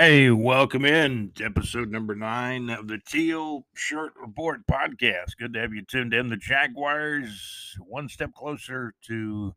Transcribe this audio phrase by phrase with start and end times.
[0.00, 5.36] Hey, welcome in to episode number nine of the Teal Shirt Report podcast.
[5.38, 6.30] Good to have you tuned in.
[6.30, 9.54] The Jaguars, one step closer to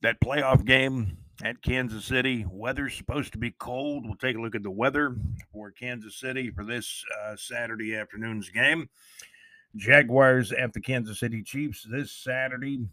[0.00, 2.46] that playoff game at Kansas City.
[2.50, 4.06] Weather's supposed to be cold.
[4.06, 5.14] We'll take a look at the weather
[5.52, 8.88] for Kansas City for this uh, Saturday afternoon's game.
[9.76, 12.86] Jaguars at the Kansas City Chiefs this Saturday,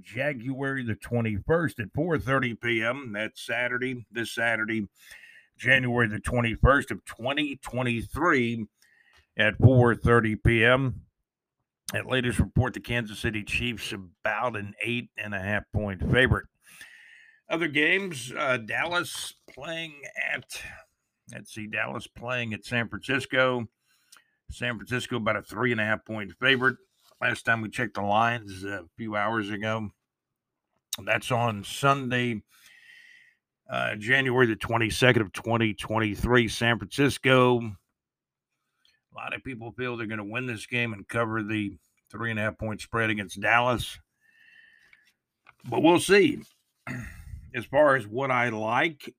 [0.00, 3.12] January the 21st at 4:30 p.m.
[3.12, 4.88] That's Saturday, this Saturday
[5.56, 8.66] January the 21st of 2023
[9.38, 11.02] at 4:30 p.m.
[11.94, 16.46] At latest report, the Kansas City Chiefs about an eight and a half point favorite.
[17.48, 19.94] Other games, uh, Dallas playing
[20.32, 20.62] at
[21.32, 23.68] let's see, Dallas playing at San Francisco.
[24.50, 26.76] San Francisco about a three and a half point favorite.
[27.20, 29.90] Last time we checked the lines a few hours ago.
[31.04, 32.42] That's on Sunday,
[33.68, 37.58] uh, January the 22nd of 2023, San Francisco.
[37.58, 41.76] A lot of people feel they're going to win this game and cover the
[42.10, 43.98] three and a half point spread against Dallas.
[45.68, 46.42] But we'll see.
[47.54, 49.14] As far as what I like,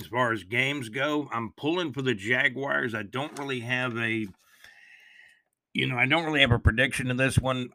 [0.00, 2.94] as far as games go, I'm pulling for the Jaguars.
[2.94, 4.26] I don't really have a,
[5.74, 7.68] you know, I don't really have a prediction in this one.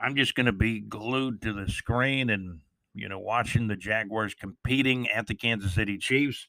[0.00, 2.60] I'm just going to be glued to the screen and
[3.00, 6.46] you know, watching the Jaguars competing at the Kansas City Chiefs.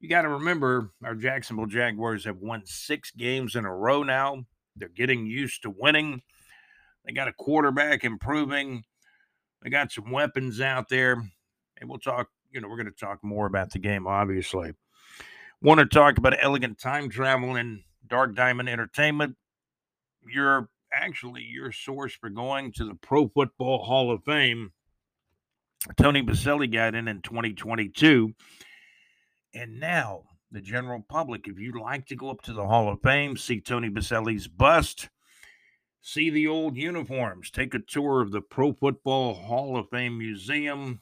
[0.00, 4.46] You got to remember, our Jacksonville Jaguars have won six games in a row now.
[4.74, 6.22] They're getting used to winning.
[7.04, 8.84] They got a quarterback improving.
[9.62, 11.22] They got some weapons out there.
[11.78, 14.72] And we'll talk, you know, we're going to talk more about the game, obviously.
[15.60, 19.36] Want to talk about elegant time travel and Dark Diamond Entertainment.
[20.26, 24.72] You're actually your source for going to the Pro Football Hall of Fame
[25.96, 28.32] Tony Boselli got in in 2022.
[29.54, 33.00] And now, the general public, if you'd like to go up to the Hall of
[33.02, 35.08] Fame, see Tony Boselli's bust,
[36.00, 41.00] see the old uniforms, take a tour of the Pro Football Hall of Fame Museum,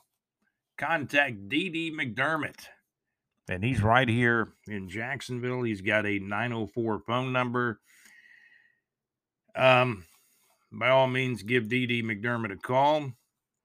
[0.79, 1.93] contact D.D.
[1.93, 2.61] McDermott.
[3.49, 5.63] And he's right here in Jacksonville.
[5.63, 7.81] He's got a 904 phone number.
[9.57, 10.05] Um,
[10.73, 12.05] by all means, give D.D.
[12.05, 13.11] McDermott a call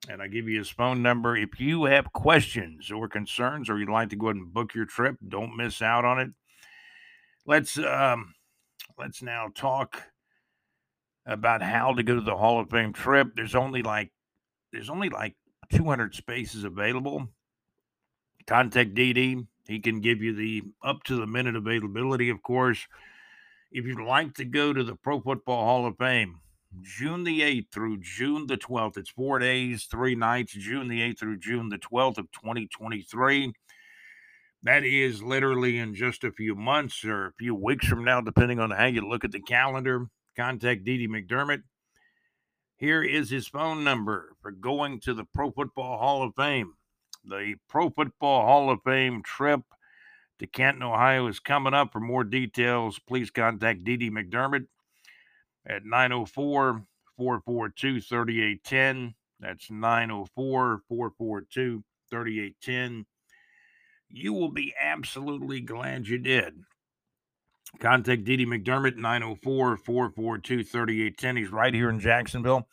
[0.09, 1.35] and I give you his phone number.
[1.35, 4.85] If you have questions or concerns, or you'd like to go ahead and book your
[4.85, 6.29] trip, don't miss out on it.
[7.45, 8.33] Let's um,
[8.97, 10.01] let's now talk
[11.25, 13.29] about how to go to the Hall of Fame trip.
[13.35, 14.11] There's only like
[14.71, 15.35] there's only like
[15.71, 17.27] 200 spaces available.
[18.47, 19.47] Contact DD.
[19.67, 22.87] He can give you the up to the minute availability, of course.
[23.71, 26.39] If you'd like to go to the Pro Football Hall of Fame,
[26.81, 28.97] June the 8th through June the 12th.
[28.97, 33.53] It's four days, three nights, June the 8th through June the 12th of 2023.
[34.63, 38.59] That is literally in just a few months or a few weeks from now, depending
[38.59, 40.07] on how you look at the calendar.
[40.35, 41.61] Contact Didi McDermott.
[42.77, 46.73] Here is his phone number for going to the Pro Football Hall of Fame.
[47.23, 49.61] The Pro Football Hall of Fame trip
[50.39, 51.93] to Canton, Ohio is coming up.
[51.93, 54.65] For more details, please contact Didi McDermott
[55.67, 56.83] at 904
[57.17, 59.15] 442 3810.
[59.39, 63.05] That's 904 442 3810.
[64.09, 66.61] You will be absolutely glad you did.
[67.79, 71.37] Contact Didi McDermott, 904 442 3810.
[71.37, 72.67] He's right here in Jacksonville.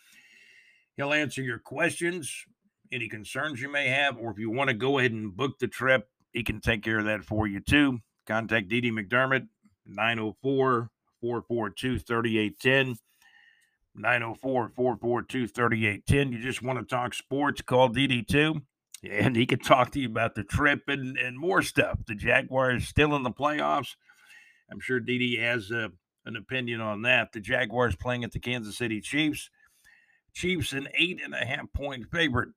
[0.96, 2.44] He'll answer your questions,
[2.92, 5.66] any concerns you may have, or if you want to go ahead and book the
[5.66, 7.98] trip, he can take care of that for you too.
[8.26, 9.48] Contact Didi McDermott,
[9.86, 10.90] 904
[11.22, 12.98] 442 3810.
[13.94, 16.32] 904 442 3810.
[16.32, 18.62] You just want to talk sports, call DD2
[19.10, 21.98] and he can talk to you about the trip and, and more stuff.
[22.06, 23.96] The Jaguars still in the playoffs.
[24.70, 25.88] I'm sure DD has a, uh,
[26.24, 27.32] an opinion on that.
[27.32, 29.50] The Jaguars playing at the Kansas City Chiefs.
[30.32, 32.50] Chiefs an eight and a half point favorite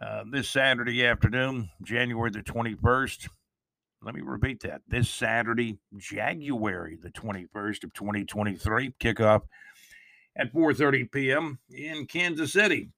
[0.00, 3.28] uh, this Saturday afternoon, January the 21st.
[4.02, 4.80] Let me repeat that.
[4.88, 9.42] This Saturday, January the 21st of 2023, kickoff
[10.36, 11.58] at 4:30 p.m.
[11.70, 12.90] in Kansas City.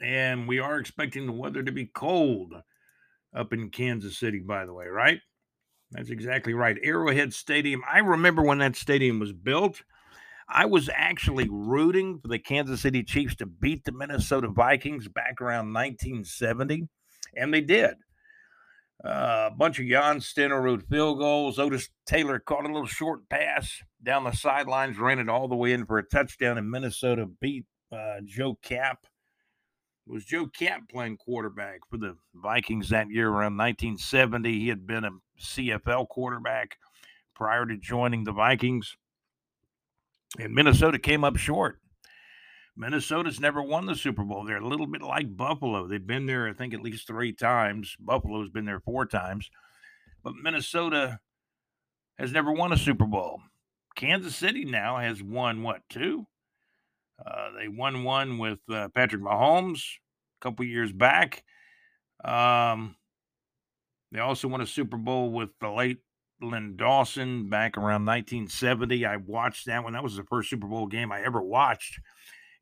[0.00, 2.54] And we are expecting the weather to be cold
[3.36, 5.20] up in Kansas City, by the way, right?
[5.90, 6.78] That's exactly right.
[6.82, 7.82] Arrowhead Stadium.
[7.90, 9.82] I remember when that stadium was built.
[10.48, 15.40] I was actually rooting for the Kansas City Chiefs to beat the Minnesota Vikings back
[15.40, 16.88] around 1970,
[17.36, 17.94] and they did.
[19.02, 21.58] Uh, a bunch of Jan Stenerud field goals.
[21.58, 25.72] Otis Taylor caught a little short pass down the sidelines, ran it all the way
[25.72, 29.06] in for a touchdown, and Minnesota beat uh, Joe Kapp
[30.06, 34.52] was Joe Kapp playing quarterback for the Vikings that year around 1970.
[34.52, 35.10] He had been a
[35.40, 36.76] CFL quarterback
[37.34, 38.96] prior to joining the Vikings.
[40.38, 41.80] And Minnesota came up short.
[42.76, 44.44] Minnesota's never won the Super Bowl.
[44.44, 45.86] They're a little bit like Buffalo.
[45.86, 47.96] They've been there, I think, at least three times.
[48.00, 49.50] Buffalo's been there four times.
[50.22, 51.20] But Minnesota
[52.18, 53.40] has never won a Super Bowl.
[53.94, 56.26] Kansas City now has won, what, two?
[57.24, 59.82] Uh, they won one with uh, Patrick Mahomes
[60.40, 61.44] a couple years back.
[62.24, 62.96] Um,
[64.10, 65.98] they also won a Super Bowl with the late
[66.40, 69.06] Len Dawson back around 1970.
[69.06, 69.92] I watched that one.
[69.92, 72.00] That was the first Super Bowl game I ever watched.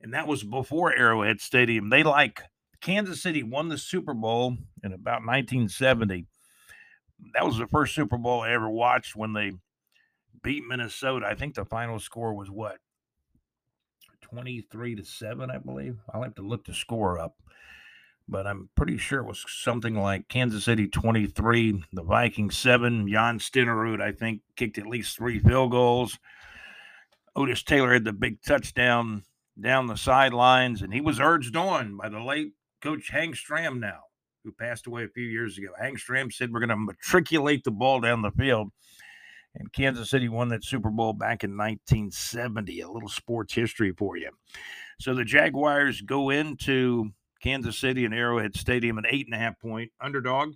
[0.03, 1.89] And that was before Arrowhead Stadium.
[1.89, 2.43] They like
[2.81, 6.27] Kansas City won the Super Bowl in about 1970.
[7.35, 9.53] That was the first Super Bowl I ever watched when they
[10.43, 11.27] beat Minnesota.
[11.27, 12.79] I think the final score was what?
[14.23, 15.99] 23 to 7, I believe.
[16.13, 17.37] I'll have to look the score up.
[18.29, 23.09] But I'm pretty sure it was something like Kansas City 23, the Vikings 7.
[23.09, 26.19] Jan Stenerud, I think, kicked at least three field goals.
[27.37, 29.23] Otis Taylor had the big touchdown
[29.61, 32.53] down the sidelines, and he was urged on by the late
[32.83, 34.01] coach Hank Stram now,
[34.45, 35.69] who passed away a few years ago.
[35.81, 38.71] Hank Stram said, We're going to matriculate the ball down the field.
[39.55, 42.81] And Kansas City won that Super Bowl back in 1970.
[42.81, 44.31] A little sports history for you.
[44.99, 47.11] So the Jaguars go into
[47.43, 50.55] Kansas City and Arrowhead Stadium, an eight and a half point underdog.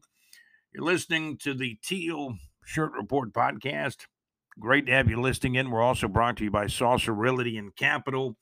[0.72, 4.06] You're listening to the Teal Shirt Report podcast.
[4.58, 5.70] Great to have you listening in.
[5.70, 8.37] We're also brought to you by Saucer Realty and Capital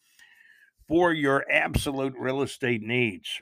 [0.89, 3.41] for your absolute real estate needs.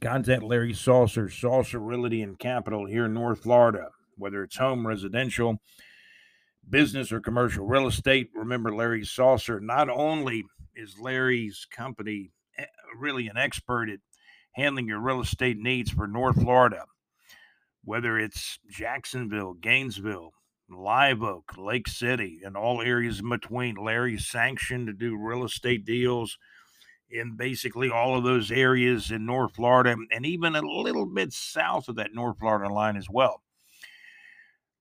[0.00, 5.60] Contact Larry Saucer, Saucer Realty and Capital here in North Florida, whether it's home, residential,
[6.68, 8.30] business, or commercial real estate.
[8.34, 10.44] Remember, Larry Saucer, not only
[10.76, 12.66] is Larry's company eh,
[12.96, 13.98] really an expert at
[14.52, 16.84] handling your real estate needs for North Florida,
[17.84, 20.32] whether it's Jacksonville, Gainesville,
[20.70, 23.74] Live Oak, Lake City, and all areas in between.
[23.74, 26.38] Larry's sanctioned to do real estate deals
[27.10, 31.88] in basically all of those areas in North Florida and even a little bit south
[31.88, 33.42] of that North Florida line as well.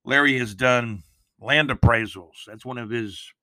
[0.06, 1.04] Larry has done
[1.40, 2.46] land appraisals.
[2.46, 3.34] That's one of his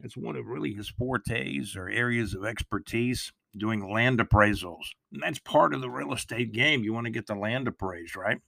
[0.00, 4.84] that's one of really his fortes or areas of expertise doing land appraisals.
[5.12, 6.82] And that's part of the real estate game.
[6.82, 8.38] You want to get the land appraised, right?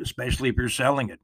[0.00, 1.20] Especially if you're selling it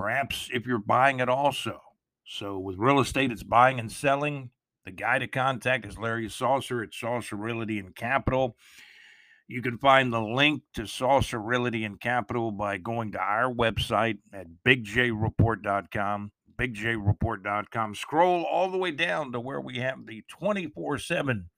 [0.00, 1.78] perhaps if you're buying it also.
[2.24, 4.48] So with real estate, it's buying and selling.
[4.86, 8.56] The guy to contact is Larry Saucer at Saucer Realty and Capital.
[9.46, 14.20] You can find the link to Saucer Realty and Capital by going to our website
[14.32, 17.94] at bigjreport.com, bigjreport.com.
[17.94, 21.50] Scroll all the way down to where we have the 24 7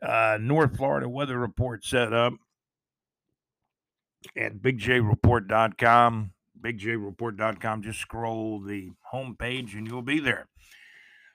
[0.00, 2.32] uh, North Florida weather report set up
[4.34, 6.32] at bigjreport.com
[6.62, 7.82] bigjreport.com.
[7.82, 10.48] Just scroll the homepage and you'll be there.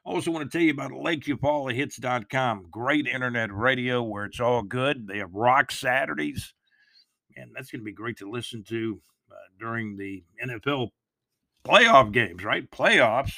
[0.06, 2.68] I Also, want to tell you about LakeUpalaHits.com.
[2.70, 5.08] Great internet radio where it's all good.
[5.08, 6.54] They have rock Saturdays,
[7.38, 10.90] and that's going to be great to listen to uh, during the NFL
[11.66, 12.69] playoff games, right?
[12.69, 13.34] Playoffs.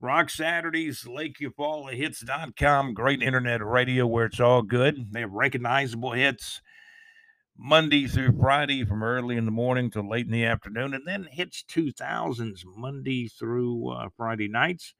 [0.00, 2.94] Rock Saturdays, LakeUpalaHits.com.
[2.94, 5.12] Great internet radio where it's all good.
[5.12, 6.60] They have recognizable hits
[7.56, 11.28] Monday through Friday from early in the morning to late in the afternoon, and then
[11.30, 14.94] hits 2000s Monday through uh, Friday nights.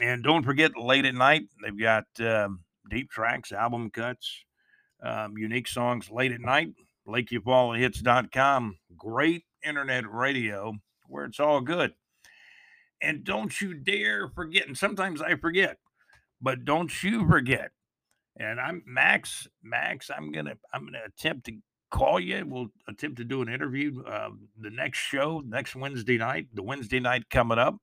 [0.00, 4.44] And don't forget, late at night, they've got um, deep tracks, album cuts,
[5.02, 6.68] um, unique songs late at night.
[7.06, 8.76] LakeUpalaHits.com.
[8.96, 10.74] Great internet radio
[11.06, 11.92] where it's all good.
[13.02, 15.78] And don't you dare forget, and sometimes I forget,
[16.40, 17.70] but don't you forget
[18.36, 19.48] and I'm Max.
[19.62, 21.52] Max, I'm gonna I'm gonna attempt to
[21.90, 22.44] call you.
[22.46, 26.46] We'll attempt to do an interview uh, the next show next Wednesday night.
[26.54, 27.76] The Wednesday night coming up.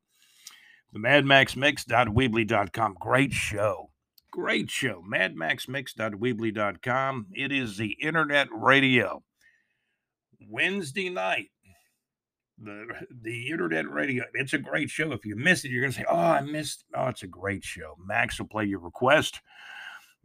[0.93, 2.95] The MadMaxMix.weebly.com.
[2.99, 3.91] Great show.
[4.31, 5.03] Great show.
[5.11, 7.27] MadMaxMix.weebly.com.
[7.33, 9.21] It is the internet radio.
[10.47, 11.49] Wednesday night.
[12.59, 12.87] The
[13.21, 14.23] the internet radio.
[14.33, 15.11] It's a great show.
[15.11, 16.85] If you miss it, you're gonna say, Oh, I missed.
[16.95, 17.95] Oh, it's a great show.
[18.03, 19.41] Max will play your request.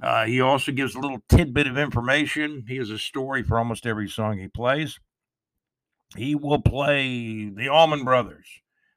[0.02, 2.64] Uh, he also gives a little tidbit of information.
[2.66, 4.98] He has a story for almost every song he plays.
[6.16, 8.46] He will play the Allman Brothers,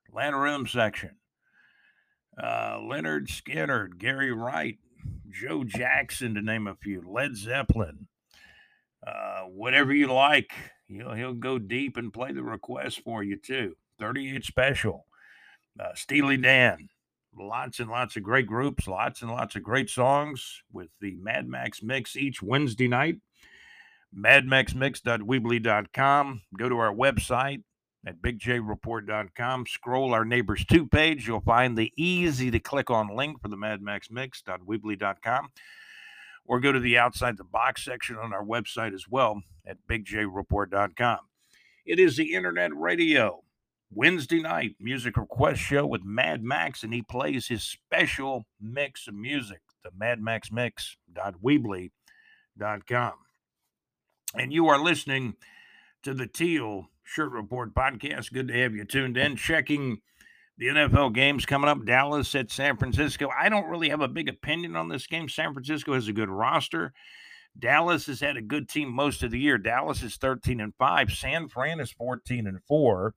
[0.10, 1.12] Atlanta section,
[2.42, 4.78] uh, Lynyrd Skynyrd, Gary Wright,
[5.30, 8.08] Joe Jackson, to name a few, Led Zeppelin,
[9.06, 10.52] uh, whatever you like.
[10.88, 13.76] He'll, he'll go deep and play the request for you too.
[14.00, 15.06] 38 Special,
[15.80, 16.90] uh, Steely Dan,
[17.38, 21.48] lots and lots of great groups, lots and lots of great songs with the Mad
[21.48, 23.18] Max Mix each Wednesday night.
[24.18, 26.42] MadMaxMix.weebly.com.
[26.58, 27.63] Go to our website
[28.06, 29.65] at BigJReport.com.
[29.68, 31.27] Scroll our Neighbors 2 page.
[31.27, 35.50] You'll find the easy to click on link for the MadMaxMix.weebly.com.
[36.48, 41.20] Or go to the outside the box section on our website as well at BigJReport.com.
[41.86, 43.45] It is the Internet Radio
[43.96, 49.16] Wednesday night music request show with Mad Max, and he plays his special mix of
[49.16, 53.14] music, the mad max madmaxmix.weebly.com.
[54.38, 55.36] And you are listening
[56.04, 58.34] to the Teal Shirt Report podcast.
[58.34, 59.38] Good to have you tuned in.
[59.38, 60.02] Checking
[60.58, 63.30] the NFL games coming up Dallas at San Francisco.
[63.30, 65.30] I don't really have a big opinion on this game.
[65.30, 66.92] San Francisco has a good roster.
[67.58, 69.58] Dallas has had a good team most of the year.
[69.58, 71.14] Dallas is 13 and 5.
[71.14, 73.14] San Fran is 14 and 4.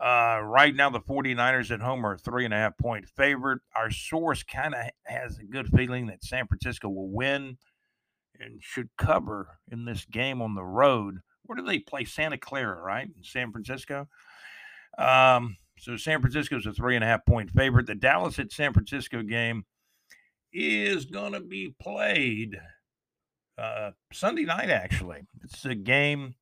[0.00, 3.60] Uh, right now, the 49ers at home are three and a half point favorite.
[3.74, 7.58] Our source kind of has a good feeling that San Francisco will win
[8.38, 11.18] and should cover in this game on the road.
[11.44, 12.04] Where do they play?
[12.04, 13.08] Santa Clara, right?
[13.08, 14.06] In San Francisco.
[14.98, 17.86] Um, so San Francisco's a three and a half point favorite.
[17.86, 19.64] The Dallas at San Francisco game
[20.52, 22.58] is going to be played
[23.56, 25.22] uh, Sunday night, actually.
[25.42, 26.34] It's a game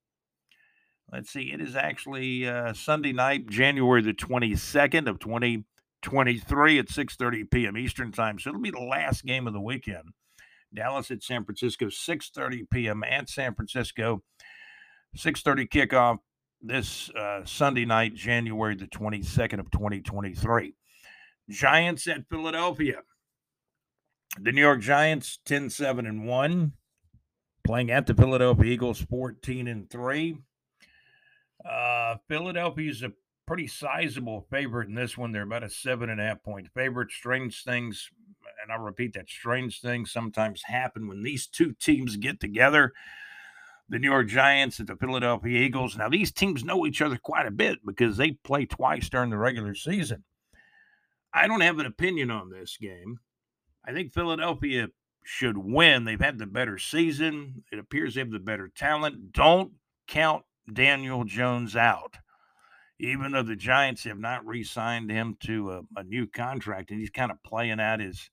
[1.13, 1.53] Let's see.
[1.53, 7.77] It is actually uh, Sunday night, January the 22nd of 2023 at 6:30 p.m.
[7.77, 8.39] Eastern Time.
[8.39, 10.11] So it'll be the last game of the weekend.
[10.75, 13.05] Dallas at San Francisco, 6:30 p.m.
[13.05, 14.23] at San Francisco.
[15.17, 16.19] 6:30 kickoff
[16.61, 20.75] this uh, Sunday night, January the 22nd of 2023.
[21.49, 23.03] Giants at Philadelphia.
[24.41, 26.73] The New York Giants 10-7 and 1
[27.65, 30.39] playing at the Philadelphia Eagles 14 and 3.
[31.69, 33.13] Uh, Philadelphia is a
[33.47, 35.33] pretty sizable favorite in this one.
[35.33, 37.11] They're about a seven and a half point favorite.
[37.11, 38.11] Strange things,
[38.63, 42.93] and I'll repeat that strange things sometimes happen when these two teams get together.
[43.89, 45.97] The New York Giants and the Philadelphia Eagles.
[45.97, 49.39] Now, these teams know each other quite a bit because they play twice during the
[49.39, 50.25] regular season.
[51.33, 53.21] I don't have an opinion on this game.
[53.87, 54.89] I think Philadelphia
[55.23, 56.05] should win.
[56.05, 57.63] They've had the better season.
[57.71, 59.33] It appears they have the better talent.
[59.33, 59.73] Don't
[60.09, 62.17] count Daniel Jones out.
[62.99, 66.99] Even though the Giants have not re signed him to a, a new contract and
[66.99, 68.31] he's kind of playing out his,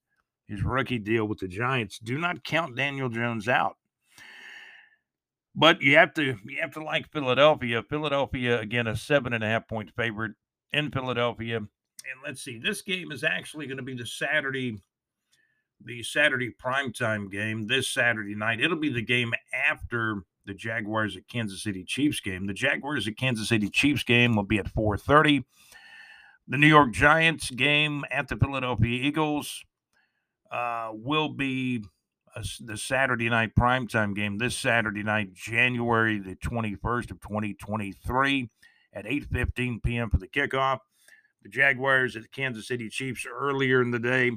[0.47, 3.75] his rookie deal with the Giants, do not count Daniel Jones out.
[5.55, 7.83] But you have to you have to like Philadelphia.
[7.83, 10.33] Philadelphia again a seven and a half point favorite
[10.71, 11.57] in Philadelphia.
[11.57, 14.81] And let's see, this game is actually going to be the Saturday,
[15.83, 18.59] the Saturday primetime game this Saturday night.
[18.59, 22.47] It'll be the game after the Jaguars at Kansas City Chiefs game.
[22.47, 25.43] The Jaguars at Kansas City Chiefs game will be at 4:30.
[26.47, 29.63] The New York Giants game at the Philadelphia Eagles
[30.51, 31.83] uh, will be
[32.35, 38.49] a, the Saturday night primetime game this Saturday night, January the 21st of 2023
[38.93, 40.09] at 8:15 p.m.
[40.09, 40.79] for the kickoff.
[41.43, 44.31] The Jaguars at the Kansas City Chiefs earlier in the day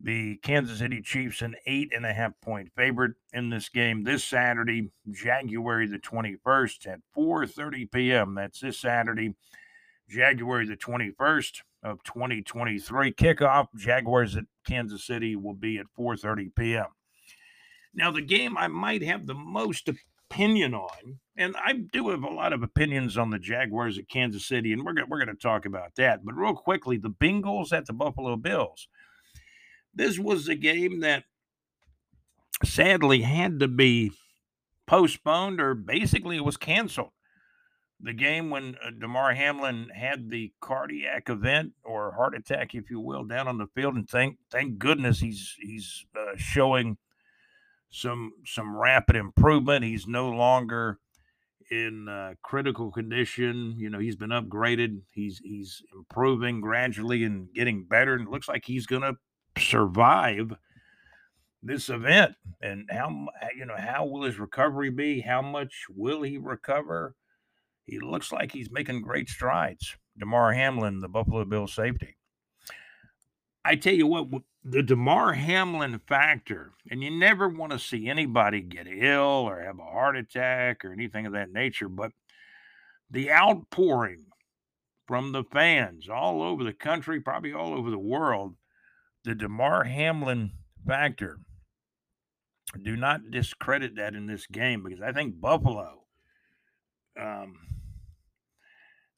[0.00, 4.24] the Kansas City Chiefs an eight and a half point favorite in this game this
[4.24, 8.34] Saturday, January the 21st at 4:30 p.m.
[8.34, 9.34] That's this Saturday,
[10.08, 13.12] January the 21st of 2023.
[13.12, 16.86] Kickoff Jaguars at Kansas City will be at 4:30 p.m.
[17.94, 19.88] Now the game I might have the most
[20.30, 24.46] opinion on, and I do have a lot of opinions on the Jaguars at Kansas
[24.46, 26.24] City, and we're gonna, we're going to talk about that.
[26.24, 28.88] But real quickly, the Bengals at the Buffalo Bills.
[29.96, 31.24] This was a game that
[32.62, 34.12] sadly had to be
[34.86, 37.10] postponed or basically it was canceled.
[37.98, 43.00] The game when uh, Damar Hamlin had the cardiac event or heart attack, if you
[43.00, 46.98] will, down on the field, and thank thank goodness he's he's uh, showing
[47.88, 49.82] some some rapid improvement.
[49.82, 50.98] He's no longer
[51.70, 53.74] in uh, critical condition.
[53.78, 55.00] You know, he's been upgraded.
[55.12, 59.16] He's he's improving gradually and getting better, and it looks like he's going to
[59.58, 60.52] survive
[61.62, 62.34] this event?
[62.62, 65.20] And how you know how will his recovery be?
[65.20, 67.14] How much will he recover?
[67.86, 69.96] He looks like he's making great strides.
[70.18, 72.16] Damar Hamlin the buffalo bills safety.
[73.64, 78.60] I tell you what the Damar Hamlin factor and you never want to see anybody
[78.60, 82.10] get ill or have a heart attack or anything of that nature but
[83.10, 84.26] the outpouring
[85.06, 88.56] from the fans all over the country probably all over the world
[89.26, 90.52] the Damar Hamlin
[90.86, 91.40] factor.
[92.82, 96.04] Do not discredit that in this game because I think Buffalo,
[97.20, 97.56] um,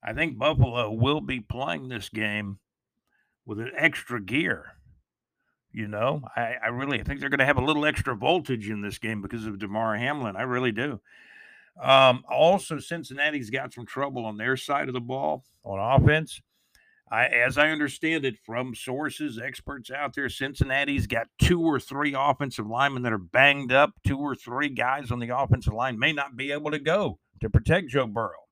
[0.02, 2.58] I think Buffalo will be playing this game
[3.44, 4.64] with an extra gear.
[5.72, 8.80] You know, I, I really think they're going to have a little extra voltage in
[8.80, 10.36] this game because of Damar Hamlin.
[10.36, 11.00] I really do.
[11.80, 16.40] Um, also, Cincinnati's got some trouble on their side of the ball on offense.
[17.10, 22.14] I, as I understand it from sources, experts out there, Cincinnati's got two or three
[22.16, 23.92] offensive linemen that are banged up.
[24.06, 27.48] Two or three guys on the offensive line may not be able to go to
[27.48, 28.48] protect Joe Burrow.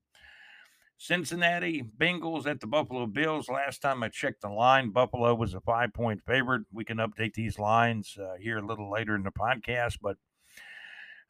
[0.99, 3.51] Cincinnati Bengals at the Buffalo Bills.
[3.51, 6.63] Last time I checked the line, Buffalo was a five point favorite.
[6.73, 10.17] We can update these lines uh, here a little later in the podcast, but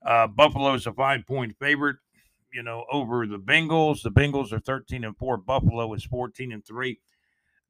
[0.07, 1.97] uh, Buffalo's a five point favorite,
[2.53, 4.03] you know, over the Bengals.
[4.03, 5.39] The Bengals are 13 and 4.
[5.39, 7.01] Buffalo is 14 and 3.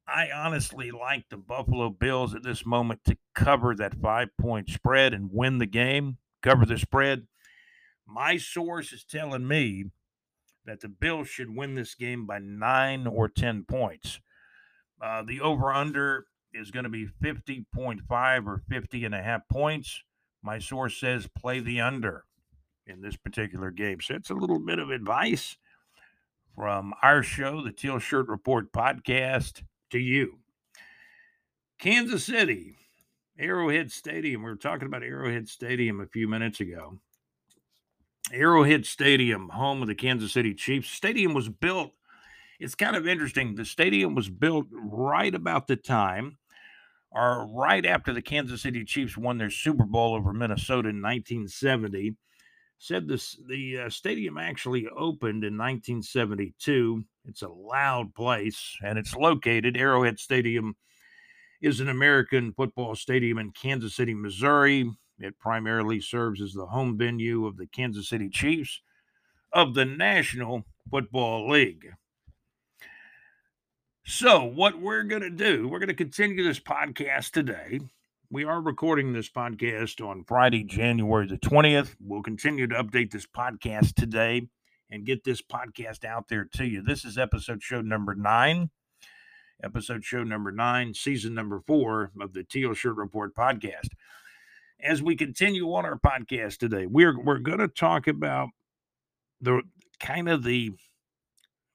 [0.07, 5.13] I honestly like the Buffalo Bills at this moment to cover that five point spread
[5.13, 7.27] and win the game, cover the spread.
[8.05, 9.85] My source is telling me
[10.65, 14.21] that the Bills should win this game by nine or 10 points.
[15.01, 20.03] Uh, the over under is going to be 50.5 or 50 and a half points.
[20.41, 22.23] My source says play the under
[22.85, 23.99] in this particular game.
[24.01, 25.57] So it's a little bit of advice
[26.55, 30.39] from our show, the Teal Shirt Report podcast, to you.
[31.79, 32.75] Kansas City,
[33.37, 34.43] Arrowhead Stadium.
[34.43, 36.99] We were talking about Arrowhead Stadium a few minutes ago.
[38.31, 40.89] Arrowhead Stadium, home of the Kansas City Chiefs.
[40.89, 41.91] Stadium was built,
[42.59, 43.55] it's kind of interesting.
[43.55, 46.37] The stadium was built right about the time
[47.11, 52.15] or right after the Kansas City Chiefs won their Super Bowl over Minnesota in 1970
[52.79, 57.03] said this the uh, stadium actually opened in 1972.
[57.27, 59.77] It's a loud place, and it's located.
[59.77, 60.75] Arrowhead Stadium
[61.61, 64.89] is an American football stadium in Kansas City, Missouri.
[65.19, 68.81] It primarily serves as the home venue of the Kansas City Chiefs
[69.51, 71.91] of the National Football League.
[74.05, 77.81] So, what we're going to do, we're going to continue this podcast today
[78.29, 81.95] we are recording this podcast on Friday, January the 20th.
[82.01, 84.49] We'll continue to update this podcast today
[84.89, 86.81] and get this podcast out there to you.
[86.81, 88.69] This is episode show number nine,
[89.63, 93.89] episode show number nine, season number four of the Teal Shirt Report podcast.
[94.81, 98.49] As we continue on our podcast today, we're we're going to talk about
[99.41, 99.61] the
[99.99, 100.71] kind of the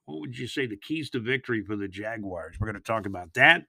[0.06, 2.56] what would you say the keys to victory for the Jaguars.
[2.58, 3.64] We're going to talk about that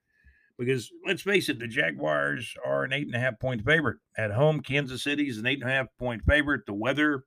[0.58, 4.32] because let's face it, the Jaguars are an eight and a half point favorite at
[4.32, 4.62] home.
[4.62, 6.66] Kansas City is an eight and a half point favorite.
[6.66, 7.24] The weather,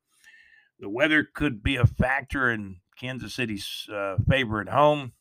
[0.81, 5.13] the weather could be a factor in Kansas City's uh, favor at home.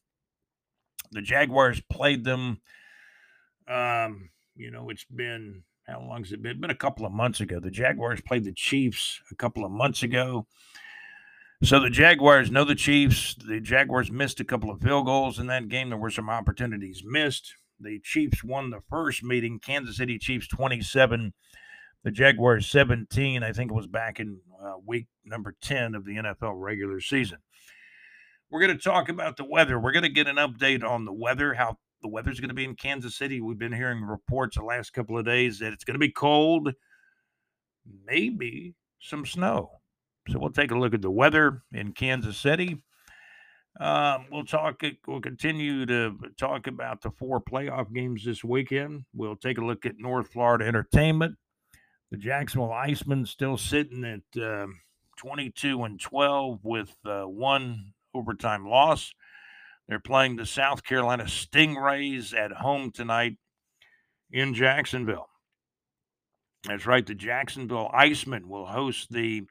[1.11, 2.61] The Jaguars played them.
[3.67, 6.59] Um, you know, it's been how long has it been?
[6.59, 7.59] Been a couple of months ago.
[7.59, 10.47] The Jaguars played the Chiefs a couple of months ago.
[11.63, 13.35] So the Jaguars know the Chiefs.
[13.35, 15.89] The Jaguars missed a couple of field goals in that game.
[15.89, 17.53] There were some opportunities missed.
[17.79, 19.59] The Chiefs won the first meeting.
[19.59, 21.33] Kansas City Chiefs 27,
[22.05, 23.41] the Jaguars 17.
[23.41, 27.39] I think it was back in uh, week number 10 of the NFL regular season.
[28.51, 29.79] We're going to talk about the weather.
[29.79, 32.63] We're going to get an update on the weather, how the weather's going to be
[32.63, 33.41] in Kansas City.
[33.41, 36.71] We've been hearing reports the last couple of days that it's going to be cold,
[38.05, 39.71] maybe some snow.
[40.29, 42.83] So we'll take a look at the weather in Kansas City.
[43.79, 44.83] Um, we'll talk.
[45.07, 49.05] We'll continue to talk about the four playoff games this weekend.
[49.11, 51.35] We'll take a look at North Florida Entertainment.
[52.11, 54.67] The Jacksonville Icemen still sitting at uh,
[55.17, 59.11] 22 and 12 with uh, one overtime loss.
[59.87, 63.37] They're playing the South Carolina Stingrays at home tonight
[64.31, 65.27] in Jacksonville.
[66.67, 67.05] That's right.
[67.05, 69.43] The Jacksonville Icemen will host the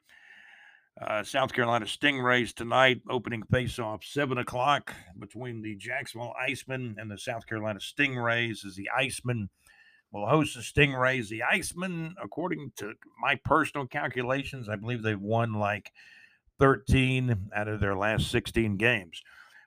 [1.01, 7.17] uh, South Carolina Stingrays tonight, opening face-off seven o'clock between the Jacksonville Icemen and the
[7.17, 8.65] South Carolina Stingrays.
[8.65, 9.47] As the Icemen
[10.15, 15.53] will host the Stingrays, the Icemen, according to my personal calculations, I believe they've won
[15.53, 15.91] like
[16.57, 19.21] 13 out of their last 16 games.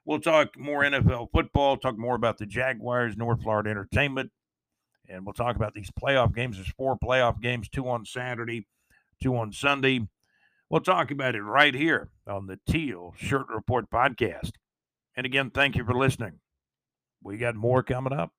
[0.05, 4.31] We'll talk more NFL football, talk more about the Jaguars, North Florida Entertainment,
[5.07, 6.55] and we'll talk about these playoff games.
[6.55, 8.65] There's four playoff games, two on Saturday,
[9.21, 10.07] two on Sunday.
[10.67, 14.53] We'll talk about it right here on the Teal Shirt Report podcast.
[15.15, 16.39] And again, thank you for listening.
[17.21, 18.31] We got more coming up.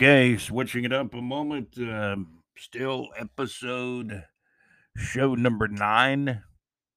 [0.00, 1.76] Okay, switching it up a moment.
[1.76, 2.18] Uh,
[2.56, 4.22] still episode
[4.96, 6.44] show number nine.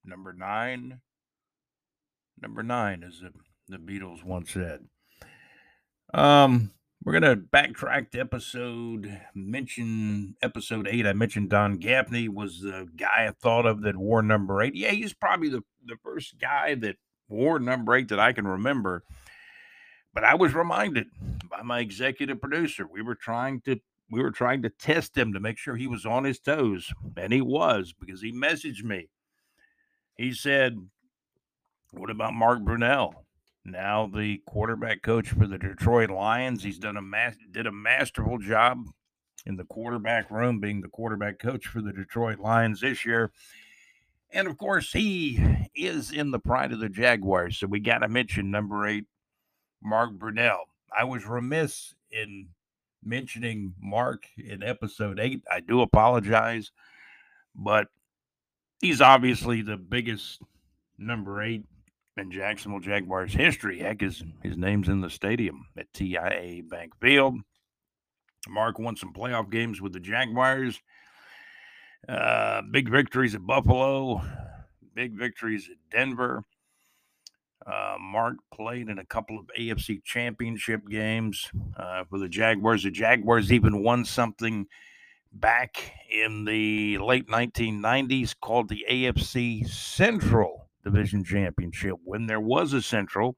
[0.05, 1.01] Number nine.
[2.39, 3.31] Number nine, as the,
[3.67, 4.85] the Beatles once said.
[6.13, 11.07] Um, we're gonna backtrack to episode mention episode eight.
[11.07, 14.75] I mentioned Don Gaffney was the guy I thought of that wore number eight.
[14.75, 19.03] Yeah, he's probably the, the first guy that wore number eight that I can remember.
[20.13, 21.07] But I was reminded
[21.49, 22.85] by my executive producer.
[22.85, 26.05] We were trying to we were trying to test him to make sure he was
[26.05, 29.07] on his toes, and he was because he messaged me.
[30.17, 30.77] He said,
[31.91, 33.13] "What about Mark Brunell?
[33.63, 36.63] Now the quarterback coach for the Detroit Lions.
[36.63, 38.85] He's done a mas- did a masterful job
[39.45, 43.31] in the quarterback room, being the quarterback coach for the Detroit Lions this year."
[44.33, 47.57] And of course, he is in the pride of the Jaguars.
[47.57, 49.05] So we got to mention number eight,
[49.83, 50.65] Mark Brunell.
[50.97, 52.47] I was remiss in
[53.03, 55.41] mentioning Mark in episode eight.
[55.51, 56.71] I do apologize,
[57.55, 57.87] but
[58.79, 60.41] he's obviously the biggest
[60.97, 61.63] number eight
[62.17, 63.79] in Jacksonville Jaguars history.
[63.79, 67.35] Heck, his, his name's in the stadium at TIA Bank Field.
[68.47, 70.79] Mark won some playoff games with the Jaguars.
[72.07, 74.21] Uh, big victories at Buffalo,
[74.95, 76.43] big victories at Denver.
[77.65, 82.83] Uh, Mark played in a couple of AFC championship games uh, for the Jaguars.
[82.83, 84.65] The Jaguars even won something
[85.33, 92.81] back in the late 1990s called the AFC Central Division Championship when there was a
[92.81, 93.37] Central.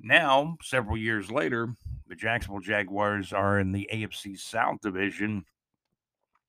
[0.00, 1.74] Now, several years later,
[2.06, 5.44] the Jacksonville Jaguars are in the AFC South Division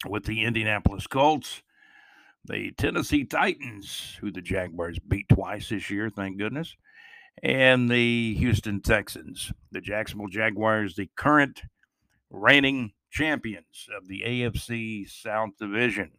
[0.05, 1.61] with the Indianapolis Colts
[2.47, 6.75] the Tennessee Titans, who the Jaguars beat twice this year, thank goodness,
[7.43, 9.51] and the Houston Texans.
[9.71, 11.61] The Jacksonville Jaguars, the current
[12.29, 16.11] reigning champions of the AFC South Division.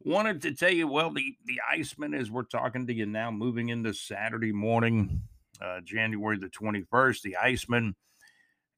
[0.00, 3.68] Wanted to tell you, well, the, the Iceman, as we're talking to you now, moving
[3.68, 5.22] into Saturday morning,
[5.60, 7.96] uh, January the 21st, the Iceman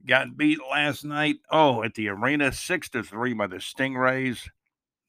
[0.06, 1.36] got beat last night.
[1.50, 4.48] Oh, at the arena, six to three by the Stingrays.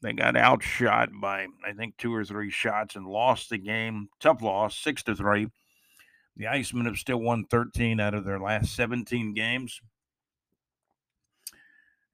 [0.01, 4.09] They got outshot by I think two or three shots and lost the game.
[4.19, 5.47] Tough loss, six to three.
[6.37, 9.79] The Icemen have still won 13 out of their last 17 games.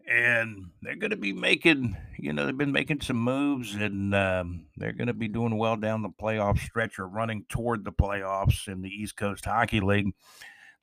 [0.05, 4.65] And they're going to be making, you know, they've been making some moves and um,
[4.77, 8.69] they're going to be doing well down the playoff stretch or running toward the playoffs
[8.69, 10.13] in the East Coast Hockey League.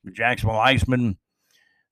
[0.04, 1.16] The Jacksonville Icemen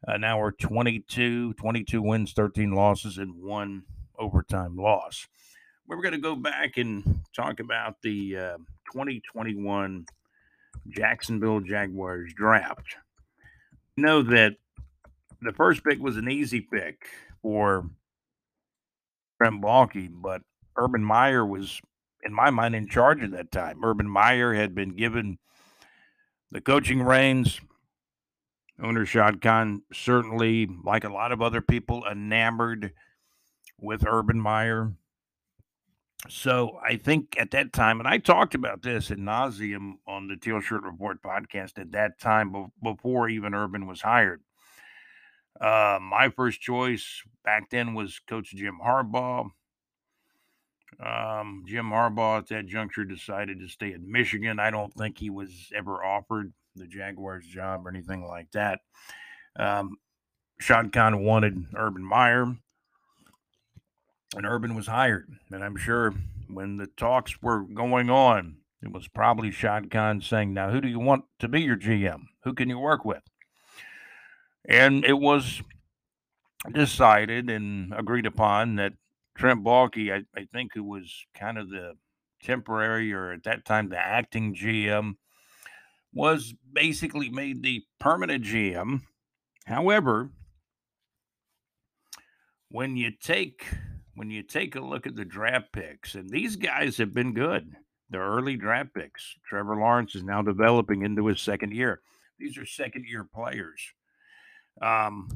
[0.07, 3.85] uh, now are 22, 22 wins, 13 losses, and one
[4.23, 5.27] overtime loss.
[5.89, 8.57] We're going to go back and talk about the uh,
[8.93, 10.07] 2021
[10.89, 12.97] Jacksonville Jaguars draft.
[13.97, 14.55] know that
[15.41, 17.07] the first pick was an easy pick
[17.43, 17.91] for
[19.39, 20.43] Trent Baalke, but
[20.77, 21.81] Urban Meyer was,
[22.23, 23.85] in my mind, in charge at that time.
[23.85, 25.39] Urban Meyer had been given
[26.53, 27.61] the coaching reins.
[28.81, 32.93] Owner Shad Khan certainly, like a lot of other people, enamored
[33.83, 34.93] with Urban Meyer.
[36.29, 40.37] So I think at that time, and I talked about this in nauseum on the
[40.37, 44.41] Teal Shirt Report podcast at that time, before even Urban was hired.
[45.61, 49.51] Uh, my first choice back then was Coach Jim Harbaugh.
[51.05, 54.61] Um, Jim Harbaugh at that juncture decided to stay at Michigan.
[54.61, 58.81] I don't think he was ever offered the Jaguars job or anything like that.
[59.59, 59.97] Um,
[60.61, 62.57] Khan wanted Urban Meyer
[64.35, 65.29] and Urban was hired.
[65.51, 66.15] And I'm sure
[66.49, 70.89] when the talks were going on, it was probably Shad Khan saying, Now, who do
[70.89, 72.25] you want to be your GM?
[72.45, 73.23] Who can you work with?
[74.65, 75.63] And it was
[76.73, 78.95] decided and agreed upon that
[79.37, 81.95] Trent Baalke, I, I think, who was kind of the
[82.43, 85.15] temporary or at that time the acting GM,
[86.13, 89.03] was basically made the permanent GM.
[89.67, 90.31] However,
[92.69, 93.67] when you take
[94.15, 97.75] when you take a look at the draft picks, and these guys have been good,
[98.11, 99.35] the early draft picks.
[99.47, 102.01] Trevor Lawrence is now developing into his second year.
[102.39, 103.81] These are second year players.
[104.81, 105.29] Um,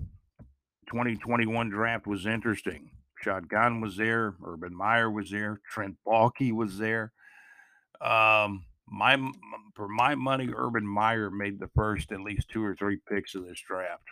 [0.89, 2.91] 2021 draft was interesting.
[3.23, 4.35] Khan was there.
[4.45, 5.61] Urban Meyer was there.
[5.69, 7.13] Trent Baalke was there.
[8.01, 9.17] Um, my
[9.75, 13.47] for my money, Urban Meyer made the first at least two or three picks of
[13.47, 14.05] this draft.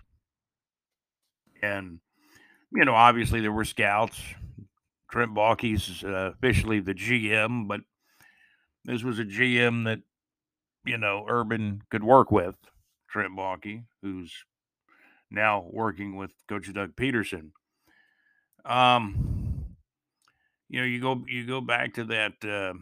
[1.63, 2.01] And
[2.73, 4.21] you know, obviously there were scouts.
[5.15, 7.83] Trent Baalke's uh, officially the GM, but
[8.85, 10.01] this was a GM that
[10.85, 12.57] you know Urban could work with.
[13.09, 14.33] Trent Baalke, who's
[15.31, 17.53] now working with Coach Doug Pederson.
[18.65, 19.77] Um,
[20.69, 22.73] you know, you go you go back to that uh,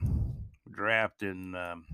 [0.71, 1.85] draft and um,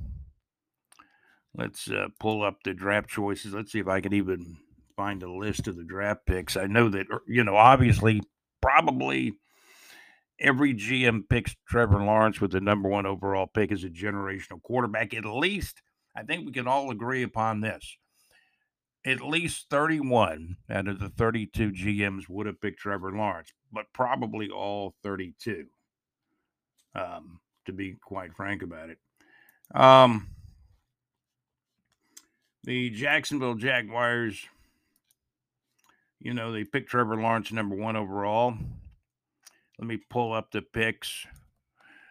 [1.52, 3.54] let's uh, pull up the draft choices.
[3.54, 4.58] Let's see if I can even
[4.96, 6.56] find a list of the draft picks.
[6.56, 8.22] I know that you know, obviously,
[8.62, 9.34] probably
[10.40, 15.14] every GM picks Trevor Lawrence with the number one overall pick as a generational quarterback.
[15.14, 15.82] At least,
[16.14, 17.96] I think we can all agree upon this.
[19.04, 24.50] At least 31 out of the 32 GMs would have picked Trevor Lawrence, but probably
[24.50, 25.66] all 32,
[26.94, 28.98] um, to be quite frank about it.
[29.74, 30.28] Um,
[32.64, 34.44] the Jacksonville Jaguars,
[36.18, 38.54] you know, they picked Trevor Lawrence number one overall.
[39.78, 41.26] Let me pull up the picks.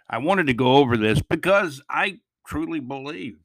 [0.10, 3.39] I wanted to go over this because I truly believe,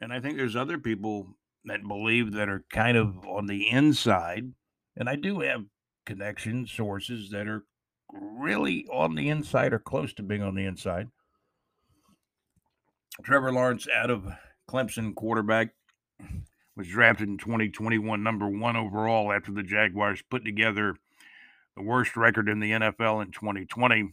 [0.00, 4.52] and I think there's other people that believe that are kind of on the inside,
[4.96, 5.66] and I do have
[6.04, 7.64] connection sources that are
[8.12, 11.08] really on the inside or close to being on the inside.
[13.22, 14.26] Trevor Lawrence out of
[14.68, 15.68] Clemson quarterback
[16.76, 20.96] was drafted in 2021 number 1 overall after the Jaguars put together
[21.80, 24.12] the worst record in the NFL in 2020.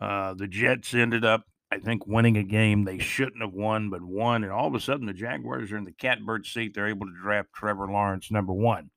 [0.00, 4.02] Uh, the Jets ended up, I think, winning a game they shouldn't have won, but
[4.02, 4.42] won.
[4.42, 6.74] And all of a sudden, the Jaguars are in the catbird seat.
[6.74, 8.90] They're able to draft Trevor Lawrence, number one.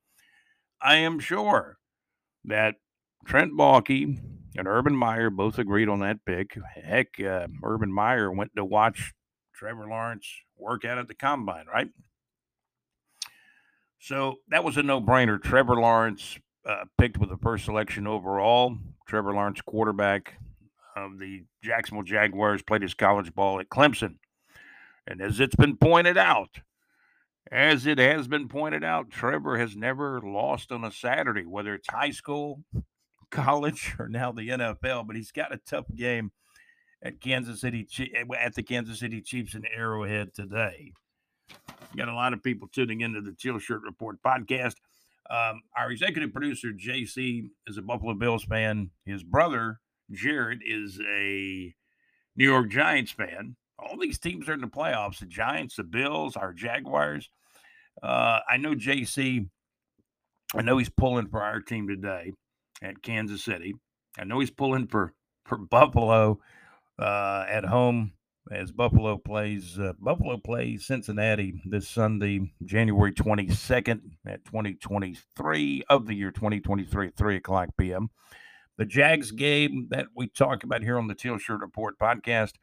[0.80, 1.78] I am sure
[2.44, 2.76] that
[3.26, 4.18] Trent Baalke
[4.56, 6.56] and Urban Meyer both agreed on that pick.
[6.74, 9.12] Heck, uh, Urban Meyer went to watch
[9.54, 11.88] Trevor Lawrence work out at the combine, right?
[13.98, 15.40] So that was a no brainer.
[15.42, 18.76] Trevor Lawrence uh, picked with the first selection overall.
[19.06, 20.34] Trevor Lawrence, quarterback
[20.96, 24.16] of the Jacksonville Jaguars, played his college ball at Clemson.
[25.06, 26.60] And as it's been pointed out,
[27.50, 31.88] as it has been pointed out, Trevor has never lost on a Saturday, whether it's
[31.88, 32.62] high school,
[33.30, 35.06] college, or now the NFL.
[35.06, 36.30] But he's got a tough game
[37.02, 37.86] at Kansas City
[38.38, 40.92] at the Kansas City Chiefs in Arrowhead today.
[41.96, 44.74] Got a lot of people tuning into the Teal Shirt Report podcast.
[45.30, 48.90] Um, our executive producer, JC, is a Buffalo Bills fan.
[49.04, 49.78] His brother,
[50.10, 51.72] Jared, is a
[52.36, 53.56] New York Giants fan.
[53.78, 57.30] All these teams are in the playoffs the Giants, the Bills, our Jaguars.
[58.02, 59.48] Uh, I know JC,
[60.54, 62.32] I know he's pulling for our team today
[62.82, 63.74] at Kansas City.
[64.18, 65.14] I know he's pulling for,
[65.46, 66.40] for Buffalo
[66.98, 68.12] uh, at home
[68.50, 76.14] as Buffalo plays uh, Buffalo plays Cincinnati this Sunday, January 22nd at 2023 of the
[76.14, 78.10] year 2023 at 3 o'clock p.m.
[78.76, 82.54] The Jags game that we talk about here on the Teal Shirt Report podcast,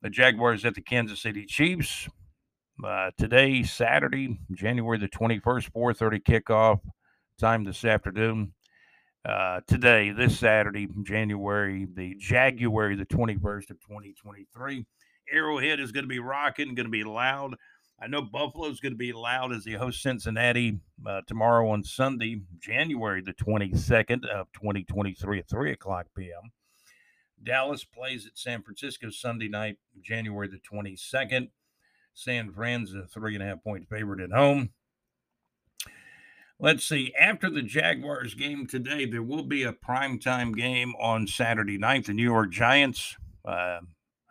[0.00, 2.08] the Jaguars at the Kansas City Chiefs.
[2.82, 6.80] Uh, today, Saturday, January the 21st, 4:30 kickoff
[7.38, 8.54] time this afternoon.
[9.28, 14.86] Uh, today, this Saturday, January the January the 21st of 2023
[15.32, 17.54] Arrowhead is going to be rocking, going to be loud.
[18.00, 21.82] I know Buffalo is going to be loud as they host Cincinnati uh, tomorrow on
[21.82, 26.52] Sunday, January the 22nd of 2023 at 3 o'clock p.m.
[27.42, 31.48] Dallas plays at San Francisco Sunday night, January the 22nd.
[32.14, 34.70] San Fran's a three and a half point favorite at home.
[36.60, 37.14] Let's see.
[37.18, 42.06] After the Jaguars game today, there will be a primetime game on Saturday night.
[42.06, 43.78] The New York Giants uh,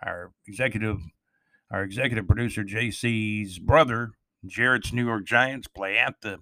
[0.04, 1.02] our executive
[1.70, 4.12] our executive producer JC's brother,
[4.46, 6.40] Jared's New York Giants play at the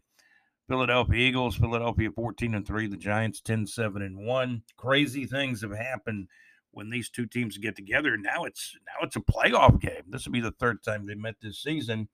[0.67, 1.55] Philadelphia Eagles.
[1.55, 4.63] Philadelphia 14 and 3, the Giants 10 7 and 1.
[4.77, 6.27] Crazy things have happened
[6.71, 8.17] when these two teams get together.
[8.17, 10.03] Now it's now it's a playoff game.
[10.09, 12.09] This will be the third time they met this season.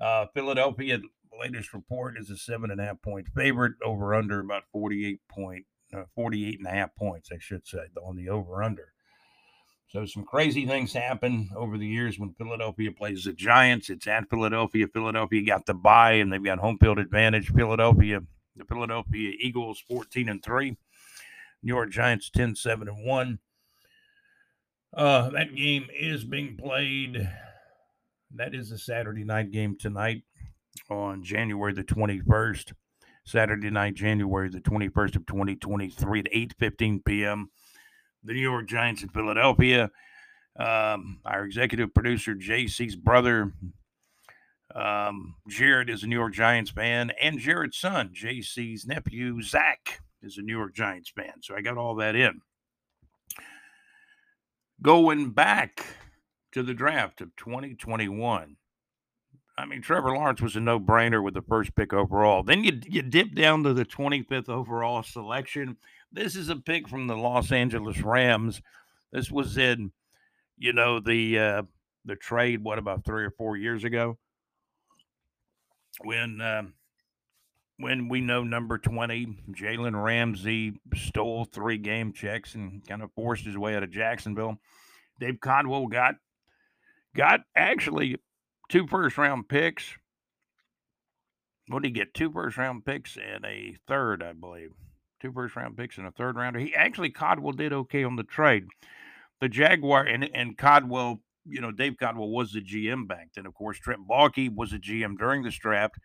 [0.00, 1.00] Uh, Philadelphia,
[1.38, 5.64] latest report, is a seven and a half point favorite over under about 48 point
[5.94, 8.92] uh, 48 and a half points, I should say, on the over under.
[9.88, 13.88] So some crazy things happen over the years when Philadelphia plays the Giants.
[13.88, 14.88] It's at Philadelphia.
[14.92, 17.52] Philadelphia got the bye and they've got home field advantage.
[17.52, 18.20] Philadelphia,
[18.56, 20.76] the Philadelphia Eagles 14 and 3.
[21.62, 23.38] New York Giants 10 7 and 1.
[24.96, 27.30] Uh, that game is being played.
[28.34, 30.22] That is a Saturday night game tonight
[30.90, 32.72] on January the 21st.
[33.24, 37.50] Saturday night, January the 21st of 2023 at 8:15 p.m
[38.26, 39.90] the New York Giants in Philadelphia.
[40.58, 43.52] Um, our executive producer, JC's brother,
[44.74, 50.38] um, Jared, is a New York Giants fan, and Jared's son, JC's nephew, Zach, is
[50.38, 51.42] a New York Giants fan.
[51.42, 52.40] So I got all that in.
[54.82, 55.84] Going back
[56.52, 58.56] to the draft of 2021,
[59.58, 62.42] I mean, Trevor Lawrence was a no-brainer with the first pick overall.
[62.42, 65.78] Then you you dip down to the 25th overall selection.
[66.12, 68.62] This is a pick from the Los Angeles Rams.
[69.12, 69.92] This was in,
[70.56, 71.62] you know, the uh,
[72.04, 72.62] the trade.
[72.62, 74.18] What about three or four years ago?
[76.02, 76.74] When um,
[77.78, 83.44] when we know number 20, Jalen Ramsey stole three game checks and kind of forced
[83.44, 84.58] his way out of Jacksonville.
[85.20, 86.14] Dave Caldwell got
[87.14, 88.16] got actually
[88.68, 89.96] two first round picks.
[91.68, 92.14] What did he get?
[92.14, 94.72] Two first round picks and a third, I believe.
[95.26, 96.60] Two first round picks and a third rounder.
[96.60, 98.66] He actually Caldwell did okay on the trade.
[99.40, 103.44] The Jaguar and and Caldwell, you know, Dave Caldwell was the GM back then.
[103.44, 105.96] Of course, Trent Baalke was a GM during this draft.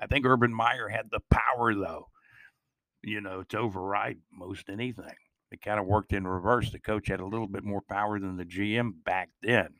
[0.00, 2.06] I think Urban Meyer had the power, though,
[3.02, 5.14] you know, to override most anything.
[5.50, 6.70] It kind of worked in reverse.
[6.70, 9.74] The coach had a little bit more power than the GM back then.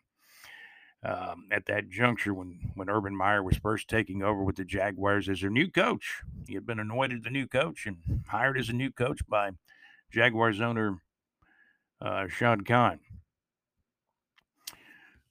[1.02, 5.30] Um, at that juncture, when when Urban Meyer was first taking over with the Jaguars
[5.30, 7.96] as their new coach, he had been anointed the new coach and
[8.28, 9.52] hired as a new coach by
[10.10, 10.98] Jaguars owner
[12.02, 13.00] uh, Shad Khan.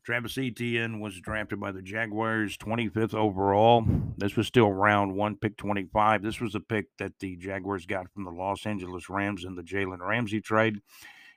[0.04, 3.86] Travis Etienne was drafted by the Jaguars 25th overall.
[4.18, 6.24] This was still round one, pick 25.
[6.24, 9.62] This was a pick that the Jaguars got from the Los Angeles Rams in the
[9.62, 10.82] Jalen Ramsey trade.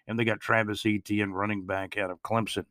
[0.07, 2.65] And they got Travis Etienne, running back out of Clemson.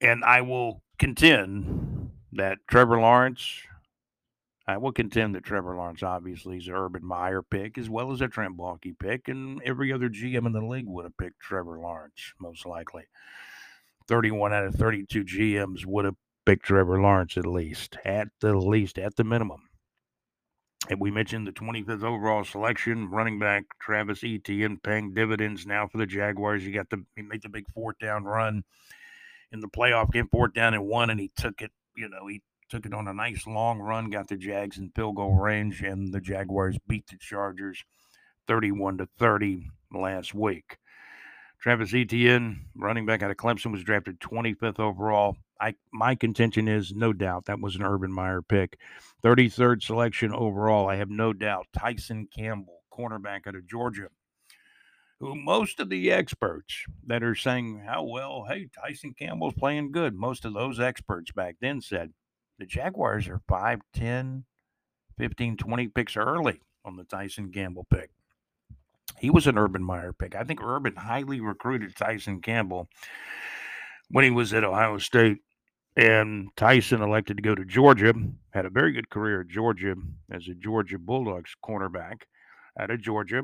[0.00, 3.62] And I will contend that Trevor Lawrence,
[4.66, 8.20] I will contend that Trevor Lawrence obviously is an Urban Meyer pick as well as
[8.20, 11.78] a Trent Baalke pick, and every other GM in the league would have picked Trevor
[11.80, 13.04] Lawrence, most likely.
[14.06, 18.98] 31 out of 32 GMs would have picked Trevor Lawrence at least, at the least,
[18.98, 19.62] at the minimum.
[20.88, 25.98] And we mentioned the 25th overall selection, running back Travis Etienne paying dividends now for
[25.98, 26.62] the Jaguars.
[26.62, 28.64] He got the he made the big fourth down run
[29.52, 31.70] in the playoff game, fourth down and one, and he took it.
[31.96, 35.16] You know, he took it on a nice long run, got the Jags in field
[35.16, 37.82] goal range, and the Jaguars beat the Chargers
[38.46, 40.78] 31 to 30 last week.
[41.60, 45.36] Travis Etienne, running back out of Clemson, was drafted 25th overall.
[45.60, 48.78] I my contention is no doubt that was an Urban Meyer pick.
[49.24, 50.88] 33rd selection overall.
[50.88, 51.66] I have no doubt.
[51.76, 54.06] Tyson Campbell, cornerback out of Georgia,
[55.20, 60.14] who most of the experts that are saying how well, hey, Tyson Campbell's playing good.
[60.14, 62.12] Most of those experts back then said
[62.58, 64.44] the Jaguars are 5, 10,
[65.18, 68.10] 15, 20 picks early on the Tyson Campbell pick.
[69.18, 70.36] He was an Urban Meyer pick.
[70.36, 72.88] I think Urban highly recruited Tyson Campbell
[74.10, 75.38] when he was at Ohio State.
[75.96, 78.14] And Tyson elected to go to Georgia,
[78.50, 79.96] had a very good career at Georgia
[80.30, 82.22] as a Georgia Bulldogs cornerback
[82.78, 83.42] out of Georgia.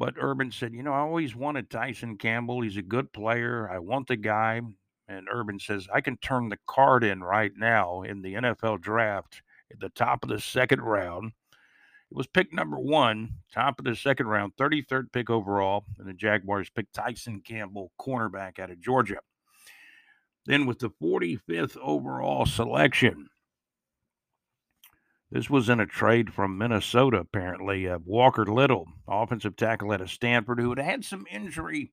[0.00, 2.62] But Urban said, You know, I always wanted Tyson Campbell.
[2.62, 3.70] He's a good player.
[3.70, 4.62] I want the guy.
[5.06, 9.42] And Urban says, I can turn the card in right now in the NFL draft
[9.70, 11.32] at the top of the second round
[12.10, 15.84] it was pick number one, top of the second round, 33rd pick overall.
[15.98, 19.18] And the Jaguars picked Tyson Campbell, cornerback out of Georgia.
[20.44, 23.28] Then with the 45th overall selection,
[25.30, 27.88] this was in a trade from Minnesota, apparently.
[27.88, 31.92] Uh, Walker Little, offensive tackle out of Stanford, who had had some injury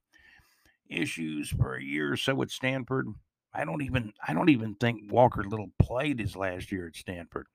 [0.89, 3.07] issues for a year or so at Stanford.
[3.53, 7.47] I don't even I don't even think Walker Little played his last year at Stanford.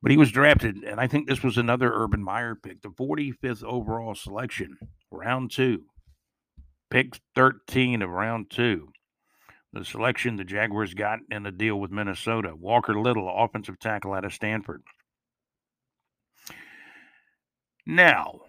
[0.00, 3.62] But he was drafted, and I think this was another Urban Meyer pick, the 45th
[3.62, 4.76] overall selection,
[5.12, 5.84] round two,
[6.90, 8.88] pick 13 of round two.
[9.72, 12.54] The selection the Jaguars got in the deal with Minnesota.
[12.54, 14.82] Walker Little, offensive tackle out of Stanford.
[17.86, 18.40] Now,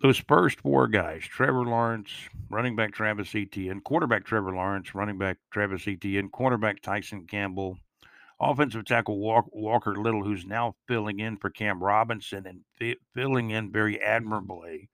[0.00, 2.10] those first four guys Trevor Lawrence,
[2.50, 7.76] running back Travis Etienne, quarterback Trevor Lawrence, running back Travis Etienne, cornerback Tyson Campbell,
[8.40, 13.72] offensive tackle Walker Little, who's now filling in for Cam Robinson and fi- filling in
[13.72, 14.88] very admirably.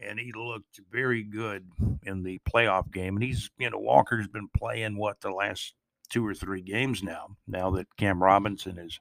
[0.00, 1.68] And he looked very good
[2.04, 3.16] in the playoff game.
[3.16, 5.74] And he's, you know, Walker's been playing what the last
[6.08, 9.00] two or three games now, now that Cam Robinson is,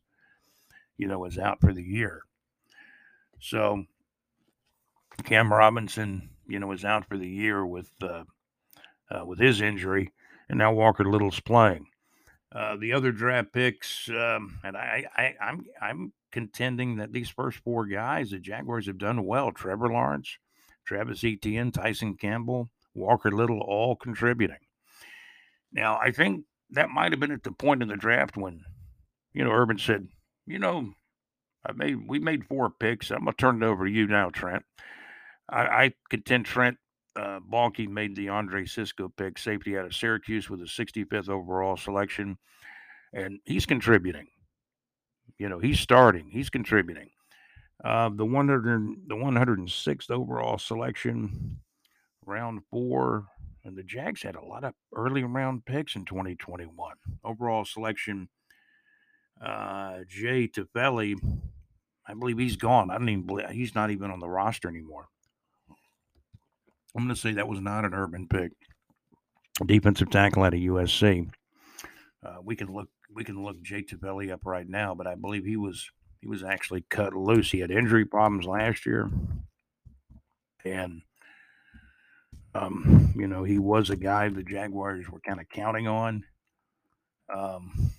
[0.98, 2.24] you know, is out for the year.
[3.40, 3.86] So
[5.24, 8.24] Cam Robinson, you know, is out for the year with uh,
[9.10, 10.12] uh, with his injury,
[10.50, 11.88] and now Walker Little's playing.
[12.52, 17.60] Uh, the other draft picks, um, and I, I, I'm, I'm contending that these first
[17.60, 19.52] four guys, the Jaguars have done well.
[19.52, 20.38] Trevor Lawrence,
[20.88, 24.58] Travis Etienne, Tyson Campbell, Walker Little, all contributing.
[25.72, 28.62] Now, I think that might have been at the point in the draft when,
[29.34, 30.08] you know, Urban said,
[30.46, 30.94] you know,
[31.66, 33.12] I made we made four picks.
[33.12, 34.64] I'm gonna turn it over to you now, Trent.
[35.50, 36.78] I, I contend Trent
[37.18, 37.40] uh,
[37.90, 42.38] made the Andre Cisco pick, safety out of Syracuse with a 65th overall selection.
[43.14, 44.28] and he's contributing.
[45.38, 47.10] You know, he's starting, he's contributing.
[47.84, 51.60] Uh, the 100, the 106th overall selection,
[52.26, 53.26] round four,
[53.64, 56.96] and the Jags had a lot of early round picks in 2021.
[57.24, 58.30] Overall selection,
[59.46, 61.16] uh, Jay Tufele,
[62.08, 62.90] I believe he's gone.
[62.90, 65.08] I don't even believe he's not even on the roster anymore.
[66.96, 68.54] I'm going to say that was not an urban pick.
[69.66, 71.30] Defensive tackle out of USC.
[72.26, 75.46] Uh, we can look we can look Jake Tufele up right now, but I believe
[75.46, 77.52] he was he was actually cut loose.
[77.52, 79.10] He had injury problems last year,
[80.66, 81.02] and
[82.56, 86.24] um, you know he was a guy the Jaguars were kind of counting on.
[87.34, 87.92] Um,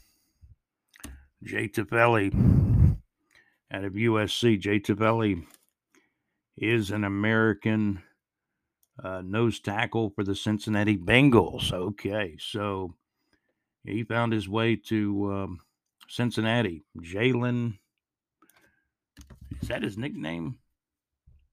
[1.42, 2.96] Jay Tufele
[3.70, 4.58] out of USC.
[4.58, 5.44] Jay Tufele
[6.56, 8.02] is an American
[9.02, 11.72] uh, nose tackle for the Cincinnati Bengals.
[11.72, 12.94] Okay, so
[13.84, 15.60] he found his way to um,
[16.08, 16.84] Cincinnati.
[17.00, 17.78] Jalen,
[19.60, 20.58] is that his nickname?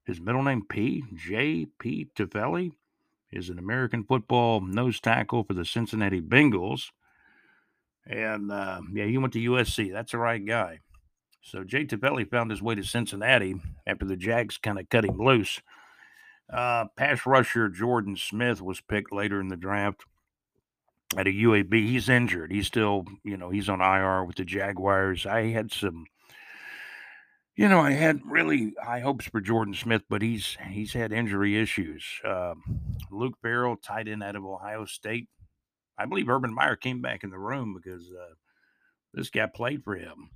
[0.05, 1.03] His middle name P?
[1.15, 1.67] J.
[1.79, 2.07] P.
[2.15, 2.71] Tufele
[3.31, 6.91] is an American football nose tackle for the Cincinnati Bengals.
[8.05, 9.91] And uh, yeah, he went to USC.
[9.91, 10.79] That's the right guy.
[11.41, 15.17] So Jay Tufele found his way to Cincinnati after the Jags kind of cut him
[15.17, 15.61] loose.
[16.51, 20.05] Uh, pass rusher Jordan Smith was picked later in the draft
[21.17, 21.73] at a UAB.
[21.73, 22.51] He's injured.
[22.51, 25.25] He's still, you know, he's on IR with the Jaguars.
[25.25, 26.05] I had some,
[27.55, 31.57] you know, I had really high hopes for Jordan Smith, but he's he's had injury
[31.57, 32.03] issues.
[32.23, 32.55] Uh,
[33.09, 35.29] Luke Farrell, tight end out of Ohio State.
[35.97, 38.33] I believe Urban Meyer came back in the room because uh,
[39.13, 40.31] this guy played for him.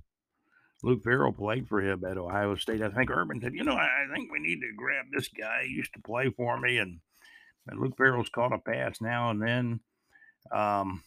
[0.82, 2.80] Luke Farrell played for him at Ohio State.
[2.80, 5.64] I think Urban said, you know, I, I think we need to grab this guy.
[5.64, 7.00] He used to play for me, and,
[7.66, 9.80] and Luke Farrell's caught a pass now and then.
[10.50, 11.02] Um,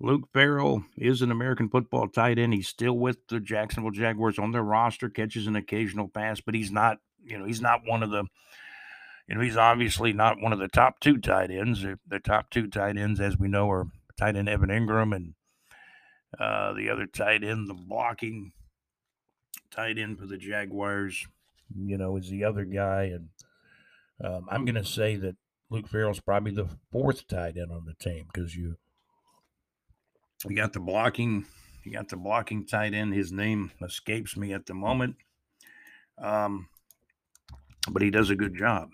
[0.00, 2.54] Luke Farrell is an American football tight end.
[2.54, 6.72] He's still with the Jacksonville Jaguars on their roster, catches an occasional pass, but he's
[6.72, 8.24] not, you know, he's not one of the,
[9.28, 11.84] you know, he's obviously not one of the top two tight ends.
[12.08, 13.88] The top two tight ends, as we know, are
[14.18, 15.34] tight end Evan Engram and
[16.38, 18.52] uh, the other tight end, the blocking
[19.70, 21.26] tight end for the Jaguars,
[21.76, 23.04] you know, is the other guy.
[23.04, 23.28] And
[24.24, 25.36] um, I'm going to say that
[25.68, 28.76] Luke Farrell's probably the fourth tight end on the team because you
[30.48, 31.44] you got the blocking,
[31.84, 33.14] you got the blocking tight end.
[33.14, 35.16] His name escapes me at the moment,
[36.22, 36.68] um,
[37.90, 38.88] but he does a good job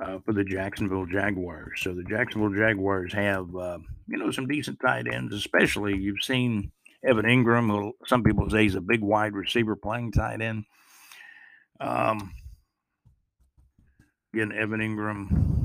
[0.00, 1.80] uh, for the Jacksonville Jaguars.
[1.82, 6.70] So the Jacksonville Jaguars have uh, you know some decent tight ends, especially you've seen
[7.04, 10.64] Evan Engram, who some people say he's a big wide receiver playing tight end.
[11.80, 12.32] Um,
[14.34, 15.59] again, Evan Engram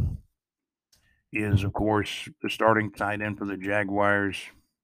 [1.36, 4.38] is, of course, the starting tight end for the Jaguars.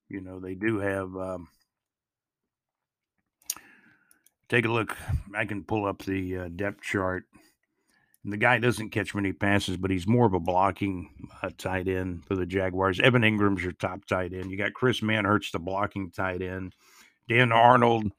[0.10, 1.16] You know, they do have.
[1.16, 1.48] Um,
[4.50, 4.96] take a look.
[5.34, 7.24] I can pull up the uh, depth chart.
[8.24, 11.88] And the guy doesn't catch many passes, but he's more of a blocking uh, tight
[11.88, 13.00] end for the Jaguars.
[13.00, 14.52] Evan Engram's your top tight end.
[14.52, 16.76] You got Chris Manhertz, the blocking tight end.
[17.28, 18.12] Dan Arnold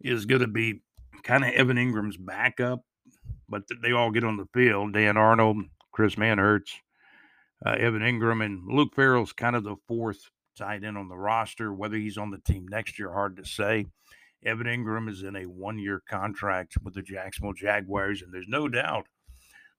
[0.00, 0.82] is going to be
[1.22, 2.84] kind of Evan Engram's backup
[3.48, 4.92] but they all get on the field.
[4.92, 5.58] Dan Arnold,
[5.92, 6.70] Chris Manhertz,
[7.64, 11.72] uh, Evan Engram and Luke Farrell's kind of the fourth tight end on the roster.
[11.72, 13.86] Whether he's on the team next year, hard to say.
[14.44, 18.68] Evan Engram is in a one year contract with the Jacksonville Jaguars, and there's no
[18.68, 19.06] doubt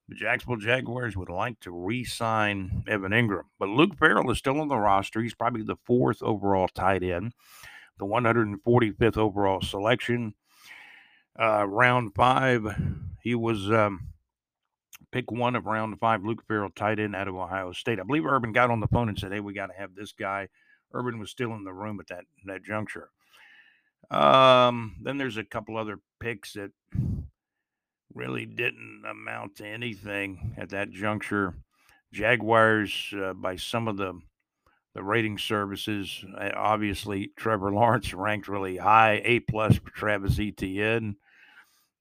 [0.08, 3.46] the Jacksonville Jaguars would like to re sign Evan Ingram.
[3.58, 5.20] But Luke Farrell is still on the roster.
[5.20, 7.32] He's probably the fourth overall tight end,
[7.98, 10.34] the 145th overall selection.
[11.38, 12.66] Uh, round five,
[13.22, 14.08] he was um,
[15.12, 16.24] pick one of round five.
[16.24, 18.00] Luke Farrell, tight end out of Ohio State.
[18.00, 20.12] I believe Urban got on the phone and said, "Hey, we got to have this
[20.12, 20.48] guy."
[20.92, 23.10] Urban was still in the room at that that juncture.
[24.10, 26.70] Um, then there's a couple other picks that
[28.14, 31.54] really didn't amount to anything at that juncture.
[32.12, 34.18] Jaguars, uh, by some of the
[34.94, 41.16] the rating services, uh, obviously Trevor Lawrence ranked really high, A plus for Travis Etienne.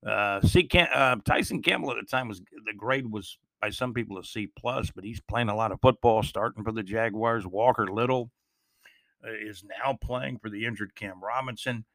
[0.07, 0.63] Uh, C.
[0.63, 4.23] Cam- uh, Tyson Campbell at the time was the grade was by some people a
[4.23, 7.47] C plus, but he's playing a lot of football, starting for the Jaguars.
[7.47, 8.29] Walker Little
[9.25, 11.85] uh, is now playing for the injured Cam Robinson.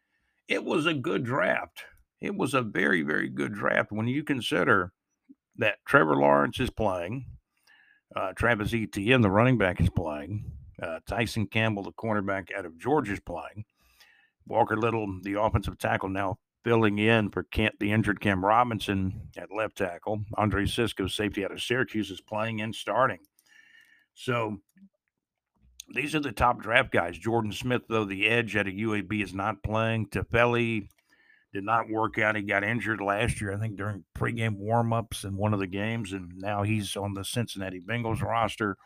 [0.49, 1.85] It was a good draft.
[2.21, 4.93] It was a very very good draft when you consider
[5.57, 7.27] that Trevor Lawrence is playing,
[8.17, 10.51] uh, Travis Etienne, the running back, is playing.
[10.83, 13.65] Uh, Tyson Campbell, the cornerback out of Georgia, is playing.
[14.47, 19.53] Walker Little, the offensive tackle, now filling in for Kent, the injured Cam Robinson at
[19.55, 20.25] left tackle.
[20.35, 23.21] Andre Cisco, safety out of Syracuse, is playing and starting.
[24.15, 24.59] So
[25.95, 27.19] these are the top draft guys.
[27.19, 30.07] Jordan Smith, though, the edge at a UAB is not playing.
[30.07, 30.89] Tufele
[31.53, 32.37] did not work out.
[32.37, 36.13] He got injured last year, I think, during pregame warmups in one of the games,
[36.13, 38.77] and now he's on the Cincinnati Bengals roster.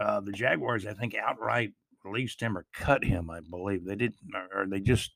[0.00, 1.72] Uh, the Jaguars, I think, outright
[2.04, 3.30] released him or cut him.
[3.30, 4.18] I believe they didn't,
[4.54, 5.12] or they just,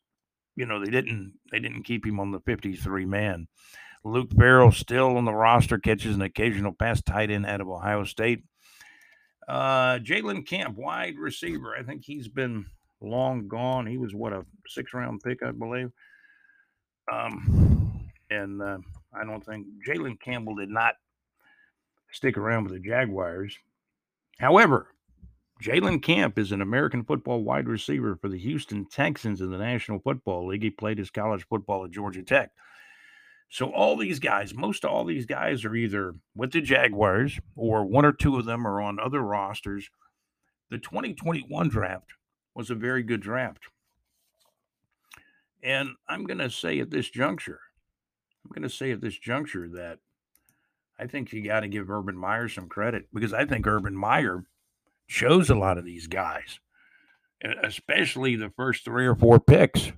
[0.61, 1.33] you know, they didn't.
[1.51, 3.49] They didn't keep him on the fifty-three man.
[4.05, 8.05] Luke Farrell still on the roster, catches an occasional pass tight end out of Ohio
[8.05, 8.45] State.
[9.49, 11.75] Uh, Jalen Camp, wide receiver.
[11.75, 12.67] I think he's been
[13.01, 13.87] long gone.
[13.87, 15.91] He was what a six round pick, I believe.
[17.11, 18.79] Um, and uh,
[19.15, 20.95] I don't think Jalen Campbell did not
[22.13, 23.57] stick around with the Jaguars.
[24.39, 24.89] However,
[25.63, 29.99] Jalen Camp is an American football wide receiver for the Houston Texans in the National
[29.99, 30.63] Football League.
[30.63, 32.51] He played his college football at Georgia Tech.
[33.51, 38.07] So all these guys, most all these guys are either with the Jaguars or one
[38.07, 39.91] or two of them are on other rosters.
[40.71, 42.13] The 2021 draft
[42.55, 43.65] was a very good draft.
[45.63, 47.61] And I'm going to say at this juncture,
[48.45, 49.99] I'm going to say at this juncture that
[50.99, 54.45] I think you got to give Urban Meyer some credit because I think Urban Meyer
[55.11, 56.61] chose a lot of these guys,
[57.65, 59.93] especially the first three or four picks.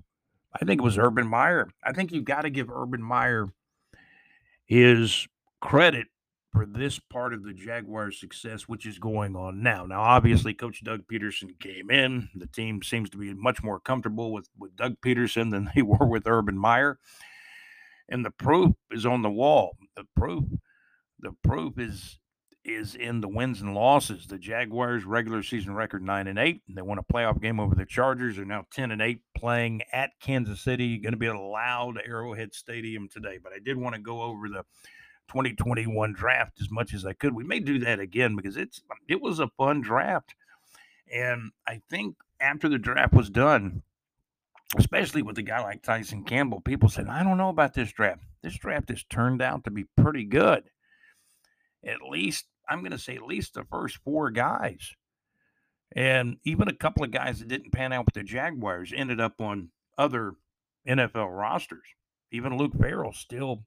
[0.58, 1.68] I think it was Urban Meyer.
[1.84, 3.48] I think you've got to give Urban Meyer
[4.64, 5.28] his
[5.60, 6.06] credit
[6.50, 9.86] for this part of the Jaguars' success, which is going on now.
[9.86, 12.28] Now, obviously, Coach Doug Pederson came in.
[12.34, 16.06] The team seems to be much more comfortable with, with Doug Pederson than they were
[16.06, 16.98] with Urban Meyer.
[18.08, 19.76] And the proof is on the wall.
[19.96, 20.44] The proof,
[21.20, 22.18] the proof is
[22.64, 24.26] is in the wins and losses.
[24.26, 26.62] The Jaguars' regular season record nine and eight.
[26.68, 28.36] They won a playoff game over the Chargers.
[28.36, 30.98] They're now ten and eight, playing at Kansas City.
[30.98, 33.38] Going to be a loud Arrowhead Stadium today.
[33.42, 34.64] But I did want to go over the
[35.28, 37.34] 2021 draft as much as I could.
[37.34, 40.34] We may do that again because it's it was a fun draft,
[41.12, 43.82] and I think after the draft was done.
[44.74, 48.22] Especially with a guy like Tyson Campbell, people said, I don't know about this draft.
[48.42, 50.64] This draft has turned out to be pretty good
[51.84, 54.92] at least I'm going to say at least the first four guys.
[55.94, 59.40] And even a couple of guys that didn't pan out with the Jaguars ended up
[59.40, 59.68] on
[59.98, 60.32] other
[60.88, 61.84] NFL rosters.
[62.30, 63.64] Even Luke Farrell still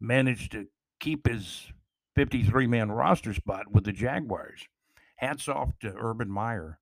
[0.00, 0.66] managed to
[0.98, 1.72] keep his
[2.16, 4.66] 53 man roster spot with the Jaguars.
[5.16, 6.80] Hats off to Urban Meyer.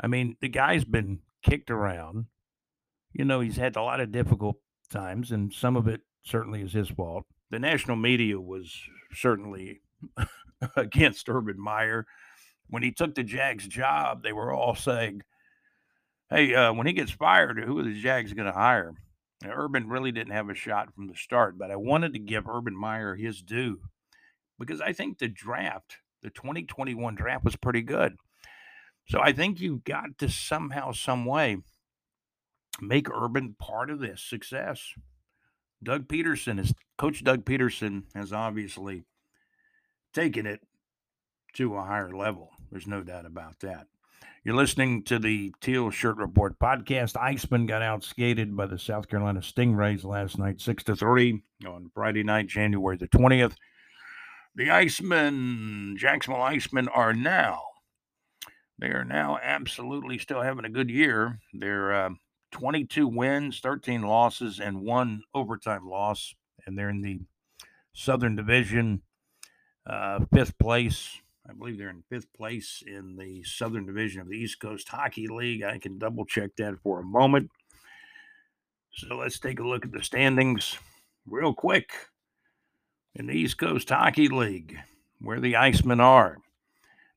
[0.00, 2.26] I mean, the guy's been kicked around.
[3.12, 4.56] You know, he's had a lot of difficult
[4.90, 7.26] times, and some of it certainly is his fault.
[7.50, 8.74] The national media was
[9.12, 9.82] certainly
[10.76, 12.06] against Urban Meyer.
[12.68, 15.22] When he took the Jags job, they were all saying,
[16.30, 18.94] hey, uh, when he gets fired, who are the Jags going to hire?
[19.42, 22.48] Now, Urban really didn't have a shot from the start, but I wanted to give
[22.48, 23.80] Urban Meyer his due
[24.58, 28.16] because I think the draft, the 2021 draft, was pretty good.
[29.08, 31.58] So I think you've got to somehow, some way,
[32.80, 34.80] make Urban part of this success.
[35.82, 39.02] Doug Pederson is Coach Doug Pederson has obviously
[40.12, 40.60] taken it
[41.54, 42.50] to a higher level.
[42.70, 43.86] There's no doubt about that.
[44.44, 47.14] You're listening to the Teal Shirt Report podcast.
[47.14, 52.24] Icemen got outskated by the South Carolina Stingrays last night, six to three on Friday
[52.24, 53.56] night, January the twentieth.
[54.54, 57.62] The Icemen, Jacksonville Icemen, are now
[58.82, 61.38] they are now absolutely still having a good year.
[61.52, 62.10] They're uh,
[62.50, 66.34] 22 wins, 13 losses, and one overtime loss,
[66.66, 67.20] and they're in the
[67.92, 69.02] Southern Division
[69.86, 71.20] uh, fifth place.
[71.48, 75.26] I believe they're in fifth place in the Southern Division of the East Coast Hockey
[75.26, 75.62] League.
[75.62, 77.50] I can double check that for a moment.
[78.92, 80.78] So let's take a look at the standings
[81.26, 81.90] real quick
[83.14, 84.78] in the East Coast Hockey League,
[85.20, 86.38] where the Icemen are.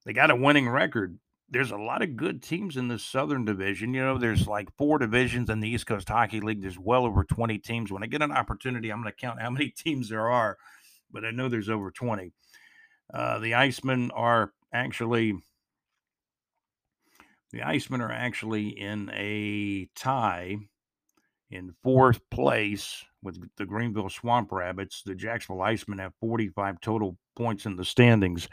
[0.06, 1.18] They got a winning record.
[1.50, 3.94] There's a lot of good teams in the Southern Division.
[3.94, 6.62] You know, there's like four divisions in the East Coast Hockey League.
[6.62, 7.92] There's well over 20 teams.
[7.92, 10.58] When I get an opportunity, I'm going to count how many teams there are,
[11.12, 12.32] but I know there's over 20.
[13.14, 15.34] Uh, the Icemen are actually
[17.52, 20.58] the Icemen are actually in a tie
[21.50, 25.04] in fourth place with the Greenville Swamp Rabbits.
[25.06, 28.50] The Jacksonville Icemen have 45 total points in the standings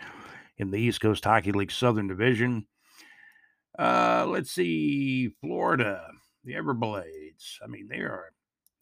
[0.58, 2.66] in the East Coast Hockey League Southern Division.
[3.78, 6.06] Uh, let's see, Florida,
[6.44, 7.56] the Everblades.
[7.64, 8.32] I mean, they are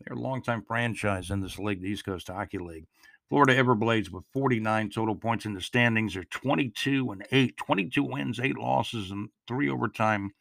[0.01, 2.87] they're a longtime franchise in this league, the East Coast Hockey League.
[3.31, 8.41] Florida Everblades with 49 total points in the standings are 22 and 8, 22 wins,
[8.41, 10.33] 8 losses, and three overtime,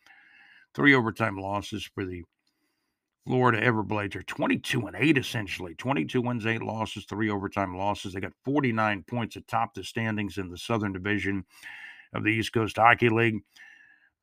[0.74, 2.24] three overtime losses for the
[3.28, 5.76] Florida Everblades are 22 and 8 essentially.
[5.76, 8.14] 22 wins, 8 losses, 3 overtime losses.
[8.14, 11.46] They got 49 points atop the standings in the Southern Division
[12.14, 13.42] of the East Coast Hockey League.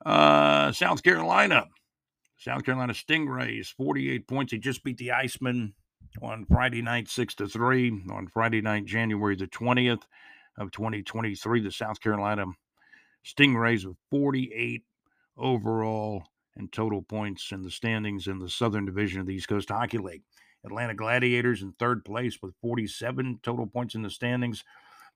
[0.04, 1.66] Uh, South Carolina.
[2.36, 4.50] South Carolina Stingrays, 48 points.
[4.50, 5.72] They just beat the Icemen
[6.22, 8.02] on Friday night, 6 to 3.
[8.10, 10.02] On Friday night, January the 20th
[10.58, 12.46] of 2023, the South Carolina
[13.24, 14.82] Stingrays with 48
[15.36, 16.24] overall
[16.56, 19.98] and total points in the standings in the Southern Division of the East Coast Hockey
[19.98, 20.22] League.
[20.64, 24.64] Atlanta Gladiators in third place with 47 total points in the standings.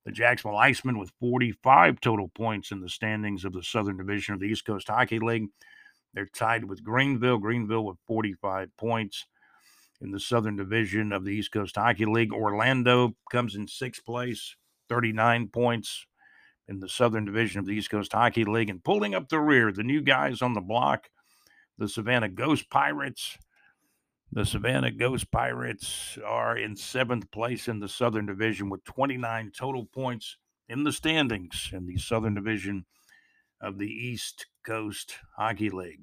[0.05, 4.41] The Jacksonville Icemen with 45 total points in the standings of the Southern Division of
[4.41, 5.49] the East Coast Hockey League.
[6.15, 7.39] They're tied with Greenville.
[7.39, 9.27] Greenville with 45 points
[10.01, 12.33] in the Southern Division of the East Coast Hockey League.
[12.33, 14.57] Orlando comes in sixth place,
[14.89, 16.07] 39 points
[16.69, 18.71] in the Southern Division of the East Coast Hockey League.
[18.71, 21.09] And pulling up the rear, the new guys on the block,
[21.79, 23.37] the Savannah Ghost Pirates.
[24.33, 29.87] The Savannah Ghost Pirates are in seventh place in the Southern Division with 29 total
[29.87, 30.37] points
[30.69, 32.87] in the standings in the Southern Division
[33.61, 36.03] of the East Coast Hockey League.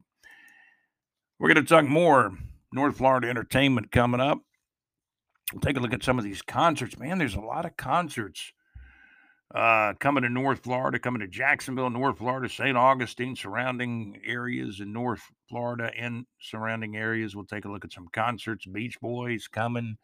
[1.39, 2.37] We're going to talk more
[2.71, 4.39] North Florida entertainment coming up.
[5.53, 6.97] We'll take a look at some of these concerts.
[6.99, 8.51] Man, there's a lot of concerts
[9.55, 12.75] uh, coming to North Florida, coming to Jacksonville, North Florida, St.
[12.75, 17.35] Augustine, surrounding areas in North Florida and surrounding areas.
[17.35, 18.65] We'll take a look at some concerts.
[18.65, 19.97] Beach Boys coming,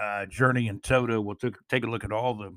[0.00, 1.20] uh, Journey and Toto.
[1.20, 2.56] We'll t- take a look at all the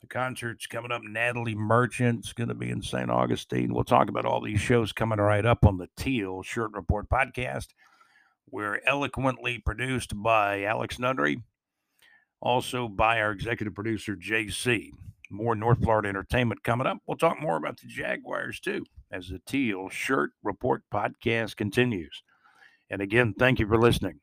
[0.00, 1.02] the concerts coming up.
[1.02, 3.10] Natalie Merchant's going to be in St.
[3.10, 3.74] Augustine.
[3.74, 7.68] We'll talk about all these shows coming right up on the Teal Shirt Report podcast.
[8.50, 11.42] We're eloquently produced by Alex Nunnery,
[12.40, 14.90] also by our executive producer, JC.
[15.30, 16.98] More North Florida entertainment coming up.
[17.06, 22.22] We'll talk more about the Jaguars too as the Teal Shirt Report podcast continues.
[22.88, 24.20] And again, thank you for listening.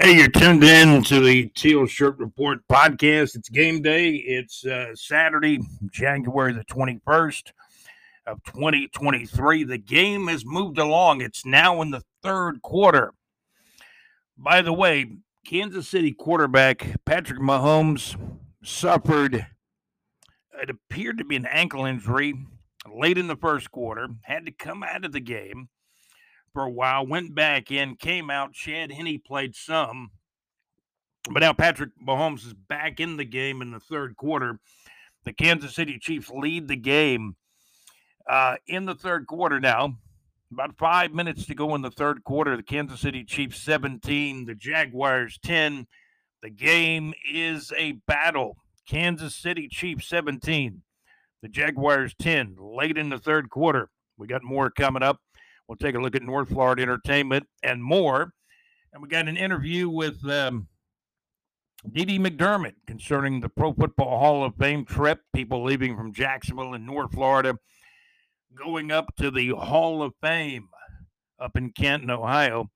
[0.00, 3.34] Hey, you're tuned in to the Teal Shirt Report podcast.
[3.34, 4.10] It's game day.
[4.10, 5.58] It's uh, Saturday,
[5.90, 7.50] January the 21st
[8.24, 9.64] of 2023.
[9.64, 11.20] The game has moved along.
[11.20, 13.12] It's now in the third quarter.
[14.36, 18.16] By the way, Kansas City quarterback Patrick Mahomes
[18.62, 19.48] suffered,
[20.62, 22.34] it appeared to be an ankle injury
[22.88, 25.68] late in the first quarter, had to come out of the game
[26.52, 28.52] for a while, went back in, came out.
[28.52, 30.10] Chad Henne played some.
[31.30, 34.58] But now Patrick Mahomes is back in the game in the third quarter.
[35.24, 37.36] The Kansas City Chiefs lead the game
[38.28, 39.96] uh, in the third quarter now.
[40.50, 42.56] About five minutes to go in the third quarter.
[42.56, 45.86] The Kansas City Chiefs 17, the Jaguars 10.
[46.42, 48.56] The game is a battle.
[48.88, 50.80] Kansas City Chiefs 17,
[51.42, 53.90] the Jaguars 10, late in the third quarter.
[54.16, 55.20] We got more coming up.
[55.68, 58.32] We'll take a look at North Florida entertainment and more.
[58.92, 60.66] And we got an interview with um,
[61.92, 65.20] Dee McDermott concerning the Pro Football Hall of Fame trip.
[65.34, 67.54] People leaving from Jacksonville and North Florida
[68.56, 70.68] going up to the Hall of Fame
[71.38, 72.70] up in Canton, Ohio.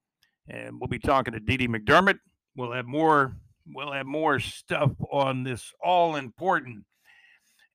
[0.48, 1.68] And we'll be talking to D.D.
[1.68, 2.18] McDermott.
[2.56, 3.36] We'll have more.
[3.66, 6.84] We'll have more stuff on this all important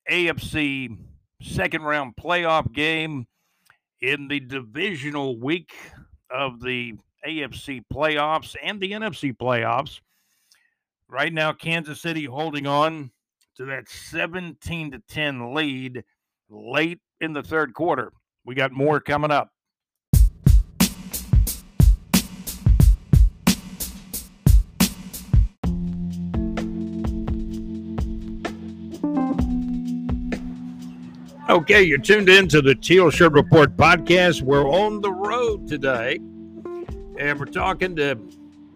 [0.10, 0.98] AFC
[1.42, 3.26] second round playoff game
[4.02, 5.74] in the divisional week
[6.30, 6.94] of the
[7.26, 10.00] AFC playoffs and the NFC playoffs.
[11.10, 13.12] Right now, Kansas City holding on
[13.56, 16.04] to that 17 to 10 lead
[16.50, 18.12] late in the third quarter.
[18.46, 19.50] We got more coming up.
[31.58, 34.44] Okay, you're tuned in to the Teal Shirt Report podcast.
[34.44, 36.18] We're on the road today,
[37.18, 38.16] and we're talking to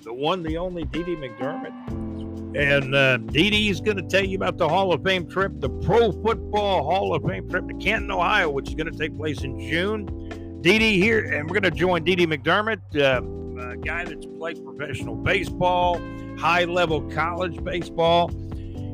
[0.03, 2.57] the one, the only Dee Dee McDermott.
[2.57, 5.69] And uh, Dee is going to tell you about the Hall of Fame trip, the
[5.69, 9.43] Pro Football Hall of Fame trip to Canton, Ohio, which is going to take place
[9.43, 10.59] in June.
[10.61, 14.25] Dee Dee here, and we're going to join Dee Dee McDermott, uh, a guy that's
[14.25, 16.01] played professional baseball,
[16.35, 18.31] high level college baseball.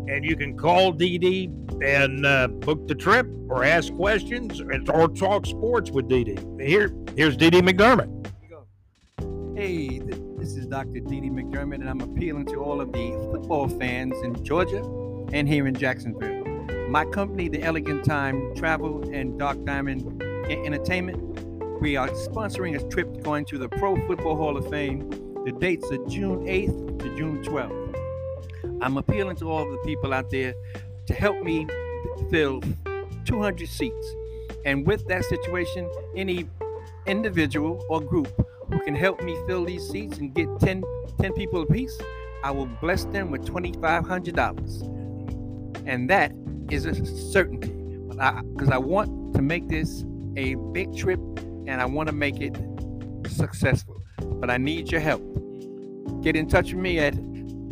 [0.10, 1.48] And you can call Dee Dee
[1.82, 6.38] and uh, book the trip or ask questions or talk sports with Dee.
[6.60, 8.14] Here, here's Dee McDermott.
[9.56, 11.00] Hey, this is Dr.
[11.00, 14.82] Dee McDermott, and I'm appealing to all of the football fans in Georgia
[15.34, 16.46] and here in Jacksonville.
[16.90, 23.22] My company, the Elegant Time Travel and Dark Diamond Entertainment, we are sponsoring a trip
[23.24, 25.10] going to the Pro Football Hall of Fame.
[25.46, 27.88] The dates are June 8th to June 12th.
[28.82, 30.54] I'm appealing to all the people out there
[31.08, 31.68] to help me
[32.30, 32.62] fill
[33.26, 34.16] 200 seats.
[34.66, 36.47] And with that situation, any
[37.05, 38.30] individual or group
[38.70, 40.84] who can help me fill these seats and get 10,
[41.20, 41.95] 10 people apiece,
[42.43, 45.88] I will bless them with $2,500.
[45.88, 46.34] And that
[46.70, 47.74] is a certainty.
[48.10, 50.03] Because I, I want to make this
[50.36, 51.20] a big trip
[51.68, 52.58] and I want to make it
[53.28, 54.03] successful.
[54.18, 55.22] But I need your help.
[56.22, 57.16] Get in touch with me at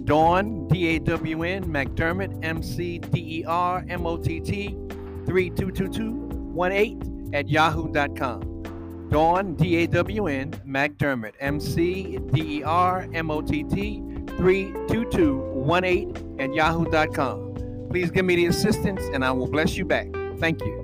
[0.06, 4.78] Dawn, D A W N, McDermott, M C D E R M O T T,
[5.26, 9.10] 322218 at yahoo.com.
[9.10, 14.04] Dawn, D A W N, McDermott, M C D E R M O T T,
[14.38, 17.88] 32218 at yahoo.com.
[17.90, 20.08] Please give me the assistance and I will bless you back.
[20.38, 20.84] Thank you.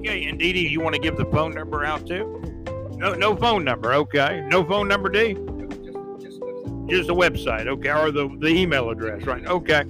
[0.00, 2.42] Okay, and Dee Dee, you want to give the phone number out too?
[2.96, 3.94] No, no phone number.
[3.94, 5.36] Okay, no phone number, D.
[6.88, 9.44] Just the website, okay, or the, the email address, right?
[9.44, 9.84] Okay.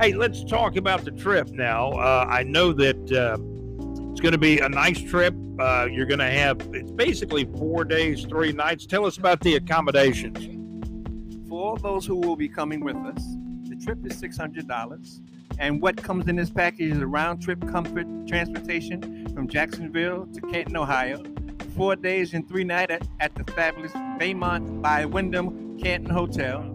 [0.00, 1.92] Hey, let's talk about the trip now.
[1.92, 3.36] Uh, I know that uh,
[4.10, 5.34] it's going to be a nice trip.
[5.60, 8.86] Uh, you're going to have, it's basically four days, three nights.
[8.86, 10.48] Tell us about the accommodations.
[11.48, 13.22] For all those who will be coming with us,
[13.68, 15.20] the trip is $600.
[15.58, 20.40] And what comes in this package is a round trip comfort transportation from Jacksonville to
[20.40, 21.22] Canton, Ohio.
[21.76, 26.74] Four days and three nights at, at the fabulous Baymont by Wyndham Canton Hotel,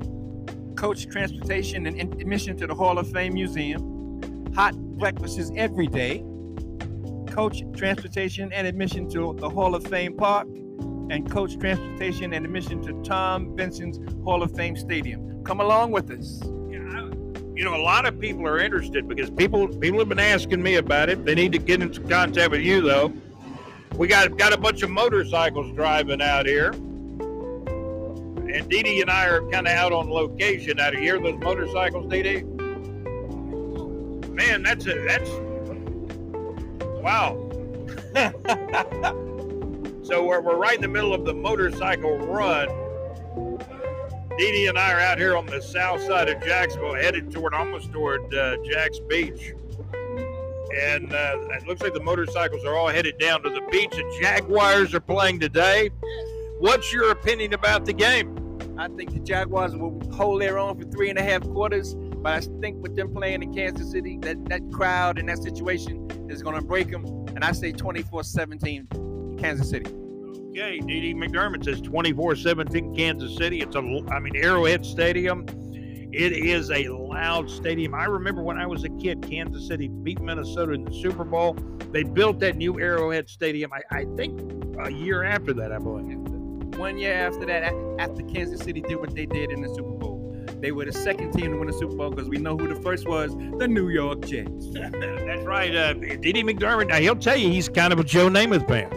[0.75, 6.25] coach transportation and admission to the Hall of Fame Museum, hot breakfasts every day,
[7.29, 10.47] coach transportation and admission to the Hall of Fame Park,
[11.11, 15.43] and coach transportation and admission to Tom Benson's Hall of Fame Stadium.
[15.43, 16.41] Come along with us.
[16.43, 20.75] You know, a lot of people are interested because people people have been asking me
[20.75, 21.23] about it.
[21.23, 23.13] They need to get into contact with you though.
[23.95, 26.73] We got got a bunch of motorcycles driving out here
[28.55, 31.19] and Dee Dee and I are kind of out on location out of here.
[31.19, 32.43] Those motorcycles, Dee Dee.
[34.31, 35.05] Man, that's it.
[35.05, 35.29] That's
[37.01, 37.35] wow.
[40.03, 42.69] so we're, we're right in the middle of the motorcycle run.
[44.37, 47.53] Dee Dee and I are out here on the south side of Jacksonville, headed toward
[47.53, 49.53] almost toward uh, Jack's Beach.
[50.81, 53.91] And uh, it looks like the motorcycles are all headed down to the beach.
[53.91, 55.89] The Jaguars are playing today.
[56.59, 58.44] What's your opinion about the game?
[58.77, 61.95] I think the Jaguars will hold their own for three and a half quarters.
[61.95, 66.27] But I think with them playing in Kansas City, that, that crowd and that situation
[66.29, 67.05] is going to break them.
[67.35, 69.91] And I say 24 17 Kansas City.
[70.49, 73.61] Okay, Dee McDermott says 24 17 Kansas City.
[73.61, 75.45] It's a, I mean, Arrowhead Stadium.
[76.11, 77.93] It is a loud stadium.
[77.93, 81.57] I remember when I was a kid, Kansas City beat Minnesota in the Super Bowl.
[81.91, 84.39] They built that new Arrowhead Stadium, I, I think
[84.79, 86.24] a year after that, I believe
[86.77, 90.15] one year after that, after Kansas City did what they did in the Super Bowl.
[90.61, 92.81] They were the second team to win the Super Bowl because we know who the
[92.81, 94.69] first was the New York Jets.
[94.71, 95.75] That's right.
[95.75, 98.89] Uh, Dee Dee McDermott, now he'll tell you he's kind of a Joe Namath fan.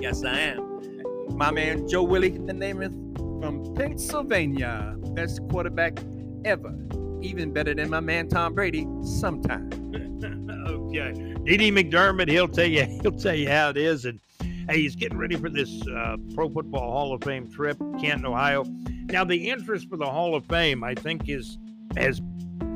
[0.00, 1.36] Yes, I am.
[1.36, 2.92] My man Joe Willie the Namath
[3.40, 4.96] from Pennsylvania.
[5.14, 5.98] Best quarterback
[6.44, 6.74] ever.
[7.22, 9.70] Even better than my man Tom Brady sometime.
[10.68, 11.12] okay.
[11.44, 14.04] Dee Dee McDermott, he'll tell you he'll tell you how it is.
[14.04, 14.20] And
[14.68, 18.64] Hey, he's getting ready for this uh, Pro Football Hall of Fame trip, Canton, Ohio.
[19.10, 21.58] Now, the interest for the Hall of Fame, I think, is
[21.96, 22.20] has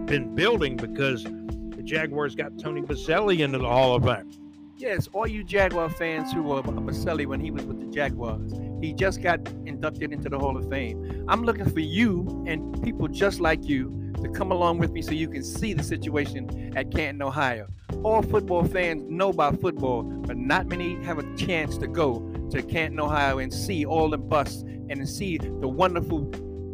[0.04, 4.30] been building because the Jaguars got Tony Boselli into the Hall of Fame.
[4.76, 8.92] Yes, all you Jaguar fans who were Boselli when he was with the Jaguars, he
[8.92, 11.24] just got inducted into the Hall of Fame.
[11.26, 15.12] I'm looking for you and people just like you to come along with me so
[15.12, 17.66] you can see the situation at Canton, Ohio
[18.04, 22.62] all football fans know about football, but not many have a chance to go to
[22.62, 26.26] Canton, Ohio and see all the busts and see the wonderful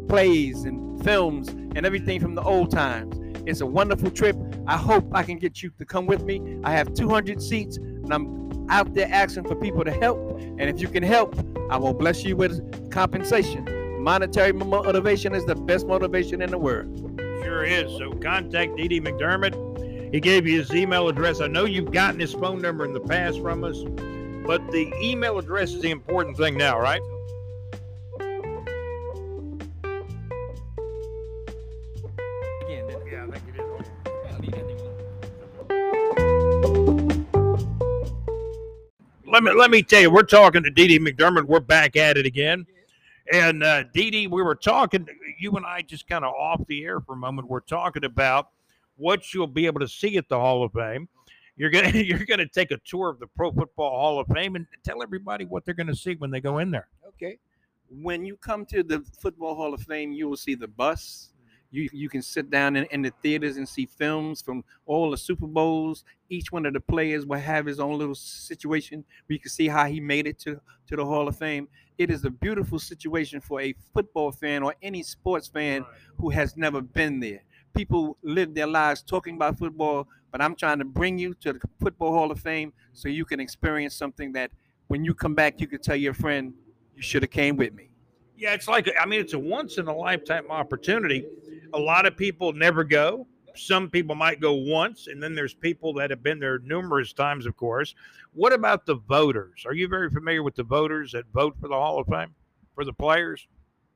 [0.07, 3.19] plays and films and everything from the old times.
[3.45, 4.35] It's a wonderful trip.
[4.67, 6.59] I hope I can get you to come with me.
[6.63, 10.39] I have 200 seats and I'm out there asking for people to help.
[10.39, 11.37] And if you can help,
[11.69, 14.03] I will bless you with compensation.
[14.03, 17.14] Monetary motivation is the best motivation in the world.
[17.45, 17.97] Sure is.
[17.97, 19.75] So contact Dee McDermott
[20.15, 21.41] he gave you his email address.
[21.41, 23.79] I know you've gotten his phone number in the past from us,
[24.47, 27.01] but the email address is the important thing now, right?
[39.27, 41.43] Let me let me tell you, we're talking to Dee McDermott.
[41.43, 42.65] We're back at it again.
[43.31, 45.07] And uh, Dee Dee, we were talking,
[45.39, 47.47] you and I just kind of off the air for a moment.
[47.47, 48.49] We're talking about
[48.97, 51.07] what you'll be able to see at the Hall of Fame.
[51.57, 54.67] You're gonna you're gonna take a tour of the Pro Football Hall of Fame and
[54.83, 56.87] tell everybody what they're gonna see when they go in there.
[57.07, 57.39] Okay.
[57.89, 61.29] When you come to the Football Hall of Fame, you will see the bus,
[61.75, 65.17] You you can sit down in, in the theaters and see films from all the
[65.17, 66.03] Super Bowls.
[66.29, 69.05] Each one of the players will have his own little situation.
[69.27, 71.67] We can see how he made it to to the Hall of Fame.
[71.97, 75.91] It is a beautiful situation for a football fan or any sports fan Right.
[76.17, 77.43] who has never been there.
[77.73, 81.59] People live their lives talking about football, but I'm trying to bring you to the
[81.79, 84.51] Football Hall of Fame so you can experience something that
[84.87, 86.53] when you come back, you can tell your friend,
[86.95, 87.89] you should have came with me.
[88.37, 91.25] Yeah, it's like I mean, it's a once in a lifetime opportunity.
[91.73, 93.27] A lot of people never go.
[93.55, 97.45] Some people might go once, and then there's people that have been there numerous times,
[97.45, 97.95] of course.
[98.33, 99.65] What about the voters?
[99.65, 102.35] Are you very familiar with the voters that vote for the Hall of Fame
[102.73, 103.47] for the players?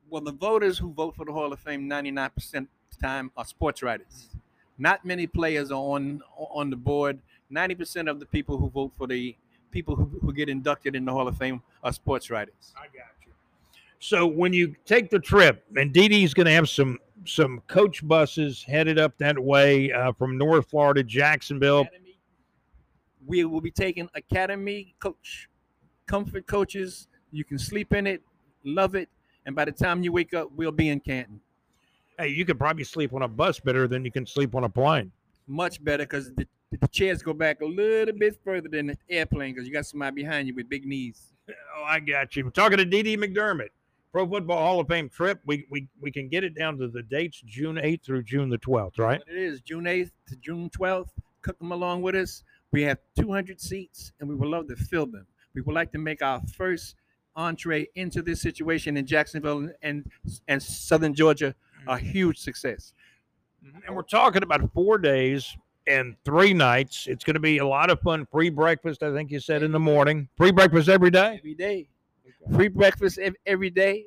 [0.09, 2.67] Well, the voters who vote for the Hall of Fame 99% of the
[3.01, 4.29] time are sports writers.
[4.77, 7.19] Not many players are on on the board.
[7.51, 9.35] 90% of the people who vote for the
[9.71, 12.73] people who, who get inducted in the Hall of Fame are sports writers.
[12.77, 13.18] I got.
[13.99, 18.05] So when you take the trip, and Dee Dee's going to have some some coach
[18.07, 21.81] buses headed up that way uh, from North Florida, Jacksonville.
[21.81, 22.17] Academy,
[23.27, 25.49] we will be taking Academy coach,
[26.07, 27.07] comfort coaches.
[27.31, 28.21] You can sleep in it,
[28.63, 29.09] love it,
[29.45, 31.41] and by the time you wake up, we'll be in Canton.
[32.17, 34.69] Hey, you could probably sleep on a bus better than you can sleep on a
[34.69, 35.11] plane.
[35.47, 39.53] Much better because the, the chairs go back a little bit further than the airplane
[39.53, 41.33] because you got somebody behind you with big knees.
[41.75, 42.43] Oh, I got you.
[42.43, 43.69] We're talking to Dee Dee McDermott,
[44.11, 45.39] Pro Football Hall of Fame trip.
[45.45, 48.57] We we we can get it down to the dates June 8th through June the
[48.57, 49.21] 12th, right?
[49.27, 51.09] It is June 8th to June 12th.
[51.41, 52.43] Cook them along with us.
[52.71, 55.25] We have 200 seats and we would love to fill them.
[55.53, 56.95] We would like to make our first
[57.35, 60.09] entree into this situation in Jacksonville and
[60.47, 61.55] and Southern Georgia
[61.87, 62.05] a mm-hmm.
[62.05, 62.93] huge success.
[63.65, 63.79] Mm-hmm.
[63.87, 65.55] And we're talking about four days
[65.87, 67.07] and three nights.
[67.07, 68.27] It's going to be a lot of fun.
[68.31, 70.29] Free breakfast, I think you said in the morning.
[70.37, 71.37] Free breakfast every day.
[71.39, 71.89] Every day.
[72.55, 74.05] Free breakfast every day.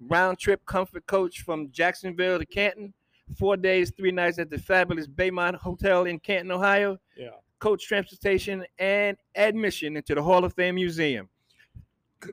[0.00, 2.92] Round trip comfort coach from Jacksonville to Canton.
[3.38, 6.98] Four days, three nights at the fabulous Baymont Hotel in Canton, Ohio.
[7.16, 7.30] Yeah.
[7.58, 11.28] Coach transportation and admission into the Hall of Fame Museum.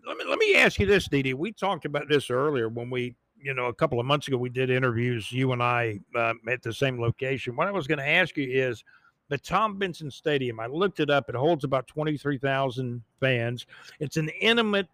[0.06, 1.34] Let me let me ask you this, Dee Dee.
[1.34, 4.50] We talked about this earlier when we, you know, a couple of months ago we
[4.50, 5.32] did interviews.
[5.32, 7.56] You and I uh, at the same location.
[7.56, 8.84] What I was going to ask you is
[9.30, 10.60] the Tom Benson Stadium.
[10.60, 11.30] I looked it up.
[11.30, 13.66] It holds about twenty three thousand fans.
[14.00, 14.88] It's an intimate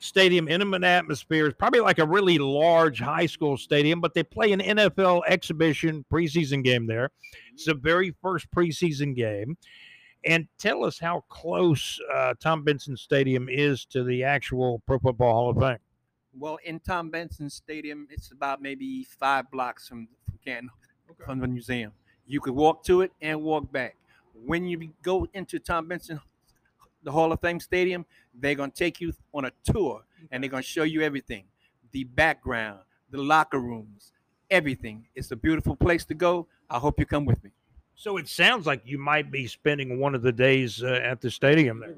[0.00, 1.46] stadium, intimate atmosphere.
[1.46, 6.04] It's probably like a really large high school stadium, but they play an NFL exhibition
[6.12, 7.10] preseason game there.
[7.52, 9.56] It's the very first preseason game.
[10.24, 15.32] And tell us how close uh, Tom Benson Stadium is to the actual Pro Football
[15.32, 15.78] Hall of Fame.
[16.38, 20.70] Well, in Tom Benson Stadium, it's about maybe five blocks from, from Canton,
[21.24, 21.92] from the museum.
[22.26, 23.96] You could walk to it and walk back.
[24.44, 26.20] When you go into Tom Benson,
[27.02, 28.04] the Hall of Fame Stadium,
[28.38, 31.44] they're going to take you on a tour and they're going to show you everything
[31.92, 34.12] the background, the locker rooms,
[34.50, 35.06] everything.
[35.14, 36.46] It's a beautiful place to go.
[36.68, 37.50] I hope you come with me.
[37.94, 41.30] So it sounds like you might be spending one of the days uh, at the
[41.30, 41.94] stadium there.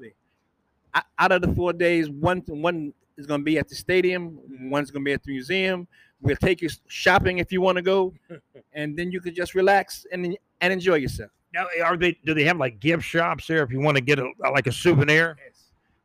[1.17, 4.37] Out of the four days, one one is going to be at the stadium,
[4.69, 5.87] one's going to be at the museum.
[6.21, 8.13] We'll take you shopping if you want to go,
[8.73, 11.31] and then you could just relax and and enjoy yourself.
[11.53, 12.17] Now, are they?
[12.25, 14.71] Do they have like gift shops there if you want to get a like a
[14.71, 15.37] souvenir?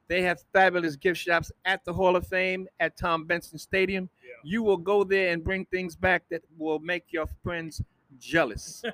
[0.08, 4.08] They have fabulous gift shops at the Hall of Fame at Tom Benson Stadium.
[4.22, 4.30] Yeah.
[4.42, 7.82] You will go there and bring things back that will make your friends
[8.18, 8.82] jealous.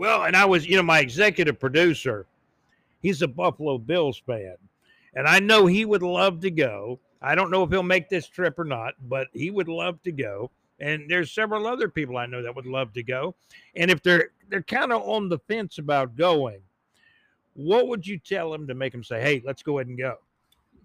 [0.00, 2.24] Well, and I was, you know, my executive producer,
[3.02, 4.56] he's a Buffalo Bills fan.
[5.14, 6.98] And I know he would love to go.
[7.20, 10.10] I don't know if he'll make this trip or not, but he would love to
[10.10, 10.50] go.
[10.78, 13.34] And there's several other people I know that would love to go.
[13.76, 16.62] And if they're they're kind of on the fence about going,
[17.64, 20.18] what would you tell them to make them say, "Hey, let's go ahead and go"?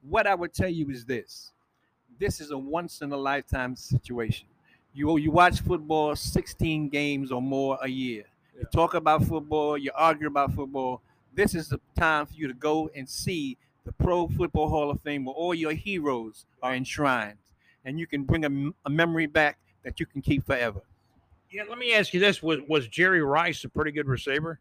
[0.09, 1.51] what I would tell you is this:
[2.19, 4.47] this is a once in a lifetime situation.
[4.93, 8.23] You you watch football 16 games or more a year.
[8.57, 11.01] You talk about football, you argue about football.
[11.34, 15.01] This is the time for you to go and see the Pro Football Hall of
[15.01, 17.38] Fame where all your heroes are enshrined,
[17.84, 18.45] and you can bring
[18.86, 20.82] a memory back that you can keep forever.
[21.51, 24.59] Yeah, let me ask you this: Was was Jerry Rice a pretty good receiver?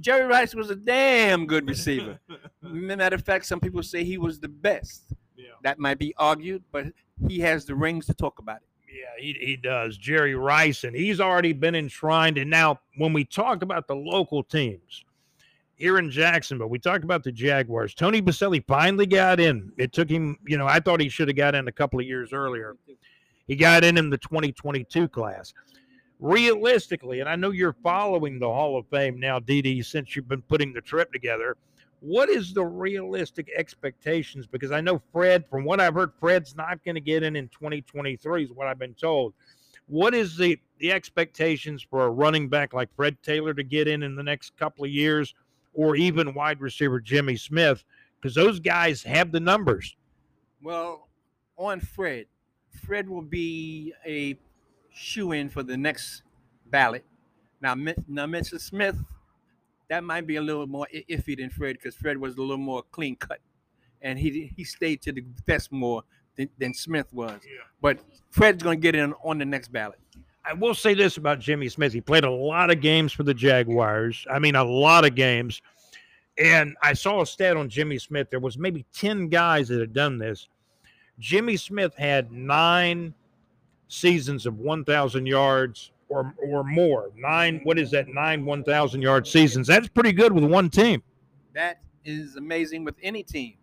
[0.00, 2.18] Jerry Rice was a damn good receiver.
[2.62, 5.12] Matter of fact, some people say he was the best.
[5.36, 5.50] Yeah.
[5.62, 6.86] That might be argued, but
[7.28, 8.68] he has the rings to talk about it.
[8.88, 9.98] Yeah, he, he does.
[9.98, 12.38] Jerry Rice, and he's already been enshrined.
[12.38, 15.04] And now, when we talk about the local teams
[15.74, 17.94] here in Jacksonville, we talk about the Jaguars.
[17.94, 19.72] Tony Boselli finally got in.
[19.76, 22.06] It took him, you know, I thought he should have got in a couple of
[22.06, 22.76] years earlier.
[23.46, 25.52] He got in in the 2022 class.
[26.18, 30.42] Realistically, and I know you're following the Hall of Fame now, Dee, since you've been
[30.42, 31.56] putting the trip together.
[32.00, 34.46] What is the realistic expectations?
[34.46, 37.48] Because I know Fred, from what I've heard, Fred's not going to get in in
[37.48, 39.34] 2023, is what I've been told.
[39.88, 44.02] What is the the expectations for a running back like Fred Taylor to get in
[44.02, 45.34] in the next couple of years,
[45.74, 47.84] or even wide receiver Jimmy Smith?
[48.20, 49.96] Because those guys have the numbers.
[50.62, 51.08] Well,
[51.56, 52.26] on Fred,
[52.84, 54.38] Fred will be a
[54.96, 56.22] shoe in for the next
[56.70, 57.04] ballot.
[57.60, 58.60] Now, now, Mr.
[58.60, 58.96] Smith,
[59.88, 62.82] that might be a little more iffy than Fred because Fred was a little more
[62.90, 63.40] clean cut,
[64.02, 66.02] and he he stayed to the vest more
[66.36, 67.40] than, than Smith was.
[67.44, 67.62] Yeah.
[67.80, 69.98] But Fred's going to get in on the next ballot.
[70.44, 71.92] I will say this about Jimmy Smith.
[71.92, 74.26] He played a lot of games for the Jaguars.
[74.30, 75.60] I mean, a lot of games.
[76.38, 78.28] And I saw a stat on Jimmy Smith.
[78.30, 80.48] There was maybe 10 guys that had done this.
[81.18, 83.14] Jimmy Smith had nine
[83.88, 87.10] seasons of 1,000 yards or, or more.
[87.16, 88.08] Nine, what is that?
[88.08, 89.66] Nine 1,000 yard seasons.
[89.66, 91.02] That's pretty good with one team.
[91.54, 93.54] That is amazing with any team,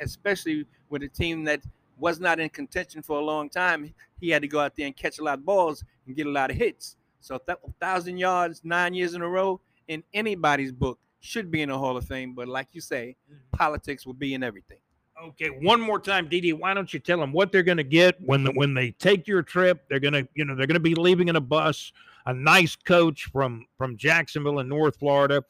[0.00, 1.62] especially with a team that
[1.98, 3.92] was not in contention for a long time.
[4.20, 6.30] He had to go out there and catch a lot of balls and get a
[6.30, 6.96] lot of hits.
[7.20, 11.68] So th- thousand yards, nine years in a row, in anybody's book should be in
[11.68, 12.34] the Hall of Fame.
[12.34, 13.56] But like you say, mm-hmm.
[13.56, 14.78] politics will be in everything.
[15.24, 16.52] Okay, one more time, Dee Dee.
[16.52, 19.26] Why don't you tell them what they're going to get when the, when they take
[19.26, 19.84] your trip?
[19.88, 21.92] They're going to, you know, they're going to be leaving in a bus.
[22.26, 25.42] A nice coach from from Jacksonville in North Florida,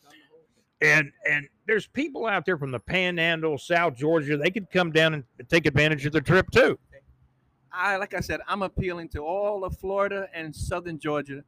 [0.81, 4.37] and and there's people out there from the Panhandle, South Georgia.
[4.37, 6.79] They could come down and take advantage of the trip too.
[7.73, 11.43] I like I said, I'm appealing to all of Florida and Southern Georgia,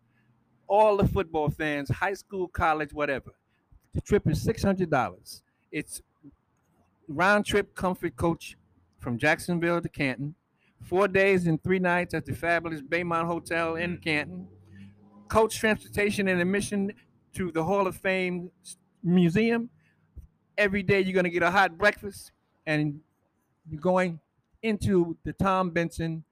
[0.66, 3.30] all the football fans, high school, college, whatever.
[3.94, 5.42] The trip is six hundred dollars.
[5.70, 6.02] It's
[7.10, 8.56] round trip comfort coach
[8.98, 10.34] from Jacksonville to Canton,
[10.82, 14.02] four days and three nights at the fabulous Baymont Hotel in mm.
[14.02, 14.46] Canton,
[15.28, 16.92] coach transportation and admission
[17.34, 18.50] to the Hall of Fame
[19.02, 19.70] Museum.
[20.56, 22.32] Every day you're going to get a hot breakfast,
[22.66, 23.00] and
[23.68, 24.20] you're going
[24.62, 26.24] into the Tom Benson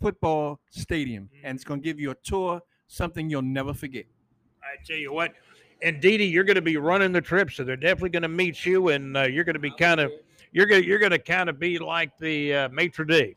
[0.00, 4.06] Football Stadium, and it's going to give you a tour, something you'll never forget.
[4.62, 5.32] I tell you what,
[5.82, 8.28] and Dee Dee, you're going to be running the trip, so they're definitely going to
[8.28, 10.10] meet you, and uh, you're going to be kind of
[10.52, 13.36] you're going you're going to kind of be like the uh, maitre d.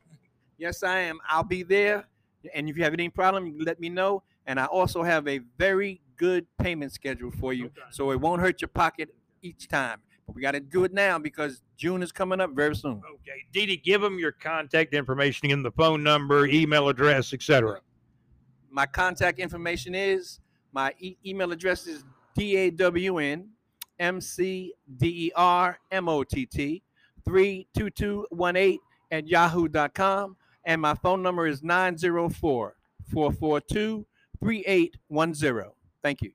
[0.57, 1.19] Yes, I am.
[1.27, 2.05] I'll be there,
[2.53, 4.23] and if you have any problem, let me know.
[4.45, 7.81] And I also have a very good payment schedule for you, okay.
[7.91, 9.99] so it won't hurt your pocket each time.
[10.25, 13.01] But we got to do it now because June is coming up very soon.
[13.15, 17.79] Okay, Dee Dee, give them your contact information and the phone number, email address, etc.
[18.69, 20.39] My contact information is
[20.73, 22.03] my e- email address is
[22.35, 23.49] D A W N
[23.99, 26.83] M C D E R M O T T
[27.25, 28.79] 32218
[29.11, 30.35] at yahoo.com.
[30.65, 32.75] And my phone number is 904
[33.11, 34.05] 442
[34.39, 35.71] 3810.
[36.01, 36.31] Thank you.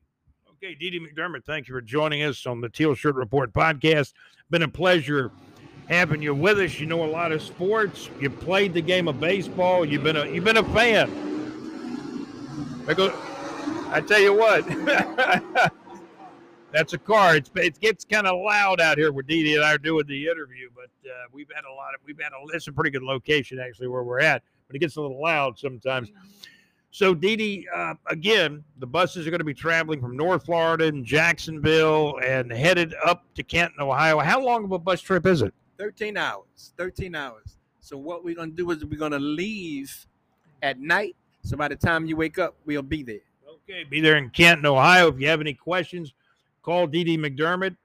[0.63, 4.13] Okay, Dee Dee McDermott, thank you for joining us on the Teal Shirt Report podcast.
[4.51, 5.31] Been a pleasure
[5.89, 6.81] having you with us.
[6.81, 8.11] You know a lot of sports.
[8.21, 9.85] You played the game of baseball.
[9.85, 11.11] You've been a you've been a fan.
[12.89, 13.15] I go.
[13.91, 14.67] I tell you what.
[16.73, 17.37] that's a car.
[17.37, 20.07] It's it gets kind of loud out here where Dee Dee and I are doing
[20.07, 22.91] the interview, but uh, we've had a lot of we've had a it's a pretty
[22.91, 26.11] good location actually where we're at, but it gets a little loud sometimes.
[26.91, 30.87] So Dee Dee, uh, again, the buses are going to be traveling from North Florida
[30.87, 34.19] and Jacksonville and headed up to Canton, Ohio.
[34.19, 35.55] How long of a bus trip is it?
[35.77, 36.73] Thirteen hours.
[36.77, 37.59] Thirteen hours.
[37.81, 40.07] So what we're going to do is we're going to leave
[40.63, 41.17] at night.
[41.43, 43.21] So by the time you wake up, we'll be there.
[43.49, 45.09] Okay, be there in Canton, Ohio.
[45.09, 46.13] If you have any questions
[46.69, 47.79] Call Dee Dee McDermott.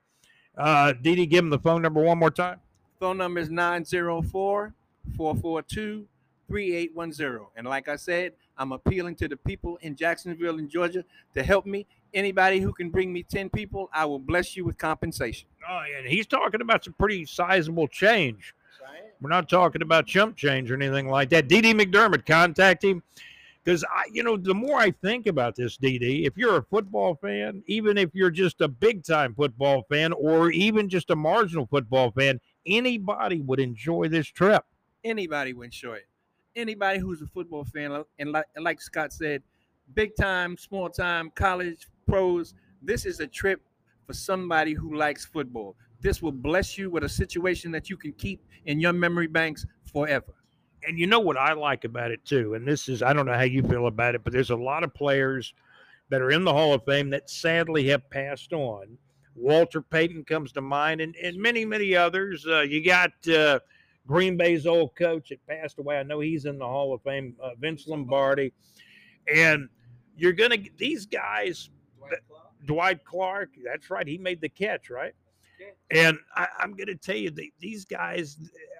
[0.58, 2.60] Uh, Dee Dee, give him the phone number one more time.
[3.00, 4.74] Phone number is 904
[5.16, 6.06] 442
[6.50, 7.48] 3810.
[7.56, 11.66] And like I said, I'm appealing to the people in Jacksonville and Georgia to help
[11.66, 11.88] me.
[12.14, 15.48] Anybody who can bring me 10 people, I will bless you with compensation.
[15.66, 18.54] Oh, and he's talking about some pretty sizable change.
[19.22, 21.48] We're not talking about chump change or anything like that.
[21.48, 23.02] Dee Dee McDermott, contact him
[23.64, 26.64] because I, you know, the more I think about this, Dee Dee, if you're a
[26.64, 31.16] football fan, even if you're just a big time football fan, or even just a
[31.16, 34.64] marginal football fan, anybody would enjoy this trip.
[35.04, 36.08] Anybody would enjoy it.
[36.56, 39.42] Anybody who's a football fan, uh, and like, like Scott said,
[39.94, 43.62] big time, small time, college, pros, this is a trip
[44.06, 45.76] for somebody who likes football.
[46.02, 49.66] This will bless you with a situation that you can keep in your memory banks
[49.86, 50.34] forever
[50.88, 53.34] and you know what I like about it too, and this is I don't know
[53.34, 55.54] how you feel about it, but there's a lot of players
[56.10, 58.98] that are in the Hall of Fame that sadly have passed on.
[59.36, 62.46] Walter Payton comes to mind, and, and many, many others.
[62.46, 63.60] Uh, you got uh,
[64.06, 65.98] Green Bay's old coach that passed away.
[65.98, 68.54] I know he's in the Hall of Fame, uh, Vince Lombardi.
[69.34, 69.70] And
[70.18, 72.66] you're to, these guys, Dwight Clark.
[72.66, 74.08] Dwight Clark, that's right.
[74.08, 75.14] He made the catch, right?
[75.92, 78.38] And I, am going to tell you, that these guys,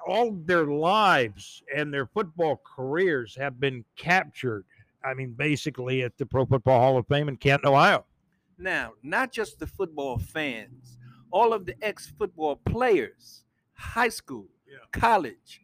[0.08, 4.66] all their lives and their football careers have been captured
[5.04, 8.06] I mean, basically at the Pro Football Hall of Fame in Canton, Ohio.
[8.58, 10.98] Now, not just the football fans,
[11.32, 13.44] all of the ex-football players,
[13.74, 14.78] high school, Yeah.
[14.92, 15.62] college,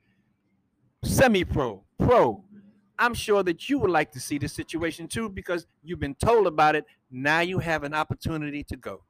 [1.04, 2.44] semi-pro, pro.
[2.98, 6.48] I'm sure that you would like to see the situation too because you've been told
[6.48, 6.86] about it.
[7.10, 9.06] Now you have an opportunity to go.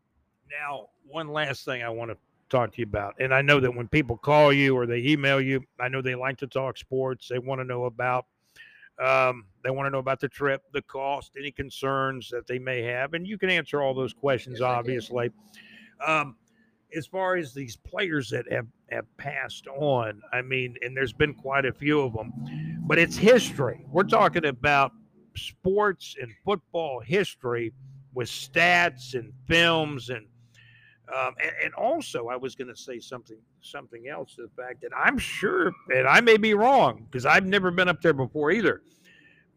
[0.51, 2.17] Now, one last thing I want to
[2.49, 5.39] talk to you about, and I know that when people call you or they email
[5.39, 7.27] you, I know they like to talk sports.
[7.27, 8.25] They want to know about,
[9.03, 12.81] um, they want to know about the trip, the cost, any concerns that they may
[12.81, 15.31] have, and you can answer all those questions, Yes, obviously.
[16.05, 16.35] Um,
[16.95, 21.35] as far as these players that have have passed on, I mean, and there's been
[21.35, 22.33] quite a few of them,
[22.81, 23.85] but it's history.
[23.91, 24.93] We're talking about
[25.35, 27.73] sports and football history
[28.13, 30.25] with stats and films and
[31.15, 34.81] um, and, and also I was going to say something something else to the fact
[34.81, 38.51] that I'm sure and I may be wrong because I've never been up there before
[38.51, 38.81] either,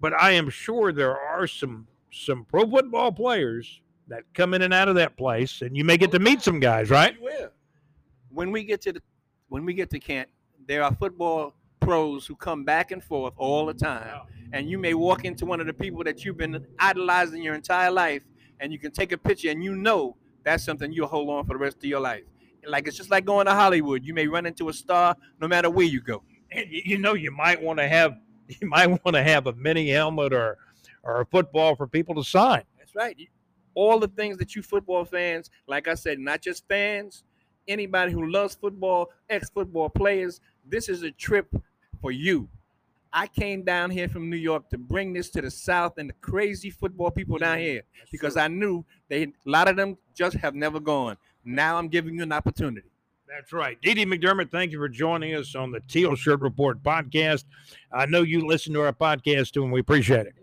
[0.01, 4.75] but I am sure there are some some pro football players that come in and
[4.75, 7.15] out of that place, and you may get to meet some guys, right?
[8.31, 9.03] When we get to the
[9.49, 10.29] when we get to Kent,
[10.67, 14.21] there are football pros who come back and forth all the time.
[14.53, 17.91] And you may walk into one of the people that you've been idolizing your entire
[17.91, 18.23] life,
[18.61, 21.55] and you can take a picture, and you know that's something you'll hold on for
[21.55, 22.25] the rest of your life.
[22.67, 24.05] Like it's just like going to Hollywood.
[24.05, 26.23] You may run into a star no matter where you go.
[26.51, 28.19] And you, know you might want to have
[28.49, 30.59] you might want to have a mini helmet or
[31.03, 32.63] or a football for people to sign.
[32.79, 33.17] That's right.
[33.75, 37.25] All the things that you football fans, like I said, not just fans,
[37.67, 41.53] anybody who loves football, ex-football players, this is a trip
[42.01, 42.49] for you.
[43.13, 46.15] I came down here from New York to bring this to the South and the
[46.15, 47.65] crazy football people down mm-hmm.
[47.65, 51.17] here because I knew they a lot of them just have never gone.
[51.45, 52.89] Now I'm giving you an opportunity.
[53.29, 53.81] That's right.
[53.81, 57.45] Dee Dee McDermott, thank you for joining us on the Teal Shirt Report podcast.
[57.93, 60.35] I know you listen to our podcast too, and we appreciate it.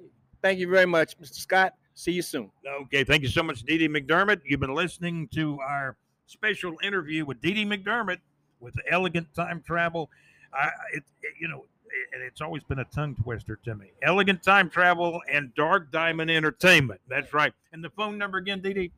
[0.42, 1.36] Thank you very much, Mr.
[1.36, 1.74] Scott.
[1.94, 2.50] See you soon.
[2.84, 4.42] Okay, thank you so much, Dee Dee McDermott.
[4.46, 5.98] You've been listening to our
[6.28, 8.20] special interview with Dee Dee McDermott
[8.60, 10.10] with the Elegant Time Travel.
[10.54, 11.66] I, it, it- you know,
[12.14, 13.92] and it's always been a tongue twister to me.
[14.04, 17.02] Elegant Time Travel and Dark Diamond Entertainment.
[17.08, 17.54] That's right.
[17.72, 18.92] And the phone number again, Dee.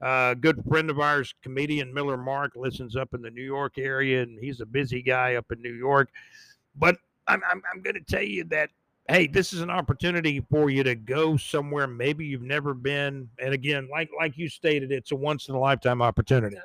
[0.00, 4.22] Uh, good friend of ours, comedian Miller Mark, listens up in the New York area,
[4.22, 6.10] and he's a busy guy up in New York.
[6.76, 6.96] But
[7.26, 8.70] I'm, I'm, I'm going to tell you that
[9.08, 13.28] hey, this is an opportunity for you to go somewhere maybe you've never been.
[13.38, 16.56] And again, like like you stated, it's a once in a lifetime opportunity.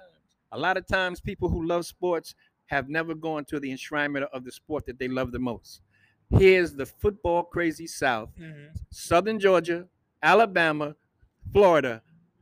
[0.51, 2.35] A lot of times people who love sports
[2.67, 5.81] have never gone to the enshrinement of the sport that they love the most.
[6.31, 8.75] Here's the football crazy South, mm-hmm.
[8.91, 9.87] Southern Georgia,
[10.21, 10.95] Alabama,
[11.51, 12.01] Florida.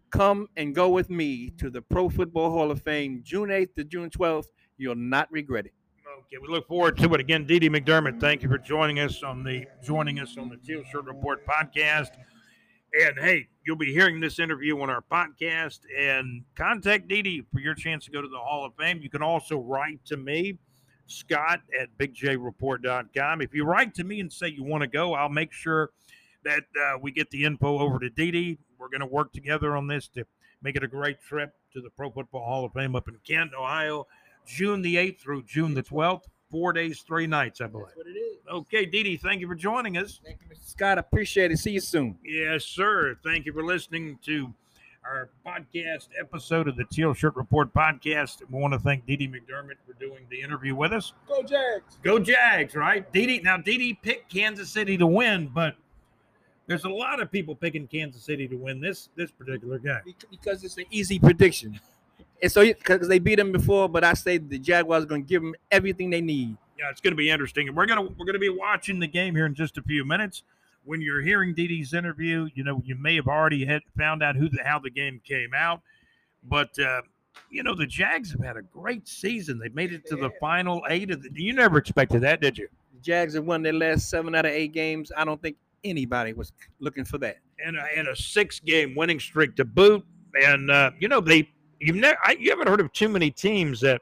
[0.09, 3.83] Come and go with me to the Pro Football Hall of Fame, June 8th to
[3.83, 4.47] June 12th.
[4.77, 5.73] You'll not regret it.
[6.19, 7.45] Okay, we look forward to it again.
[7.45, 10.83] Dee Dee McDermott, thank you for joining us on the joining us on the Teal
[10.91, 12.09] Shirt Report podcast.
[12.99, 15.79] And hey, you'll be hearing this interview on our podcast.
[15.97, 18.99] And contact Dee Dee for your chance to go to the Hall of Fame.
[19.01, 20.57] You can also write to me,
[21.07, 23.41] Scott at bigjreport.com.
[23.41, 25.91] If you write to me and say you want to go, I'll make sure
[26.43, 28.57] that uh, we get the info over to Dee Dee.
[28.77, 30.23] We're going to work together on this to
[30.61, 33.55] make it a great trip to the Pro Football Hall of Fame up in Canton,
[33.59, 34.07] Ohio,
[34.45, 36.23] June the 8th through June the 12th.
[36.49, 37.87] Four days, three nights, I believe.
[37.95, 38.37] what it is.
[38.49, 40.21] Okay, Dee Dee, thank you for joining us.
[40.23, 40.65] Thank you, Mr.
[40.69, 40.97] Scott.
[40.97, 41.57] Appreciate it.
[41.57, 42.17] See you soon.
[42.23, 43.17] Yes, sir.
[43.21, 44.53] Thank you for listening to
[45.07, 48.41] our podcast episode of the Teal Shirt Report podcast.
[48.49, 51.13] We want to thank Dee McDermott for doing the interview with us.
[51.27, 51.97] Go Jags.
[52.03, 53.09] Go Jags, right?
[53.13, 53.39] Dee.
[53.39, 55.75] Now, Dee picked Kansas City to win, but
[56.67, 60.01] there's a lot of people picking Kansas City to win this this particular game.
[60.29, 61.79] Because it's an easy prediction.
[62.41, 65.27] And so, because they beat them before, but I say the Jaguars are going to
[65.27, 66.57] give them everything they need.
[66.77, 69.35] Yeah, it's going to be interesting, and we're gonna we're gonna be watching the game
[69.35, 70.43] here in just a few minutes.
[70.87, 74.37] When you're hearing Dee Dee's interview, you know you may have already had found out
[74.37, 75.81] who the how the game came out,
[76.43, 77.01] but uh,
[77.49, 79.59] you know the Jags have had a great season.
[79.59, 81.29] They made it to the final eight of the.
[81.33, 82.69] You never expected that, did you?
[82.93, 85.11] The Jags have won their last seven out of eight games.
[85.15, 87.37] I don't think anybody was looking for that.
[87.63, 90.05] And a, and a six game winning streak to boot,
[90.41, 91.49] and uh, you know they
[91.81, 94.01] you've never I, you haven't heard of too many teams that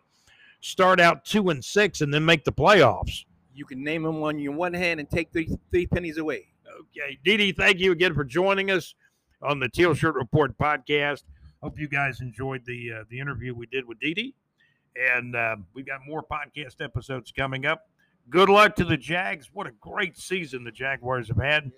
[0.61, 3.25] start out two and six and then make the playoffs.
[3.55, 6.47] You can name them on your one hand and take three three pennies away.
[6.67, 8.95] Okay, Dee, thank you again for joining us
[9.41, 11.23] on the Teal Shirt Report podcast.
[11.61, 14.33] Hope you guys enjoyed the uh, the interview we did with Dee,
[14.95, 17.87] and uh, we've got more podcast episodes coming up.
[18.29, 19.49] Good luck to the Jags.
[19.53, 21.71] What a great season the Jaguars have had.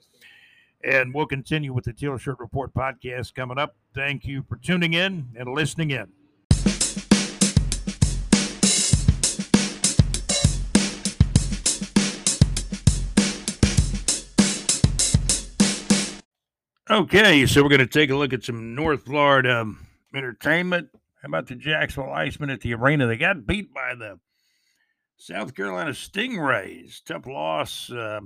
[0.84, 3.76] And we'll continue with the Teal Shirt Report podcast coming up.
[3.93, 6.07] Thank you for tuning in and listening in.
[16.89, 19.73] Okay, so we're going to take a look at some North Florida
[20.15, 20.88] entertainment.
[21.22, 23.07] How about the Jacksonville Icemen at the arena?
[23.07, 24.22] They got beat by the
[25.18, 27.03] South Carolina Stingrays.
[27.05, 27.91] Tough loss.
[27.91, 28.22] Uh,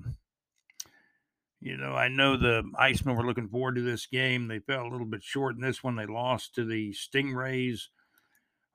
[1.59, 4.47] you know, I know the Icemen were looking forward to this game.
[4.47, 5.95] They fell a little bit short in this one.
[5.95, 7.87] They lost to the Stingrays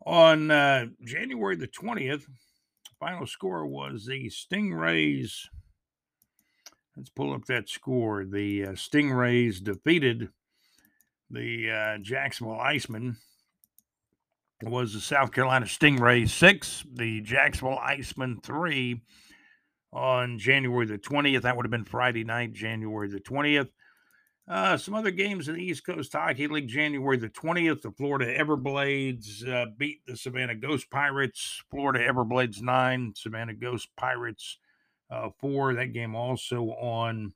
[0.04, 2.24] on uh, January the 20th.
[2.98, 5.42] Final score was the Stingrays
[6.96, 8.24] Let's pull up that score.
[8.24, 10.30] The uh, Stingrays defeated
[11.30, 13.16] the uh, Jacksonville Icemen.
[14.62, 19.02] It was the South Carolina Stingrays six, the Jacksonville Icemen three
[19.92, 21.42] on January the 20th.
[21.42, 23.68] That would have been Friday night, January the 20th.
[24.48, 27.82] Uh, some other games in the East Coast Hockey League, January the 20th.
[27.82, 31.62] The Florida Everblades uh, beat the Savannah Ghost Pirates.
[31.70, 34.58] Florida Everblades 9, Savannah Ghost Pirates
[35.10, 37.32] uh, for that game also on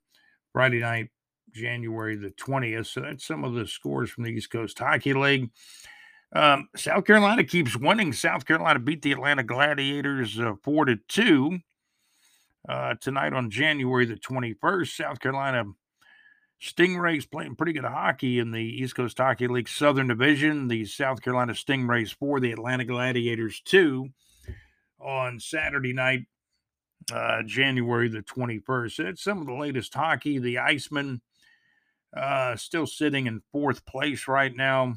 [0.51, 1.09] Friday night,
[1.53, 2.87] January the 20th.
[2.87, 5.49] So that's some of the scores from the East Coast Hockey League.
[6.33, 8.13] Um, South Carolina keeps winning.
[8.13, 11.59] South Carolina beat the Atlanta Gladiators uh, four to two
[12.67, 14.95] uh, tonight on January the 21st.
[14.95, 15.65] South Carolina
[16.61, 20.67] Stingrays playing pretty good hockey in the East Coast Hockey League Southern Division.
[20.67, 24.09] The South Carolina Stingrays four, the Atlanta Gladiators two
[24.99, 26.27] on Saturday night
[27.13, 28.99] uh, January the 21st.
[28.99, 30.39] It's some of the latest hockey.
[30.39, 31.21] The Icemen
[32.15, 34.95] uh, still sitting in fourth place right now.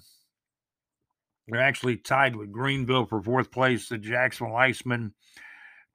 [1.47, 3.89] They're actually tied with Greenville for fourth place.
[3.89, 5.12] The Jacksonville Icemen,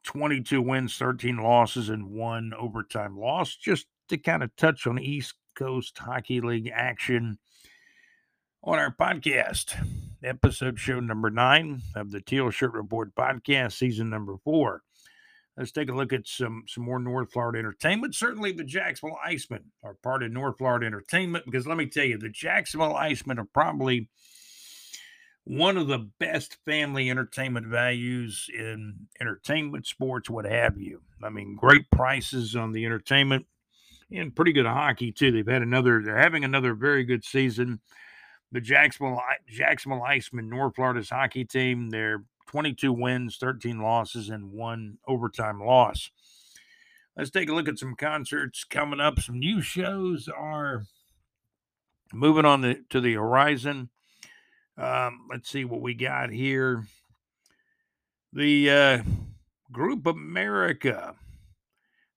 [0.03, 3.56] 22 wins, 13 losses, and one overtime loss.
[3.56, 7.40] Just to kind of touch on East Coast Hockey League action
[8.64, 9.73] on our podcast,
[10.23, 14.84] episode show number nine of the Teal Shirt Report podcast, season number four.
[15.60, 18.15] Let's take a look at some some more North Florida entertainment.
[18.15, 22.18] Certainly, the Jacksonville Icemen are part of North Florida entertainment because let me tell you,
[22.18, 24.07] the Jacksonville Icemen are probably
[25.44, 31.02] one of the best family entertainment values in entertainment, sports, what have you.
[31.22, 33.45] I mean, great prices on the entertainment
[34.11, 35.31] and pretty good hockey too.
[35.31, 36.02] They've had another.
[36.02, 37.81] They're having another very good season.
[38.53, 41.90] The Jacksonville Jacksonville Icemen, North Florida's hockey team.
[41.90, 46.09] They're 22 wins, 13 losses, and one overtime loss.
[47.15, 49.19] Let's take a look at some concerts coming up.
[49.19, 50.85] Some new shows are
[52.11, 53.89] moving on the, to the horizon.
[54.80, 56.85] Um, let's see what we got here.
[58.34, 59.03] The uh,
[59.71, 61.13] Group America,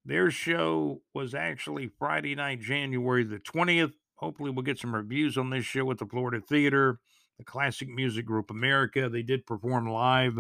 [0.03, 3.93] their show was actually Friday night, January the 20th.
[4.15, 7.01] Hopefully, we'll get some reviews on this show at the Florida Theater
[7.39, 9.09] the classic music group America.
[9.09, 10.39] They did perform live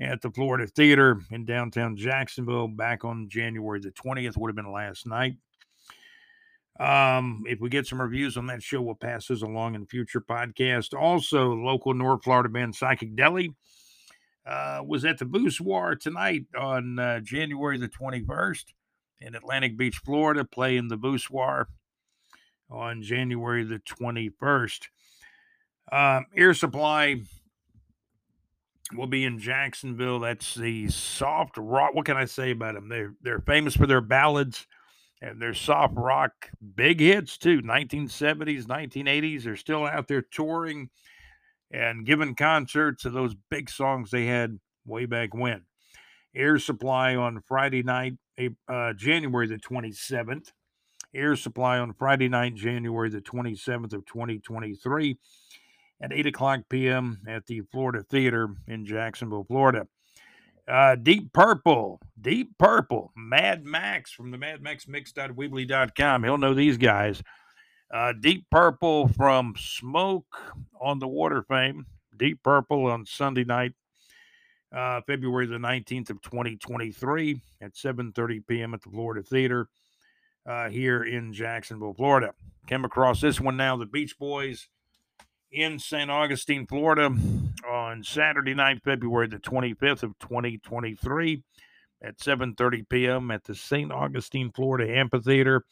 [0.00, 4.72] at the Florida Theater in downtown Jacksonville back on January the 20th, would have been
[4.72, 5.36] last night.
[6.80, 10.20] Um, if we get some reviews on that show, we'll pass those along in future
[10.20, 10.92] podcasts.
[10.92, 13.54] Also, local North Florida band Psychic Deli
[14.44, 18.64] uh, was at the Voussoir tonight on uh, January the 21st
[19.20, 21.66] in Atlantic Beach, Florida, playing the Voussoir
[22.68, 24.88] on January the 21st.
[25.92, 27.22] Um, Air Supply
[28.94, 30.20] will be in Jacksonville.
[30.20, 31.94] That's the soft rock.
[31.94, 32.88] What can I say about them?
[32.88, 34.66] They're they're famous for their ballads
[35.22, 37.62] and their soft rock big hits too.
[37.62, 39.44] 1970s, 1980s.
[39.44, 40.90] They're still out there touring
[41.70, 45.62] and giving concerts of those big songs they had way back when.
[46.34, 48.14] Air Supply on Friday night,
[48.68, 50.52] uh, January the 27th.
[51.14, 55.18] Air Supply on Friday night, January the 27th of 2023
[56.04, 57.18] at 8 o'clock p.m.
[57.26, 59.88] at the Florida Theater in Jacksonville, Florida.
[60.68, 66.24] Uh, Deep Purple, Deep Purple, Mad Max from the Mad Max Mix.weebly.com.
[66.24, 67.22] He'll know these guys.
[67.92, 70.26] Uh, Deep Purple from Smoke
[70.78, 71.86] on the Water fame.
[72.18, 73.72] Deep Purple on Sunday night,
[74.76, 78.74] uh, February the 19th of 2023 at 7.30 p.m.
[78.74, 79.68] at the Florida Theater
[80.46, 82.34] uh, here in Jacksonville, Florida.
[82.66, 84.68] Came across this one now, the Beach Boys
[85.54, 86.10] in St.
[86.10, 87.14] Augustine, Florida
[87.68, 91.42] on Saturday night, February the 25th of 2023
[92.02, 93.30] at 7:30 p.m.
[93.30, 93.92] at the St.
[93.92, 95.64] Augustine, Florida Amphitheater.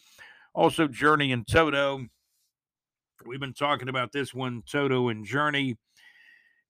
[0.55, 2.07] Also Journey and Toto
[3.25, 5.77] We've been talking about this one, Toto and Journey,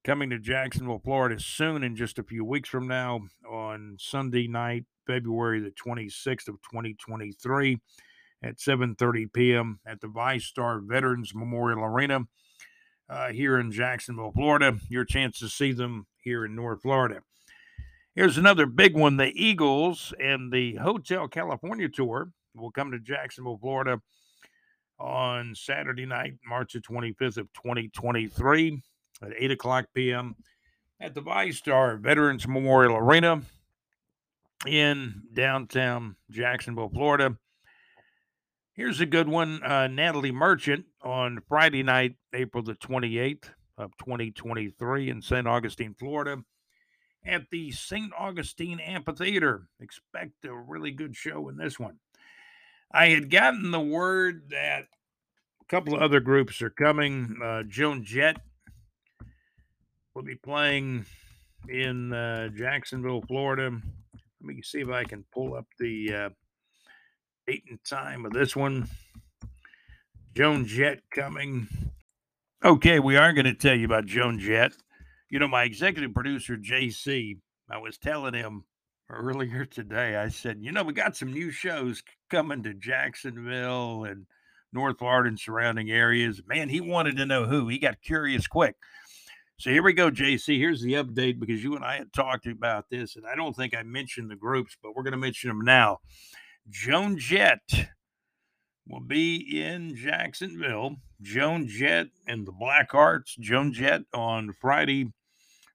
[0.04, 4.84] coming to Jacksonville, Florida soon in just a few weeks from now on Sunday night,
[5.06, 7.78] February the 26th of 2023
[8.42, 9.80] at 7:30 p.m.
[9.86, 12.20] at the VyStar Veterans Memorial Arena
[13.12, 14.78] uh, here in Jacksonville, Florida.
[14.88, 17.20] Your chance to see them here in North Florida.
[18.14, 23.58] Here's another big one: the Eagles and the Hotel California tour will come to Jacksonville,
[23.58, 24.00] Florida
[24.98, 28.80] on Saturday night, March the 25th of 2023
[29.22, 30.36] at 8 o'clock p.m.
[31.00, 33.42] at the VyStar Veterans Memorial Arena
[34.66, 37.36] in downtown Jacksonville, Florida.
[38.74, 45.10] Here's a good one uh, Natalie Merchant on Friday night, April the 28th of 2023
[45.10, 45.46] in St.
[45.46, 46.42] Augustine, Florida
[47.24, 48.12] at the St.
[48.18, 49.68] Augustine Amphitheater.
[49.80, 51.98] Expect a really good show in this one.
[52.92, 54.84] I had gotten the word that
[55.60, 57.36] a couple of other groups are coming.
[57.42, 58.36] Uh, Joan Jett
[60.14, 61.06] will be playing
[61.68, 63.70] in uh, Jacksonville, Florida.
[63.70, 66.28] Let me see if I can pull up the uh,
[67.46, 68.88] date and time of this one.
[70.34, 71.68] Joan Jett coming.
[72.64, 74.72] Okay, we are going to tell you about Joan Jett.
[75.28, 77.36] You know, my executive producer, JC,
[77.70, 78.64] I was telling him
[79.10, 84.24] earlier today, I said, you know, we got some new shows coming to Jacksonville and
[84.72, 86.40] North Florida and surrounding areas.
[86.46, 87.68] Man, he wanted to know who.
[87.68, 88.76] He got curious quick.
[89.58, 90.56] So here we go, JC.
[90.56, 93.76] Here's the update because you and I had talked about this, and I don't think
[93.76, 95.98] I mentioned the groups, but we're going to mention them now.
[96.70, 97.60] Joan Jett
[98.88, 100.96] will be in Jacksonville.
[101.20, 103.38] Joan Jett and the Blackhearts.
[103.38, 105.12] Joan Jett on Friday,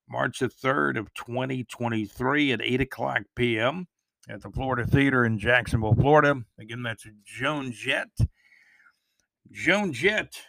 [0.09, 3.87] March the 3rd of 2023 at 8 o'clock p.m.
[4.29, 6.41] at the Florida Theater in Jacksonville, Florida.
[6.59, 8.09] Again, that's Joan Jett.
[9.51, 10.41] Joan Jett.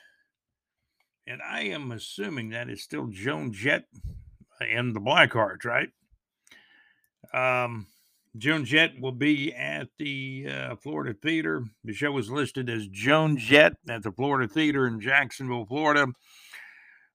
[1.26, 3.84] And I am assuming that is still Joan Jett
[4.60, 5.90] and the Blackhearts, right?
[7.34, 7.86] Um,
[8.38, 11.64] Joan Jett will be at the uh, Florida Theater.
[11.84, 16.06] The show is listed as Joan Jett at the Florida Theater in Jacksonville, Florida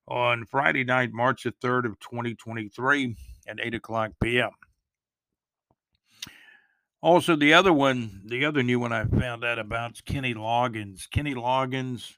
[0.06, 3.16] on Friday night, March the 3rd of 2023
[3.48, 4.50] at 8 o'clock p.m.
[7.00, 11.08] Also, the other one, the other new one I found out about is Kenny Loggins.
[11.10, 12.14] Kenny Loggins,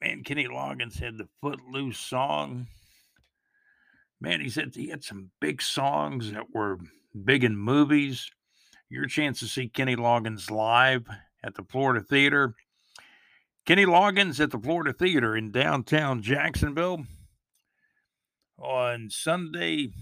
[0.00, 2.68] man, Kenny Loggins had the Footloose song.
[4.20, 6.78] Man, he said he had some big songs that were
[7.24, 8.30] big in movies.
[8.88, 11.06] Your chance to see Kenny Loggins live
[11.44, 12.54] at the Florida Theater
[13.66, 17.04] Kenny Loggins at the Florida Theater in downtown Jacksonville
[18.58, 19.92] on Sunday,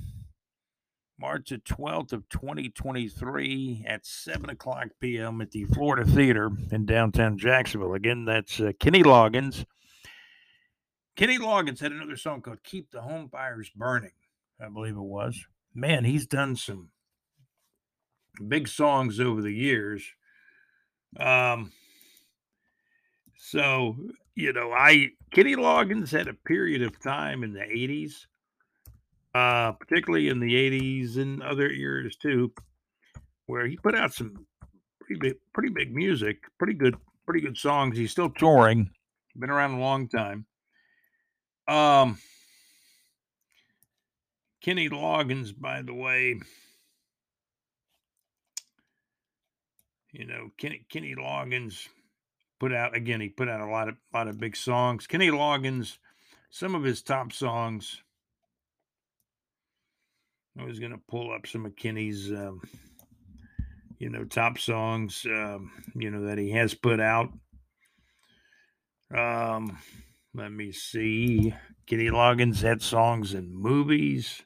[1.18, 5.40] March the 12th of 2023 at 7 o'clock p.m.
[5.40, 7.94] at the Florida Theater in downtown Jacksonville.
[7.94, 9.66] Again, that's uh, Kenny Loggins.
[11.16, 14.12] Kenny Loggins had another song called Keep the Home Fires Burning,
[14.64, 15.38] I believe it was.
[15.74, 16.88] Man, he's done some
[18.46, 20.04] big songs over the years.
[21.18, 21.72] Um,
[23.36, 23.96] so,
[24.34, 28.26] you know, I Kenny Loggins had a period of time in the 80s,
[29.34, 32.52] uh, particularly in the 80s and other years too,
[33.46, 34.46] where he put out some
[35.00, 36.96] pretty big, pretty big music, pretty good,
[37.26, 37.96] pretty good songs.
[37.96, 38.90] He's still touring,
[39.36, 40.46] been around a long time.
[41.66, 42.18] Um,
[44.62, 46.40] Kenny Loggins, by the way,
[50.12, 51.88] you know, Kenny Kenny Loggins
[52.58, 53.20] put out again.
[53.20, 55.06] He put out a lot of lot of big songs.
[55.06, 55.98] Kenny Loggins,
[56.50, 58.02] some of his top songs.
[60.58, 62.60] I was going to pull up some of Kenny's, um,
[63.98, 67.32] you know, top songs, um, you know, that he has put out.
[69.14, 69.78] Um,
[70.34, 71.54] let me see.
[71.86, 74.42] Kenny Loggins had songs in movies.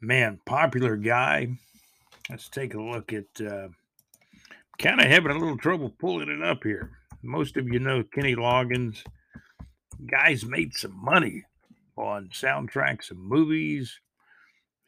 [0.00, 1.48] Man, popular guy.
[2.30, 3.40] Let's take a look at.
[3.40, 3.68] Uh,
[4.80, 6.90] kind of having a little trouble pulling it up here.
[7.22, 9.04] Most of you know Kenny Loggins.
[10.10, 11.44] Guys made some money
[11.96, 14.00] on soundtracks of movies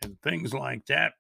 [0.01, 1.13] and things like that.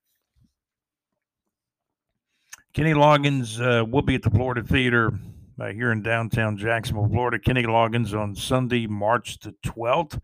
[2.72, 5.12] Kenny Loggins uh, will be at the Florida Theater
[5.60, 7.38] uh, here in downtown Jacksonville, Florida.
[7.38, 10.18] Kenny Loggins on Sunday, March the 12th.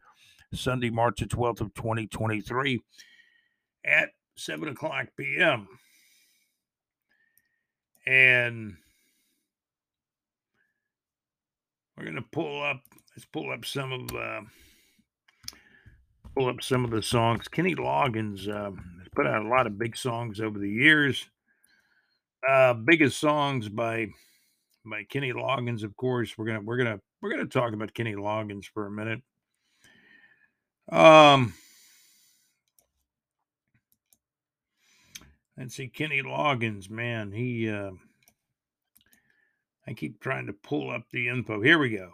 [0.55, 2.81] Sunday, March the 12th of 2023
[3.85, 5.69] at 7 o'clock p.m
[8.09, 8.75] and
[11.97, 12.81] we're to pull up
[13.15, 14.41] let's pull up some of uh,
[16.37, 19.79] pull up some of the songs kenny loggins uh, has put out a lot of
[19.79, 21.29] big songs over the years
[22.49, 24.09] uh, biggest songs by
[24.89, 26.37] by Kenny Loggins, of course.
[26.37, 29.23] We're gonna we're gonna we're gonna talk about Kenny Loggins for a minute.
[30.91, 31.55] Um,
[35.59, 37.69] let's see, Kenny Loggins, man, he.
[37.69, 37.91] Uh,
[39.87, 41.63] I keep trying to pull up the info.
[41.63, 42.13] Here we go.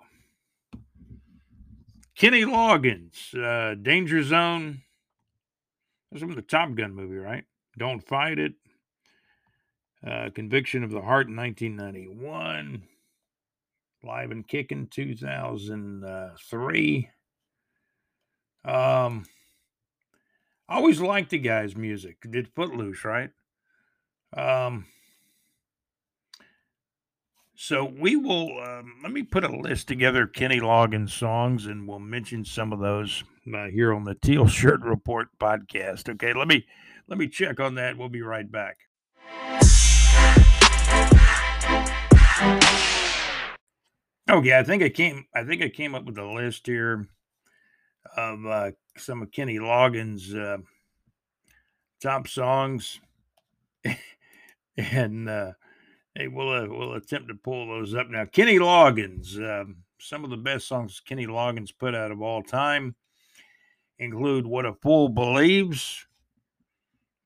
[2.17, 4.83] Kenny Loggins, uh, Danger Zone.
[6.11, 7.45] That's from the Top Gun movie, right?
[7.77, 8.55] Don't Fight It.
[10.07, 12.85] Uh, Conviction of the Heart in 1991.
[14.05, 17.11] Live and Kicking 2003.
[18.65, 19.25] Um,
[20.69, 22.17] I always liked the guy's music.
[22.31, 23.31] Did Footloose, right?
[24.35, 24.87] Um,
[27.55, 31.87] so we will um, let me put a list together of Kenny Loggins songs, and
[31.87, 33.25] we'll mention some of those
[33.55, 36.09] uh, here on the Teal Shirt Report podcast.
[36.09, 36.65] Okay, let me
[37.09, 37.99] let me check on that.
[37.99, 38.79] We'll be right back.
[44.31, 45.27] Okay, I think I came.
[45.35, 47.07] I think I came up with a list here
[48.17, 50.59] of uh, some of Kenny Loggins' uh,
[52.03, 53.01] top songs,
[54.77, 55.53] and uh,
[56.15, 58.25] hey, we'll uh, we'll attempt to pull those up now.
[58.25, 62.95] Kenny Loggins, um, some of the best songs Kenny Loggins put out of all time
[63.99, 66.07] include "What a Fool Believes."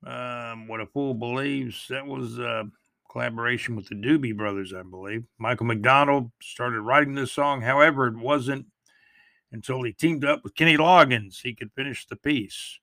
[0.07, 2.71] Um, "What a Fool Believes" that was a
[3.11, 5.25] collaboration with the Doobie Brothers, I believe.
[5.39, 8.67] Michael McDonald started writing this song, however, it wasn't
[9.53, 12.79] until he teamed up with Kenny Loggins he could finish the piece.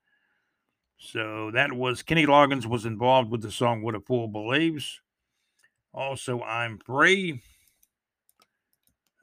[0.97, 5.01] So that was Kenny Loggins was involved with the song What a Fool Believes.
[5.93, 7.41] Also, I'm Free.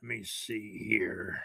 [0.02, 1.42] Let me see here.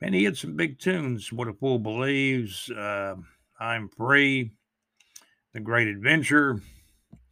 [0.00, 1.32] Man, he had some big tunes.
[1.32, 2.70] What a Fool Believes.
[2.70, 3.16] Uh,
[3.60, 4.50] I'm Free.
[5.52, 6.60] The Great Adventure.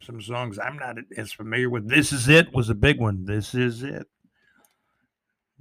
[0.01, 1.87] Some songs I'm not as familiar with.
[1.87, 3.25] This Is It was a big one.
[3.25, 4.07] This Is It.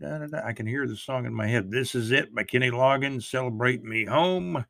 [0.00, 0.40] Da, da, da.
[0.46, 1.70] I can hear the song in my head.
[1.70, 3.24] This is it by Kenny Loggins.
[3.24, 4.64] Celebrate me home.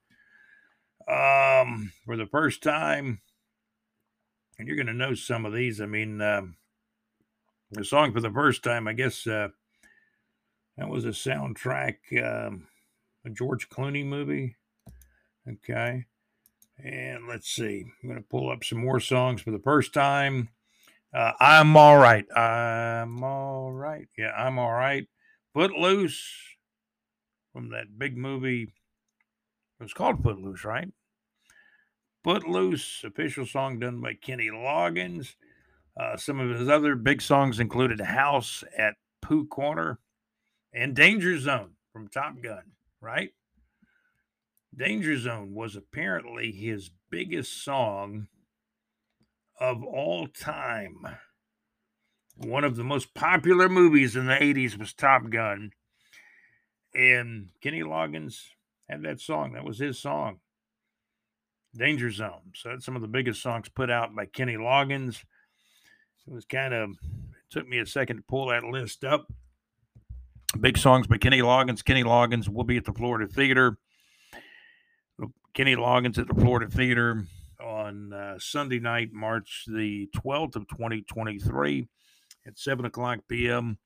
[1.07, 3.21] Um, for the first time,
[4.59, 5.81] and you're going to know some of these.
[5.81, 6.43] I mean, uh,
[7.71, 9.49] the song for the first time, I guess uh,
[10.77, 12.67] that was a soundtrack, um,
[13.25, 14.57] a George Clooney movie.
[15.49, 16.07] Okay.
[16.85, 17.85] And let's see.
[18.03, 20.49] I'm going to pull up some more songs for the first time.
[21.15, 22.27] Uh, I'm all right.
[22.37, 24.09] I'm all right.
[24.19, 25.07] Yeah, I'm all right.
[25.55, 26.57] Footloose
[27.53, 28.63] from that big movie.
[28.63, 30.89] It was called Footloose, right?
[32.23, 35.35] Footloose, official song done by Kenny Loggins.
[35.99, 39.99] Uh, some of his other big songs included House at Pooh Corner
[40.73, 42.63] and Danger Zone from Top Gun,
[43.01, 43.31] right?
[44.77, 48.29] Danger Zone was apparently his biggest song
[49.59, 51.07] of all time
[52.37, 55.73] one of the most popular movies in the 80s was Top Gun.
[56.95, 58.43] And Kenny Loggins
[58.89, 59.53] had that song.
[59.53, 60.41] That was his song,
[61.77, 62.53] Danger Zone.
[62.55, 65.23] So that's some of the biggest songs put out by Kenny Loggins.
[66.27, 66.91] It was kind of,
[67.51, 69.33] took me a second to pull that list up.
[70.61, 71.85] Big songs by Kenny Loggins.
[71.85, 73.79] Kenny Loggins will be at the Florida Theater.
[75.55, 77.25] Kenny Loggins at the Florida Theater
[77.63, 81.89] on uh, Sunday night, March the 12th of 2023
[82.47, 83.79] at 7 o'clock p.m.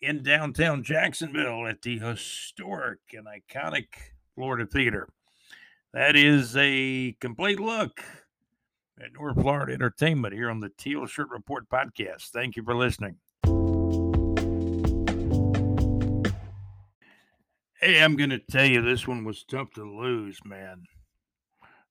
[0.00, 3.86] in downtown Jacksonville at the historic and iconic
[4.34, 5.08] Florida Theater.
[5.92, 8.00] That is a complete look
[9.00, 12.30] at North Florida Entertainment here on the Teal Shirt Report podcast.
[12.30, 13.16] Thank you for listening.
[17.80, 20.84] Hey, I'm going to tell you, this one was tough to lose, man.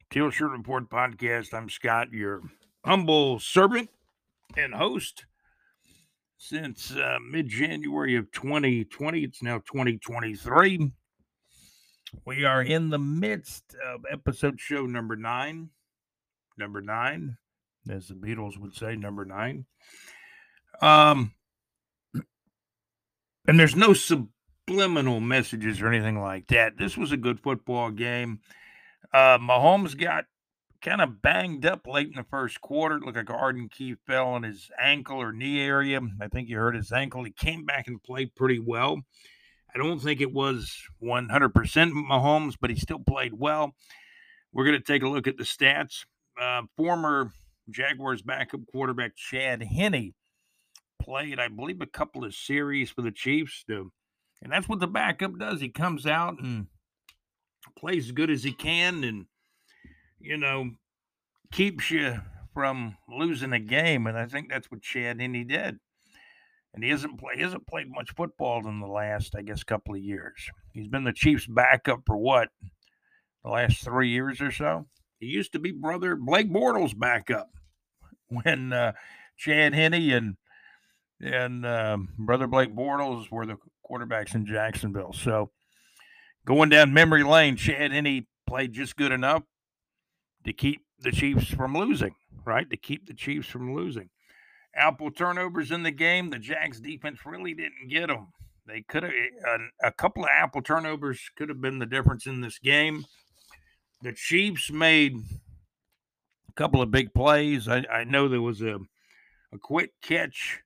[0.10, 1.54] Teal Shirt Report podcast.
[1.54, 2.42] I'm Scott, your
[2.84, 3.90] humble servant
[4.58, 5.26] and host
[6.44, 9.24] since uh, mid January of 2020.
[9.24, 10.92] It's now 2023.
[12.26, 15.70] We are in the midst of episode show number nine.
[16.58, 17.38] Number nine,
[17.90, 19.66] as the Beatles would say, number nine.
[20.82, 21.34] Um,
[23.48, 26.78] and there's no subliminal messages or anything like that.
[26.78, 28.42] This was a good football game.
[29.14, 30.26] Uh, Mahomes got
[30.84, 32.98] kind of banged up late in the first quarter.
[32.98, 36.02] It looked like Arden Key fell on his ankle or knee area.
[36.22, 37.24] I think he hurt his ankle.
[37.24, 39.00] He came back and played pretty well.
[39.74, 43.74] I don't think it was 100% Mahomes, but he still played well.
[44.52, 46.06] We're going to take a look at the stats.
[46.40, 47.32] Uh, former
[47.70, 50.14] Jaguars backup quarterback Chad Henne
[51.02, 53.64] played, I believe, a couple of series for the Chiefs.
[53.68, 53.92] To,
[54.42, 55.62] and that's what the backup does.
[55.62, 56.68] He comes out and
[57.80, 59.26] plays as good as he can and
[60.24, 60.72] you know,
[61.52, 62.22] keeps you
[62.54, 64.08] from losing a game.
[64.08, 65.80] And I think that's what Chad Henne did.
[66.74, 69.94] and he hasn't play, he hasn't played much football in the last, I guess, couple
[69.94, 70.50] of years.
[70.72, 72.50] He's been the Chiefs' backup for what
[73.44, 74.88] the last three years or so.
[75.20, 77.50] He used to be brother Blake Bortles' backup
[78.28, 78.94] when uh,
[79.38, 80.38] Chad Henne and
[81.22, 83.58] and uh, brother Blake Bortles were the
[83.90, 85.14] quarterbacks in Jacksonville.
[85.14, 85.52] So
[86.46, 89.44] going down memory lane, Chad Henne played just good enough
[90.46, 92.16] to keep the Chiefs from losing,
[92.46, 92.70] right?
[92.70, 94.10] To keep the Chiefs from losing.
[94.76, 96.30] Apple turnovers in the game.
[96.30, 98.28] The Jags defense really didn't get them.
[98.66, 102.42] They could have a, a couple of Apple turnovers could have been the difference in
[102.42, 103.06] this game.
[104.02, 105.16] The Chiefs made
[106.50, 107.68] a couple of big plays.
[107.68, 108.80] I, I know there was a
[109.54, 110.62] a quick catch,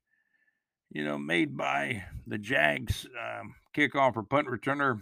[0.90, 5.02] you know, made by the Jags um, kickoff or punt returner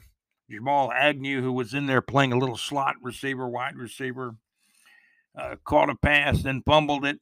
[0.50, 4.36] Jamal Agnew, who was in there playing a little slot receiver, wide receiver,
[5.38, 7.20] uh, caught a pass, then fumbled it,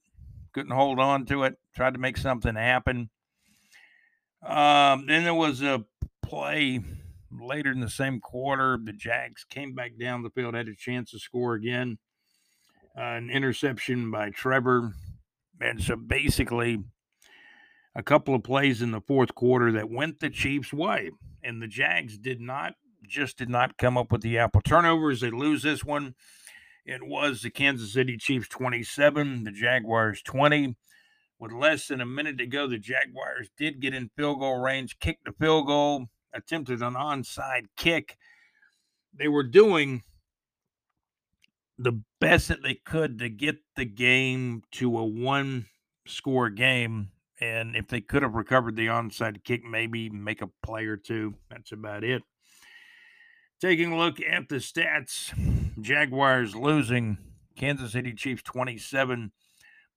[0.54, 3.10] couldn't hold on to it, tried to make something happen.
[4.46, 5.86] Um, then there was a
[6.22, 6.82] play
[7.32, 8.78] later in the same quarter.
[8.84, 11.98] The Jags came back down the field, had a chance to score again.
[12.96, 14.94] Uh, an interception by Trevor.
[15.60, 16.84] And so basically,
[17.96, 21.12] a couple of plays in the fourth quarter that went the Chiefs' way.
[21.44, 22.74] And the Jags did not,
[23.08, 25.22] just did not come up with the apple turnovers.
[25.22, 26.16] They lose this one.
[26.86, 30.76] It was the Kansas City Chiefs 27, the Jaguars 20.
[31.40, 35.00] With less than a minute to go, the Jaguars did get in field goal range,
[35.00, 38.18] kicked the field goal, attempted an onside kick.
[39.14, 40.04] They were doing
[41.78, 45.68] the best that they could to get the game to a one
[46.06, 47.12] score game.
[47.40, 51.36] And if they could have recovered the onside kick, maybe make a play or two.
[51.50, 52.24] That's about it.
[53.62, 55.34] Taking a look at the stats
[55.80, 57.18] Jaguars losing,
[57.58, 59.32] Kansas City Chiefs 27,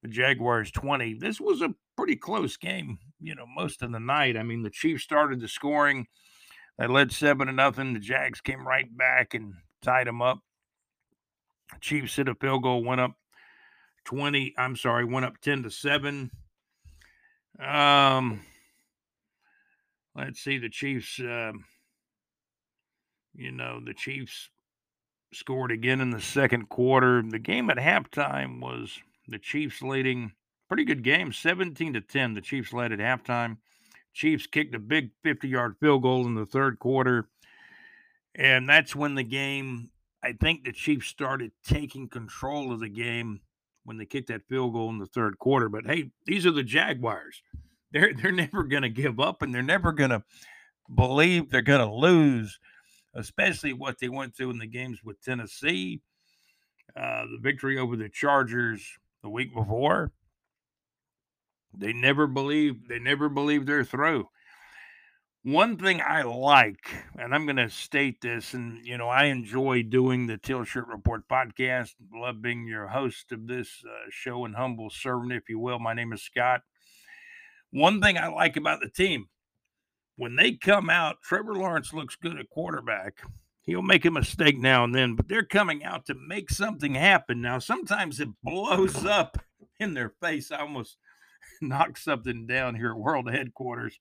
[0.03, 1.15] the Jaguars 20.
[1.15, 4.37] This was a pretty close game, you know, most of the night.
[4.37, 6.07] I mean, the Chiefs started the scoring.
[6.79, 7.95] They led seven to nothing.
[7.95, 10.41] The Jags came right back and tied them up.
[11.81, 13.13] Chiefs hit a field goal, went up
[14.05, 14.55] 20.
[14.57, 16.31] I'm sorry, went up 10 to 7.
[17.59, 18.41] Um,
[20.15, 21.19] let's see, the Chiefs.
[21.19, 21.53] Uh,
[23.35, 24.49] you know, the Chiefs
[25.37, 27.23] scored again in the second quarter.
[27.23, 28.99] The game at halftime was
[29.29, 30.33] the Chiefs leading.
[30.69, 32.35] Pretty good game, 17 to 10.
[32.35, 33.59] The Chiefs led at halftime.
[34.13, 37.29] Chiefs kicked a big 50 yard field goal in the third quarter.
[38.35, 39.91] And that's when the game,
[40.23, 43.41] I think the Chiefs started taking control of the game
[43.85, 45.69] when they kicked that field goal in the third quarter.
[45.69, 47.43] But hey, these are the Jaguars.
[47.93, 50.25] They're they're never going to give up and they're never going to
[50.95, 52.59] believe they're going to lose
[53.17, 56.01] especially what they went through in the games with Tennessee,
[56.95, 58.87] uh, the victory over the Chargers
[59.23, 60.13] the week before.
[61.77, 64.29] They never believe they never believe they're through.
[65.43, 69.85] One thing I like, and I'm going to state this, and you know, I enjoy
[69.85, 71.95] doing the Teal Shirt Report podcast.
[72.13, 75.79] Love being your host of this uh, show and humble servant, if you will.
[75.79, 76.63] My name is Scott.
[77.71, 79.27] One thing I like about the team,
[80.17, 83.21] when they come out, Trevor Lawrence looks good at quarterback.
[83.63, 87.43] He'll make a mistake now and then, but they're coming out to make something happen.
[87.43, 89.39] Now, sometimes it blows up
[89.81, 90.51] in their face.
[90.51, 90.97] I almost
[91.61, 93.99] knocked something down here at World Headquarters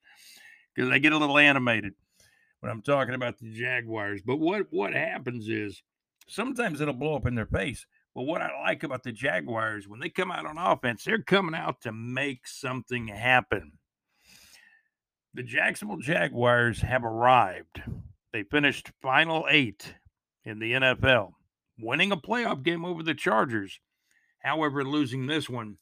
[0.73, 1.93] because I get a little animated
[2.59, 4.21] when I'm talking about the Jaguars.
[4.25, 5.81] But what what happens is
[6.27, 7.85] sometimes it'll blow up in their face.
[8.13, 11.55] But what I like about the Jaguars, when they come out on offense, they're coming
[11.55, 13.73] out to make something happen
[15.35, 17.81] the Jacksonville Jaguars have arrived.
[18.31, 19.95] They finished final eight
[20.45, 21.33] in the NFL,
[21.77, 23.79] winning a playoff game over the Chargers.
[24.39, 25.77] However, losing this one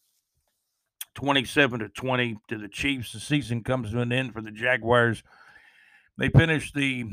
[1.15, 3.13] 27 to 20 to the Chiefs.
[3.13, 5.21] The season comes to an end for the Jaguars.
[6.17, 7.03] They finished the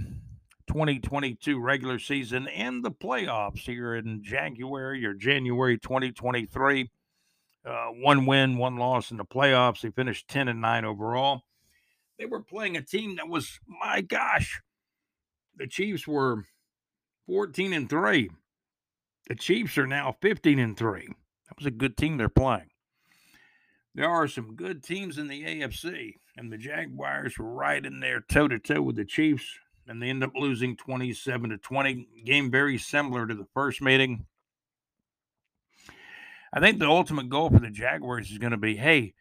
[0.69, 6.91] 2022 regular season and the playoffs here in January or January 2023.
[7.67, 9.83] Uh, one win, one loss in the playoffs.
[9.83, 11.43] They finished 10 and 9 overall
[12.21, 14.61] they were playing a team that was, my gosh,
[15.57, 16.45] the Chiefs were
[17.27, 18.31] 14 and 3.
[19.29, 21.07] The Chiefs are now 15 and 3.
[21.07, 22.69] That was a good team they're playing.
[23.95, 28.21] There are some good teams in the AFC, and the Jaguars were right in there
[28.21, 32.07] toe to toe with the Chiefs, and they end up losing 27 to 20.
[32.27, 34.27] Game very similar to the first meeting.
[36.53, 39.15] I think the ultimate goal for the Jaguars is going to be hey,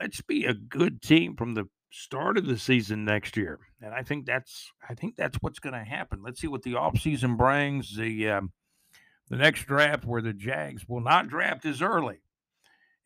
[0.00, 3.58] let's be a good team from the start of the season next year.
[3.80, 6.22] And I think that's I think that's what's going to happen.
[6.22, 7.96] Let's see what the offseason brings.
[7.96, 8.52] The um,
[9.28, 12.20] the next draft where the Jags will not draft as early.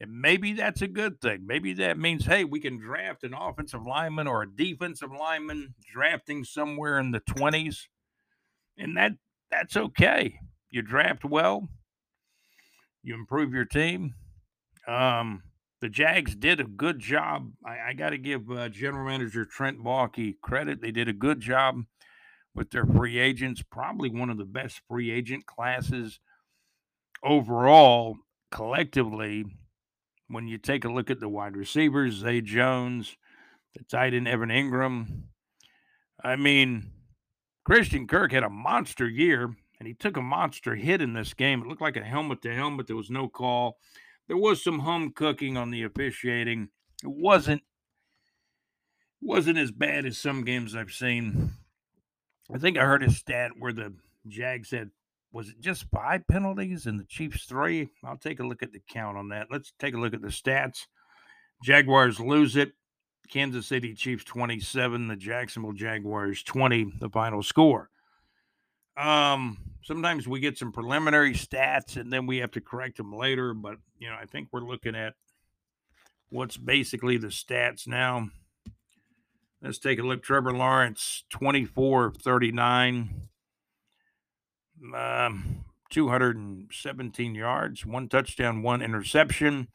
[0.01, 1.47] And maybe that's a good thing.
[1.47, 6.43] Maybe that means, hey, we can draft an offensive lineman or a defensive lineman, drafting
[6.43, 7.87] somewhere in the 20s.
[8.79, 9.13] And that
[9.51, 10.39] that's okay.
[10.71, 11.69] You draft well,
[13.03, 14.15] you improve your team.
[14.87, 15.43] Um,
[15.81, 17.53] the Jags did a good job.
[17.65, 20.81] I, I got to give uh, General Manager Trent Baalke credit.
[20.81, 21.83] They did a good job
[22.55, 23.63] with their free agents.
[23.71, 26.21] Probably one of the best free agent classes
[27.25, 28.17] overall,
[28.51, 29.45] collectively.
[30.29, 33.17] When you take a look at the wide receivers, Zay Jones,
[33.75, 35.23] the tight end Evan Engram.
[36.23, 36.93] I mean,
[37.65, 39.45] Christian Kirk had a monster year,
[39.79, 41.63] and he took a monster hit in this game.
[41.63, 42.87] It looked like a helmet to helmet.
[42.87, 43.79] There was no call.
[44.31, 46.69] There was some home cooking on the officiating.
[47.03, 47.63] It wasn't
[49.21, 51.55] wasn't as bad as some games I've seen.
[52.55, 53.93] I think I heard a stat where the
[54.29, 54.91] Jags had
[55.33, 57.91] was it just five penalties and the Chiefs three?
[58.05, 59.49] I'll take a look at the count on that.
[59.51, 60.87] Let's take a look at the stats.
[61.65, 62.75] Jaguars lose it.
[63.33, 67.90] Kansas City Chiefs 27, the Jacksonville Jaguars 20, the final score.
[68.97, 73.55] Um, sometimes we get some preliminary stats and then we have to correct them later,
[73.55, 75.15] but you know, I think we're looking at
[76.29, 78.31] what's basically the stats now.
[79.63, 80.23] Let's take a look.
[80.23, 83.29] Trevor Lawrence, 24 of 39,
[84.95, 89.69] um, 217 yards, one touchdown, one interception.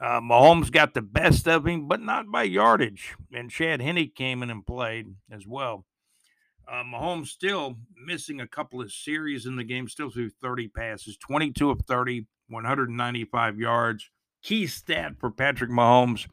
[0.00, 3.14] Uh, Mahomes got the best of him, but not by yardage.
[3.32, 5.84] And Chad Henne came in and played as well.
[6.66, 11.16] Uh, Mahomes still missing a couple of series in the game, still threw 30 passes,
[11.18, 14.10] 22 of 30, 195 yards.
[14.42, 16.26] Key stat for Patrick Mahomes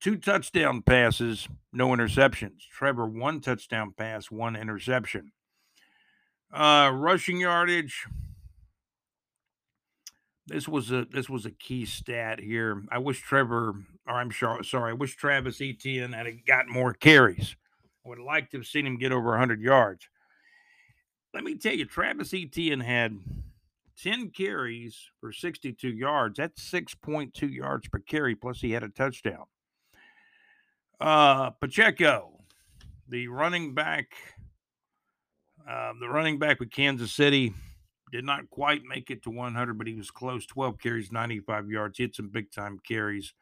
[0.00, 2.60] two touchdown passes, no interceptions.
[2.70, 5.32] Trevor, one touchdown pass, one interception.
[6.52, 8.06] Uh, rushing yardage.
[10.46, 12.82] This was a this was a key stat here.
[12.90, 13.74] I wish Trevor,
[14.08, 17.54] or I'm sure, sorry, I wish Travis Etienne had got more carries.
[18.04, 20.08] I would like to have seen him get over 100 yards.
[21.34, 23.18] Let me tell you, Travis Etienne had
[24.02, 26.38] 10 carries for 62 yards.
[26.38, 29.44] That's 6.2 yards per carry, plus he had a touchdown.
[31.00, 32.40] Uh, Pacheco,
[33.08, 34.12] the running back,
[35.68, 37.54] uh, the running back with Kansas City,
[38.10, 40.44] did not quite make it to 100, but he was close.
[40.46, 41.96] 12 carries, 95 yards.
[41.96, 43.34] He had some big time carries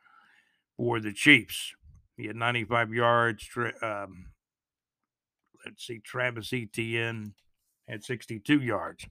[0.76, 1.74] for the Chiefs.
[2.16, 3.48] He had 95 yards.
[3.80, 4.26] Um,
[5.64, 7.34] let's see, Travis Etienne
[7.88, 9.06] had 62 yards.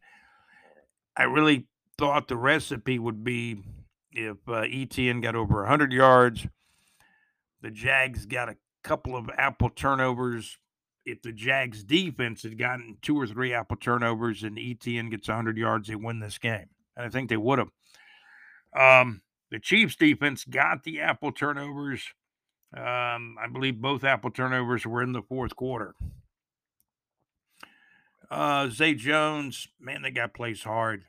[1.15, 1.67] I really
[1.97, 3.63] thought the recipe would be
[4.11, 6.47] if uh, Etienne got over 100 yards
[7.61, 10.57] the Jags got a couple of apple turnovers.
[11.05, 15.57] If the Jags defense had gotten two or three apple turnovers and Etienne gets 100
[15.57, 16.69] yards, they win this game.
[16.95, 17.69] And I think they would have.
[18.75, 22.03] Um, the Chiefs defense got the apple turnovers.
[22.75, 25.95] Um, I believe both apple turnovers were in the fourth quarter.
[28.29, 31.03] Uh, Zay Jones, man, that guy plays hard.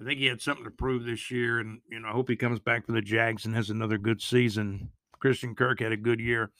[0.00, 2.36] I think he had something to prove this year, and you know, I hope he
[2.36, 4.90] comes back for the Jags and has another good season.
[5.18, 6.50] Christian Kirk had a good year.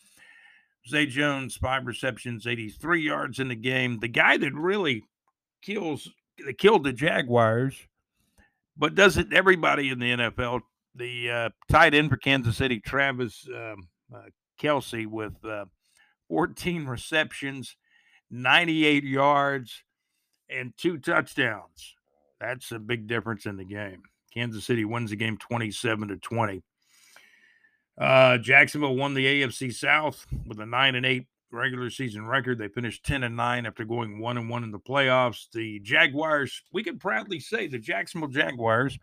[0.89, 3.99] Zay Jones, five receptions, 83 yards in the game.
[4.01, 5.05] The guy that really
[5.63, 6.11] kills,
[6.45, 7.87] that killed the Jaguars,
[8.77, 10.61] but doesn't everybody in the NFL.
[10.95, 14.23] The uh, tight end for Kansas City, Travis um, uh,
[14.61, 15.67] Kelce, with uh,
[16.29, 17.77] 14 receptions,
[18.31, 19.83] 98 yards,
[20.49, 21.95] and two touchdowns.
[22.41, 24.03] That's a big difference in the game.
[24.33, 26.63] Kansas City wins the game 27 to 20.
[27.99, 32.59] Uh, Jacksonville won the AFC South with a nine and eight regular season record.
[32.59, 35.51] They finished 10 and 9 after going 1 and 1 in the playoffs.
[35.53, 38.99] The Jaguars, we can proudly say the Jacksonville Jaguars,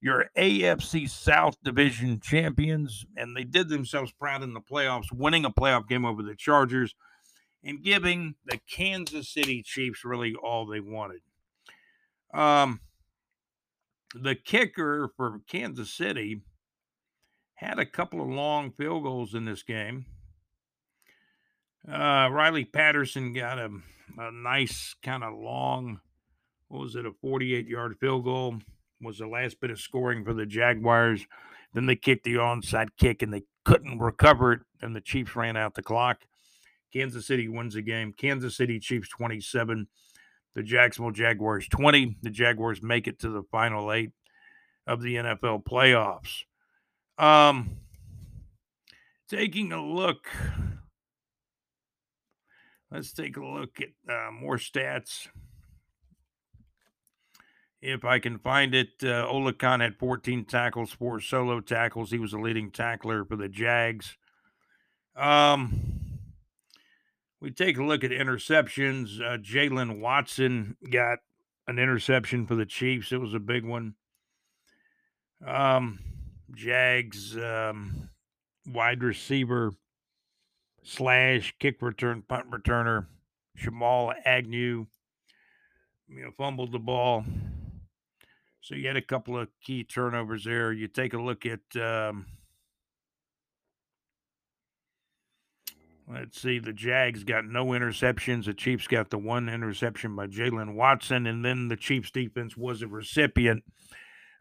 [0.00, 5.50] your AFC South Division champions, and they did themselves proud in the playoffs, winning a
[5.50, 6.94] playoff game over the Chargers
[7.62, 11.20] and giving the Kansas City Chiefs really all they wanted.
[12.32, 12.80] Um,
[14.14, 16.42] the kicker for Kansas City
[17.54, 20.06] had a couple of long field goals in this game.
[21.86, 23.70] Uh, Riley Patterson got a,
[24.18, 26.00] a nice kind of long,
[26.68, 28.56] what was it, a 48 yard field goal
[29.00, 31.26] was the last bit of scoring for the Jaguars.
[31.72, 35.56] Then they kicked the onside kick and they couldn't recover it, and the Chiefs ran
[35.56, 36.26] out the clock.
[36.92, 38.12] Kansas City wins the game.
[38.12, 39.86] Kansas City Chiefs 27,
[40.54, 42.18] the Jacksonville Jaguars 20.
[42.22, 44.10] The Jaguars make it to the final eight
[44.86, 46.44] of the NFL playoffs.
[47.18, 47.76] Um,
[49.28, 50.26] taking a look,
[52.90, 55.28] let's take a look at uh, more stats.
[57.82, 62.10] if I can find it, uh, Oluokun had 14 tackles, four solo tackles.
[62.10, 64.16] He was the leading tackler for the Jags.
[65.16, 65.99] Um,
[67.40, 69.20] we take a look at interceptions.
[69.20, 71.18] Uh, Jaylen Watson got
[71.66, 73.12] an interception for the Chiefs.
[73.12, 73.94] It was a big one.
[75.46, 76.00] Um,
[76.54, 78.10] Jags um,
[78.66, 79.72] wide receiver
[80.82, 83.06] slash kick return punt returner
[83.56, 84.86] Jamal Agnew,
[86.08, 87.24] you know, fumbled the ball.
[88.60, 90.72] So you had a couple of key turnovers there.
[90.72, 92.26] You take a look at um,
[96.12, 98.46] let's see, the Jags got no interceptions.
[98.46, 102.82] The Chiefs got the one interception by Jaylen Watson, and then the Chiefs defense was
[102.82, 103.64] a recipient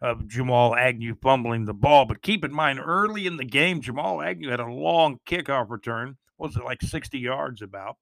[0.01, 2.05] of Jamal Agnew fumbling the ball.
[2.05, 6.17] But keep in mind, early in the game, Jamal Agnew had a long kickoff return.
[6.37, 7.97] Was it like 60 yards about?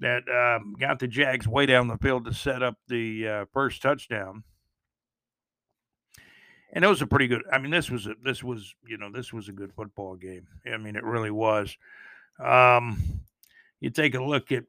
[0.00, 3.80] That um, got the Jags way down the field to set up the uh, first
[3.80, 4.42] touchdown.
[6.72, 7.42] And it was a pretty good.
[7.52, 10.48] I mean, this was a, this was you know this was a good football game.
[10.66, 11.76] I mean, it really was.
[12.42, 13.02] Um,
[13.80, 14.64] you take a look at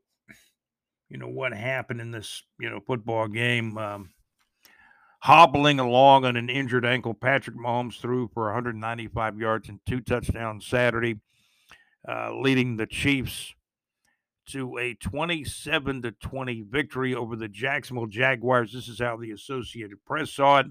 [1.10, 3.78] you know what happened in this you know football game.
[3.78, 4.10] Um,
[5.20, 7.14] hobbling along on an injured ankle.
[7.14, 11.20] Patrick Mahomes threw for 195 yards and two touchdowns Saturday,
[12.08, 13.56] uh, leading the Chiefs
[14.50, 18.72] to a 27 to 20 victory over the Jacksonville Jaguars.
[18.72, 20.68] This is how the Associated Press saw it,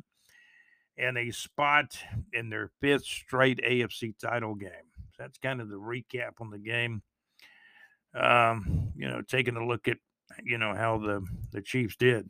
[0.97, 1.99] and a spot
[2.33, 4.71] in their fifth straight AFC title game.
[5.19, 7.03] That's kind of the recap on the game.
[8.15, 9.99] Um, you know, taking a look at
[10.45, 12.29] you know how the the Chiefs did.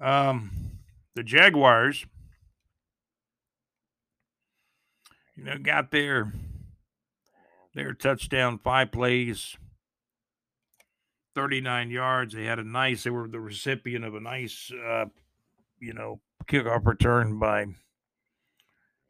[0.00, 0.50] Um,
[1.14, 2.06] the Jaguars,
[5.36, 6.32] you know, got their
[7.74, 9.56] their touchdown five plays,
[11.34, 12.34] 39 yards.
[12.34, 15.06] They had a nice, they were the recipient of a nice, uh,
[15.78, 17.66] you know, kickoff return by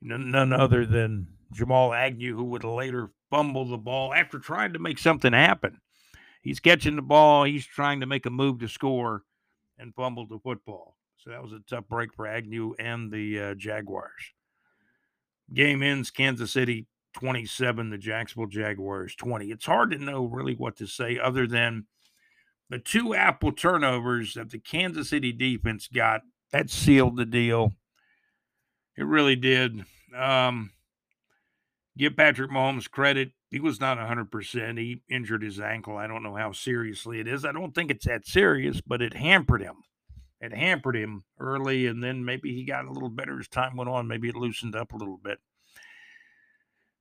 [0.00, 4.98] none other than Jamal Agnew, who would later fumble the ball after trying to make
[4.98, 5.80] something happen.
[6.42, 9.22] He's catching the ball, he's trying to make a move to score
[9.78, 10.96] and fumbled the football.
[11.18, 14.32] So that was a tough break for Agnew and the uh, Jaguars.
[15.54, 19.50] Game ends Kansas City 27, the Jacksonville Jaguars 20.
[19.50, 21.86] It's hard to know really what to say other than
[22.70, 26.22] the two apple turnovers that the Kansas City defense got.
[26.50, 27.72] That sealed the deal.
[28.96, 29.84] It really did.
[30.16, 30.70] Um,
[31.96, 33.32] give Patrick Mahomes credit.
[33.50, 34.78] He was not 100%.
[34.78, 35.96] He injured his ankle.
[35.96, 37.44] I don't know how seriously it is.
[37.44, 39.84] I don't think it's that serious, but it hampered him
[40.42, 43.88] it hampered him early, and then maybe he got a little better as time went
[43.88, 44.08] on.
[44.08, 45.38] Maybe it loosened up a little bit.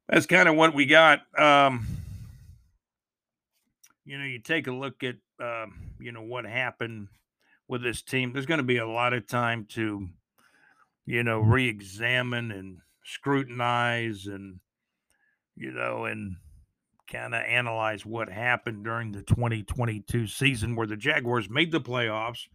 [0.07, 1.21] That's kind of what we got.
[1.37, 1.87] Um,
[4.05, 7.07] you know, you take a look at um, you know what happened
[7.67, 8.31] with this team.
[8.31, 10.07] There's going to be a lot of time to
[11.07, 14.59] you know re-examine and scrutinize and
[15.61, 16.35] you know and
[17.11, 22.47] kind of analyze what happened during the 2022 season where the Jaguars made the playoffs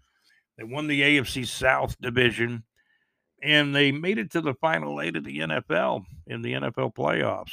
[0.59, 2.65] they won the AFC South division
[3.43, 7.53] and they made it to the final eight of the NFL in the NFL playoffs.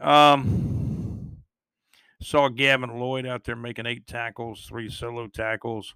[0.00, 1.36] Um,
[2.22, 5.94] saw Devin Lloyd out there making eight tackles, three solo tackles.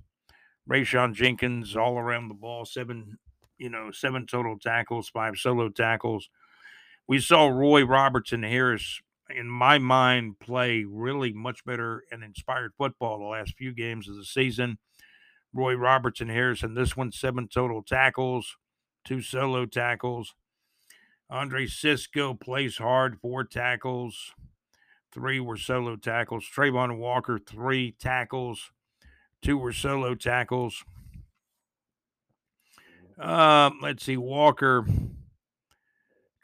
[0.70, 3.18] Rayshawn Jenkins all around the ball, seven,
[3.56, 6.28] you know, seven total tackles, five solo tackles.
[7.08, 9.00] We saw Roy Robertson Harris,
[9.30, 14.16] in my mind, play really much better and inspired football the last few games of
[14.16, 14.78] the season.
[15.52, 16.74] Roy Robertson Harrison.
[16.74, 18.56] This one, seven total tackles,
[19.04, 20.34] two solo tackles.
[21.30, 24.32] Andre Cisco plays hard, four tackles.
[25.12, 26.44] Three were solo tackles.
[26.44, 28.70] Travon Walker, three tackles.
[29.42, 30.84] Two were solo tackles.
[33.18, 34.86] Um, let's see, Walker.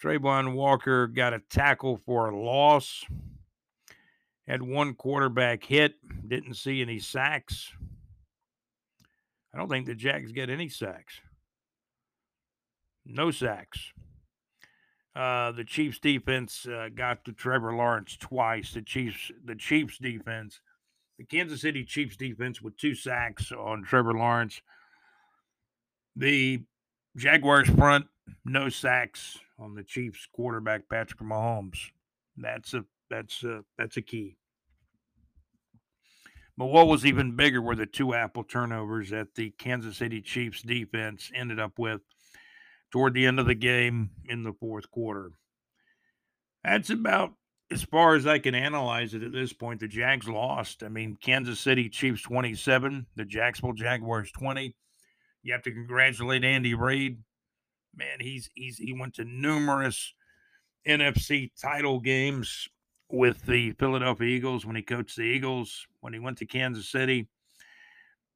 [0.02, 3.04] Travon Walker got a tackle for a loss.
[4.48, 5.94] Had one quarterback hit.
[6.26, 7.72] Didn't see any sacks.
[9.54, 11.20] I don't think the Jags get any sacks.
[13.06, 13.92] No sacks.
[15.14, 18.72] Uh, the Chiefs defense uh, got to Trevor Lawrence twice.
[18.72, 20.60] The Chiefs, the Chiefs defense,
[21.18, 24.62] the Kansas City Chiefs defense with two sacks on Trevor Lawrence.
[26.16, 26.64] The
[27.16, 28.06] Jaguars front,
[28.44, 31.90] no sacks on the Chiefs quarterback Patrick Mahomes.
[32.36, 34.36] That's a that's a that's a key.
[36.56, 40.62] But what was even bigger were the two apple turnovers that the Kansas City Chiefs
[40.62, 42.02] defense ended up with
[42.90, 45.32] toward the end of the game in the fourth quarter.
[46.62, 47.32] That's about
[47.70, 49.80] as far as I can analyze it at this point.
[49.80, 50.82] The Jags lost.
[50.82, 54.76] I mean, Kansas City Chiefs 27, the Jacksonville Jaguars 20.
[55.42, 57.18] You have to congratulate Andy Reid.
[57.94, 60.14] Man, he's he's he went to numerous
[60.86, 62.68] NFC title games
[63.10, 67.28] with the Philadelphia Eagles when he coached the Eagles, when he went to Kansas City.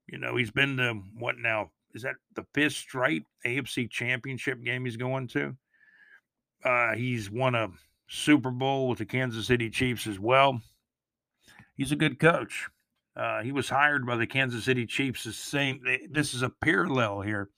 [0.07, 1.70] You know, he's been to what now?
[1.95, 5.57] Is that the fifth straight AFC championship game he's going to?
[6.62, 7.70] Uh, he's won a
[8.09, 10.61] Super Bowl with the Kansas City Chiefs as well.
[11.74, 12.69] He's a good coach.
[13.17, 15.25] Uh, he was hired by the Kansas City Chiefs.
[15.25, 15.81] The same.
[16.11, 17.49] This is a parallel here.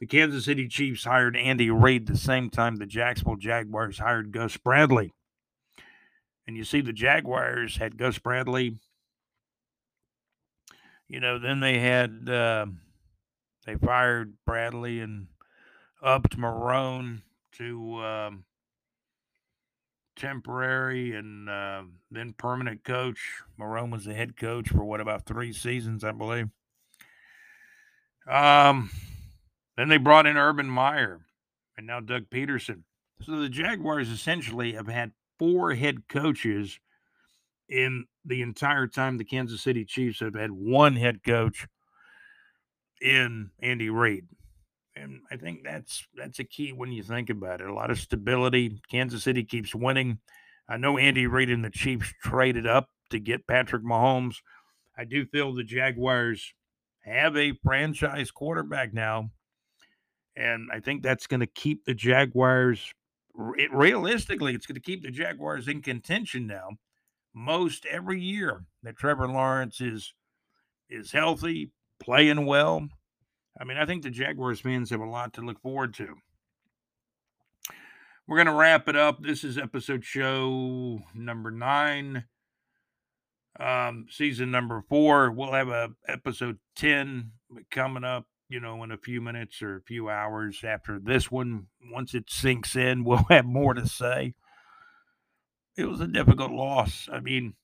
[0.00, 4.56] The Kansas City Chiefs hired Andy Reid the same time the Jacksonville Jaguars hired Gus
[4.56, 5.12] Bradley.
[6.46, 8.78] And you see, the Jaguars had Gus Bradley.
[11.06, 12.66] You know, then they had uh,
[13.66, 15.28] they fired Bradley and
[16.02, 17.22] upped Marrone
[17.58, 18.44] to um,
[20.16, 23.20] temporary and uh, then permanent coach.
[23.58, 26.48] Marrone was the head coach for what about three seasons, I believe.
[28.28, 28.90] Um,
[29.76, 31.20] then they brought in Urban Meyer
[31.76, 32.82] and now Doug Pederson.
[33.22, 36.78] So the Jaguars essentially have had four head coaches
[37.68, 41.66] in the entire time the Kansas City Chiefs have had one head coach
[43.00, 44.26] in Andy Reid
[44.96, 47.68] and I think that's that's a key when you think about it.
[47.68, 48.80] A lot of stability.
[48.90, 50.18] Kansas City keeps winning.
[50.68, 54.36] I know Andy Reid and the Chiefs traded up to get Patrick Mahomes.
[54.96, 56.54] I do feel the Jaguars
[57.04, 59.30] have a franchise quarterback now,
[60.36, 62.92] and I think that's going to keep the Jaguars.
[63.56, 66.70] It, realistically, it's going to keep the Jaguars in contention now.
[67.34, 70.12] Most every year that Trevor Lawrence is
[70.90, 72.86] is healthy, playing well,
[73.58, 76.16] I mean, I think the Jaguars fans have a lot to look forward to.
[78.26, 79.22] We're going to wrap it up.
[79.22, 82.24] This is episode show number nine,
[83.58, 85.30] um, season number four.
[85.30, 87.32] We'll have a episode 10
[87.70, 91.66] coming up, you know, in a few minutes or a few hours after this one.
[91.90, 94.34] Once it sinks in, we'll have more to say.
[95.76, 97.08] It was a difficult loss.
[97.12, 97.54] I mean,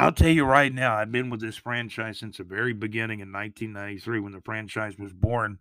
[0.00, 3.32] I'll tell you right now, I've been with this franchise since the very beginning in
[3.32, 5.58] 1993 when the franchise was born.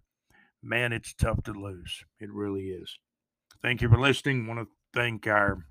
[0.62, 2.04] Man, it's tough to lose.
[2.20, 3.00] It really is.
[3.64, 4.46] Thank you for listening.
[4.46, 5.66] want to thank our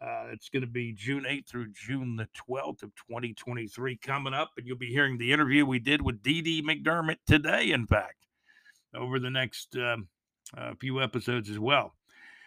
[0.00, 4.50] Uh, it's going to be June 8th through June the 12th of 2023 coming up,
[4.56, 8.26] and you'll be hearing the interview we did with Dee Dee McDermott today, in fact,
[8.94, 10.08] over the next um,
[10.56, 11.94] uh, few episodes as well.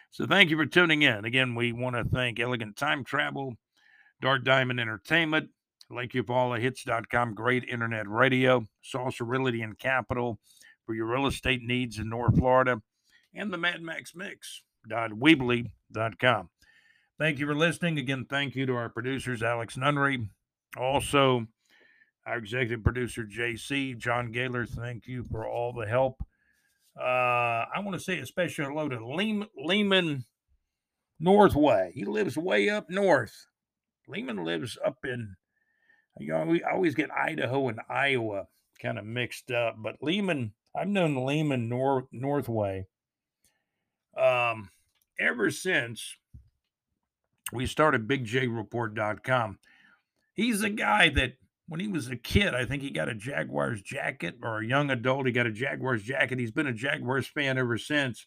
[0.09, 1.25] So thank you for tuning in.
[1.25, 3.55] Again, we want to thank Elegant Time Travel,
[4.19, 5.49] Dark Diamond Entertainment,
[5.91, 10.39] Hits.com, great internet radio, Salsa Realty and Capital
[10.85, 12.81] for your real estate needs in North Florida,
[13.33, 14.63] and the Mad Max Mix.
[14.89, 16.49] Weebly.com.
[17.19, 17.99] Thank you for listening.
[17.99, 20.27] Again, thank you to our producers, Alex Nunnery.
[20.75, 21.45] Also,
[22.25, 24.65] our executive producer, JC, John Gaylor.
[24.65, 26.23] Thank you for all the help.
[26.99, 27.03] Uh,
[27.73, 30.25] I want to say a special hello to Lehman,
[31.19, 31.91] Northway.
[31.93, 33.45] He lives way up north.
[34.07, 35.35] Lehman lives up in,
[36.19, 38.47] you know, we always get Idaho and Iowa
[38.81, 42.87] kind of mixed up, but Lehman, I've known Lehman North Northway
[44.17, 44.69] um,
[45.19, 46.17] ever since
[47.53, 49.59] we started BigJReport.com.
[50.33, 51.33] He's a guy that
[51.67, 54.89] when he was a kid, I think he got a Jaguars jacket, or a young
[54.89, 56.39] adult, he got a Jaguars jacket.
[56.39, 58.25] He's been a Jaguars fan ever since,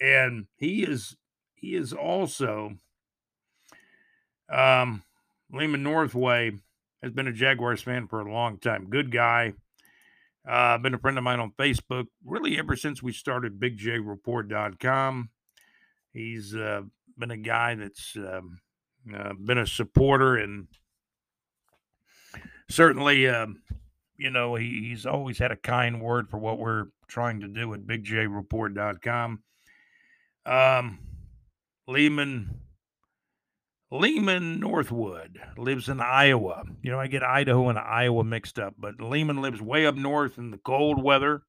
[0.00, 1.16] and he is
[1.54, 2.74] he is also
[4.50, 5.02] um,
[5.52, 6.52] Lehman Northway
[7.02, 8.90] has been a Jaguars fan for a long time.
[8.90, 9.54] Good guy.
[10.48, 15.30] Uh, been a friend of mine on Facebook really ever since we started BigJReport.com.
[16.12, 16.82] He's uh,
[17.20, 18.58] been a guy that's um,
[19.14, 20.66] uh, been a supporter and
[22.68, 23.62] certainly, um,
[24.16, 27.72] you know, he, he's always had a kind word for what we're trying to do
[27.74, 29.42] at BigJReport.com.
[30.46, 30.98] Um,
[31.86, 32.60] Lehman
[33.92, 36.62] Lehman Northwood lives in Iowa.
[36.80, 40.38] You know, I get Idaho and Iowa mixed up, but Lehman lives way up north
[40.38, 41.42] in the cold weather.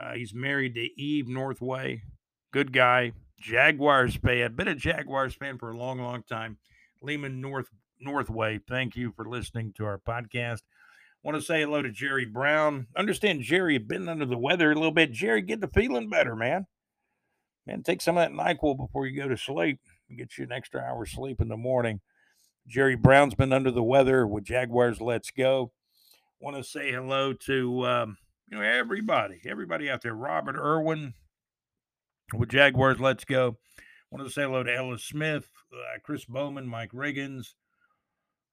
[0.00, 2.02] Uh, he's married to Eve Northway.
[2.50, 3.12] Good guy.
[3.38, 4.54] Jaguars fan.
[4.54, 6.58] Been a Jaguars fan for a long, long time.
[7.02, 7.68] Lehman North
[8.00, 8.60] Northway.
[8.68, 10.62] Thank you for listening to our podcast.
[11.22, 12.86] Want to say hello to Jerry Brown.
[12.96, 15.12] Understand Jerry had been under the weather a little bit.
[15.12, 16.66] Jerry, get the feeling better, man.
[17.66, 19.80] Man, take some of that NyQuil before you go to sleep
[20.16, 22.00] get you an extra hour sleep in the morning.
[22.66, 25.00] Jerry Brown's been under the weather with Jaguars.
[25.00, 25.72] Let's go.
[26.40, 28.18] Want to say hello to um,
[28.50, 30.14] you know everybody, everybody out there.
[30.14, 31.14] Robert Irwin
[32.32, 33.00] with Jaguars.
[33.00, 33.56] Let's go.
[34.10, 37.54] Want to say hello to Ellis Smith, uh, Chris Bowman, Mike Riggins.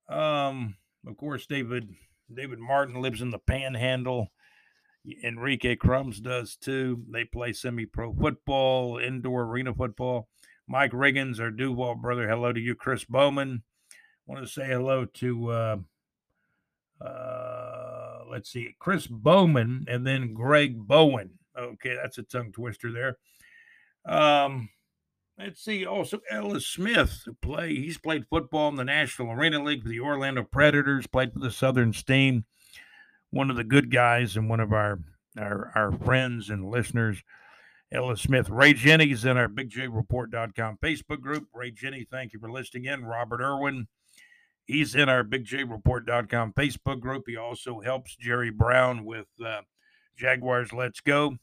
[0.09, 0.75] Um,
[1.07, 1.89] of course, David
[2.33, 4.31] David Martin lives in the Panhandle.
[5.23, 7.03] Enrique Crumbs does too.
[7.09, 10.27] They play semi-pro football, indoor arena football.
[10.67, 12.27] Mike Riggins, our Duval brother.
[12.27, 13.63] Hello to you, Chris Bowman.
[14.25, 15.77] Want to say hello to uh,
[16.99, 21.31] uh, let's see, Chris Bowman, and then Greg Bowen.
[21.57, 23.17] Okay, that's a tongue twister there.
[24.07, 24.69] Um,
[25.37, 25.85] let's see.
[25.85, 27.75] Also, Ellis Smith play.
[27.75, 31.07] He's played football in the National Arena League for the Orlando Predators.
[31.07, 32.45] Played for the Southern Steam.
[33.31, 34.99] One of the good guys and one of our
[35.37, 37.21] our, our friends and listeners.
[37.91, 38.49] Ellis Smith.
[38.49, 41.47] Ray Jennings in our BigJReport.com Facebook group.
[41.53, 43.05] Ray Jenny, thank you for listening in.
[43.05, 43.87] Robert Irwin,
[44.65, 47.23] he's in our BigJReport.com Facebook group.
[47.27, 49.61] He also helps Jerry Brown with uh,
[50.17, 51.27] Jaguars Let's Go.
[51.27, 51.37] I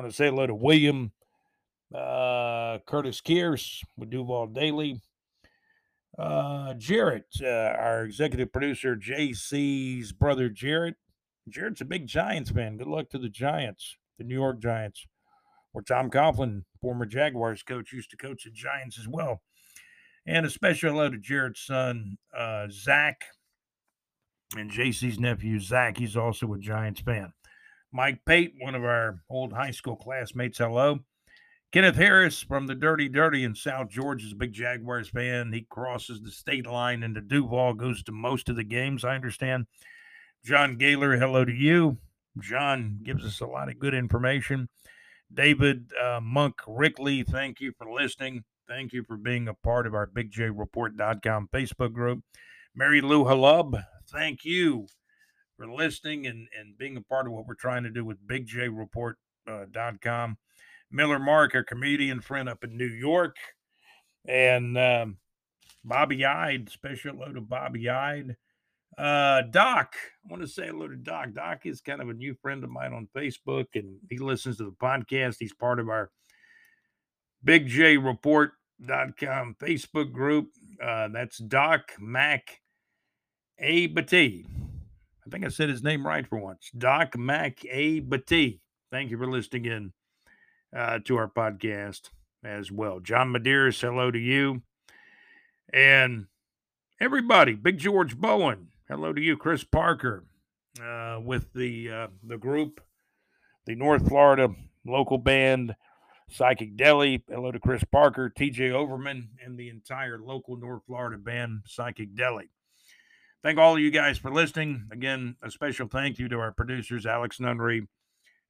[0.00, 1.12] want to say hello to William
[1.94, 5.00] uh, Curtis Kears with Duval Daily.
[6.18, 10.96] Uh, Jarrett, uh, our executive producer, JC's brother Jarrett.
[11.48, 12.78] Jarrett's a big Giants fan.
[12.78, 15.06] Good luck to the Giants, the New York Giants
[15.76, 19.42] where Tom Coughlin, former Jaguars coach, used to coach the Giants as well.
[20.26, 23.20] And a special hello to Jarrett's son, uh, Zach,
[24.56, 25.98] and JC's nephew, Zach.
[25.98, 27.34] He's also a Giants fan.
[27.92, 31.00] Mike Pate, one of our old high school classmates, hello.
[31.72, 35.52] Kenneth Harris from the Dirty Dirty in South Georgia is a big Jaguars fan.
[35.52, 39.66] He crosses the state line into Duval, goes to most of the games, I understand.
[40.44, 41.98] John Gaylor, hello to you.
[42.40, 44.68] John gives us a lot of good information.
[45.32, 48.44] David uh, Monk Rickley, thank you for listening.
[48.68, 52.22] Thank you for being a part of our BigJReport.com Facebook group.
[52.74, 54.86] Mary Lou Halub, thank you
[55.56, 59.16] for listening and, and being a part of what we're trying to do with BigJReport.com.
[59.48, 60.34] Uh,
[60.90, 63.36] Miller Mark, our comedian friend up in New York.
[64.26, 65.18] And um,
[65.84, 68.36] Bobby Ide, special hello to Bobby Ide.
[68.98, 71.28] Uh, Doc, I want to say hello to Doc.
[71.34, 74.64] Doc is kind of a new friend of mine on Facebook, and he listens to
[74.64, 75.36] the podcast.
[75.38, 76.10] He's part of our
[77.44, 80.48] BigJReport.com Facebook group.
[80.82, 82.60] Uh, that's Doc Mac
[83.58, 84.46] A Batee.
[85.26, 86.70] I think I said his name right for once.
[86.76, 88.60] Doc Mac A Batee.
[88.90, 89.92] Thank you for listening in
[90.74, 92.10] uh, to our podcast
[92.44, 93.00] as well.
[93.00, 94.62] John Medeiros, hello to you.
[95.72, 96.26] And
[97.00, 100.22] everybody, Big George Bowen, Hello to you, Chris Parker,
[100.80, 102.80] uh, with the uh, the group,
[103.66, 104.54] the North Florida
[104.86, 105.74] local band,
[106.30, 107.24] Psychic Deli.
[107.28, 112.48] Hello to Chris Parker, TJ Overman, and the entire local North Florida band, Psychic Deli.
[113.42, 114.86] Thank all of you guys for listening.
[114.92, 117.88] Again, a special thank you to our producers, Alex Nunnery,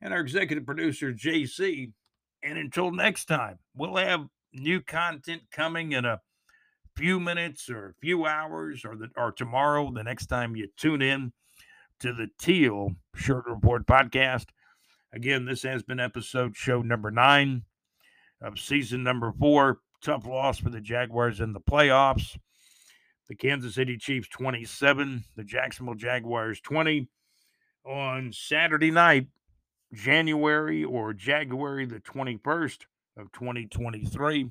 [0.02, 1.93] and our executive producer, JC.
[2.42, 6.20] And until next time, we'll have new content coming in a
[6.96, 11.02] few minutes or a few hours or the, or tomorrow, the next time you tune
[11.02, 11.32] in
[12.00, 14.46] to the Teal Shirt Report podcast.
[15.12, 17.62] Again, this has been episode show number nine
[18.40, 19.80] of season number four.
[20.02, 22.36] Tough loss for the Jaguars in the playoffs.
[23.28, 27.08] The Kansas City Chiefs 27, the Jacksonville Jaguars 20
[27.84, 29.26] on Saturday night,
[29.92, 32.78] January or January the 21st
[33.16, 34.50] of 2023.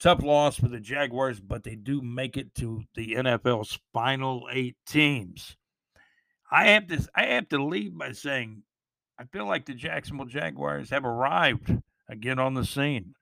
[0.00, 4.76] Tough loss for the Jaguars, but they do make it to the NFL's final eight
[4.86, 5.56] teams.
[6.50, 8.62] I have to I have to leave by saying
[9.18, 13.14] I feel like the Jacksonville Jaguars have arrived again on the scene.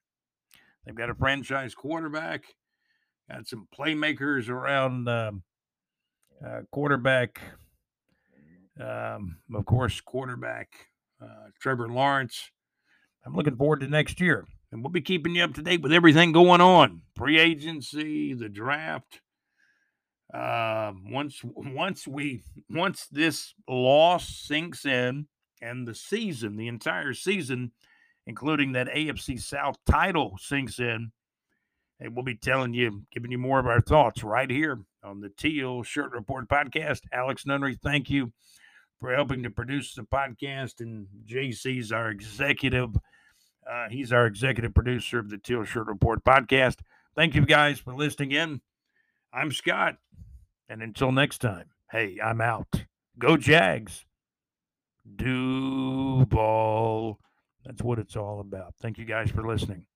[0.85, 2.45] They've got a franchise quarterback,
[3.31, 5.43] got some playmakers around um,
[6.47, 7.41] uh, quarterback,
[8.81, 10.69] um, of course, quarterback
[11.23, 12.51] uh, Trevor Lawrence.
[13.25, 15.93] I'm looking forward to next year, and we'll be keeping you up to date with
[15.93, 19.21] everything going on: free agency, the draft.
[20.33, 25.27] Uh, once once we once this loss sinks in,
[25.63, 27.73] and the season, the entire season,
[28.27, 31.13] including that AFC South title, sinks in,
[32.01, 35.31] and we'll be telling you, giving you more of our thoughts right here on the
[35.31, 37.01] Teal Shirt Report podcast.
[37.13, 38.33] Alex Nunnery, thank you
[39.01, 42.97] for helping to produce the podcast, and JC's our executive.
[43.69, 46.77] Uh, he's our executive producer of the Teal Shirt Report podcast.
[47.15, 48.61] Thank you guys for listening in.
[49.33, 49.97] I'm Scott,
[50.69, 52.85] and until next time, hey, I'm out.
[53.19, 54.05] Go Jags.
[55.15, 56.39] Duval.
[57.65, 58.75] That's what it's all about.
[58.81, 59.87] Thank you guys for listening.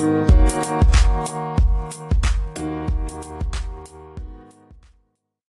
[0.00, 0.69] Música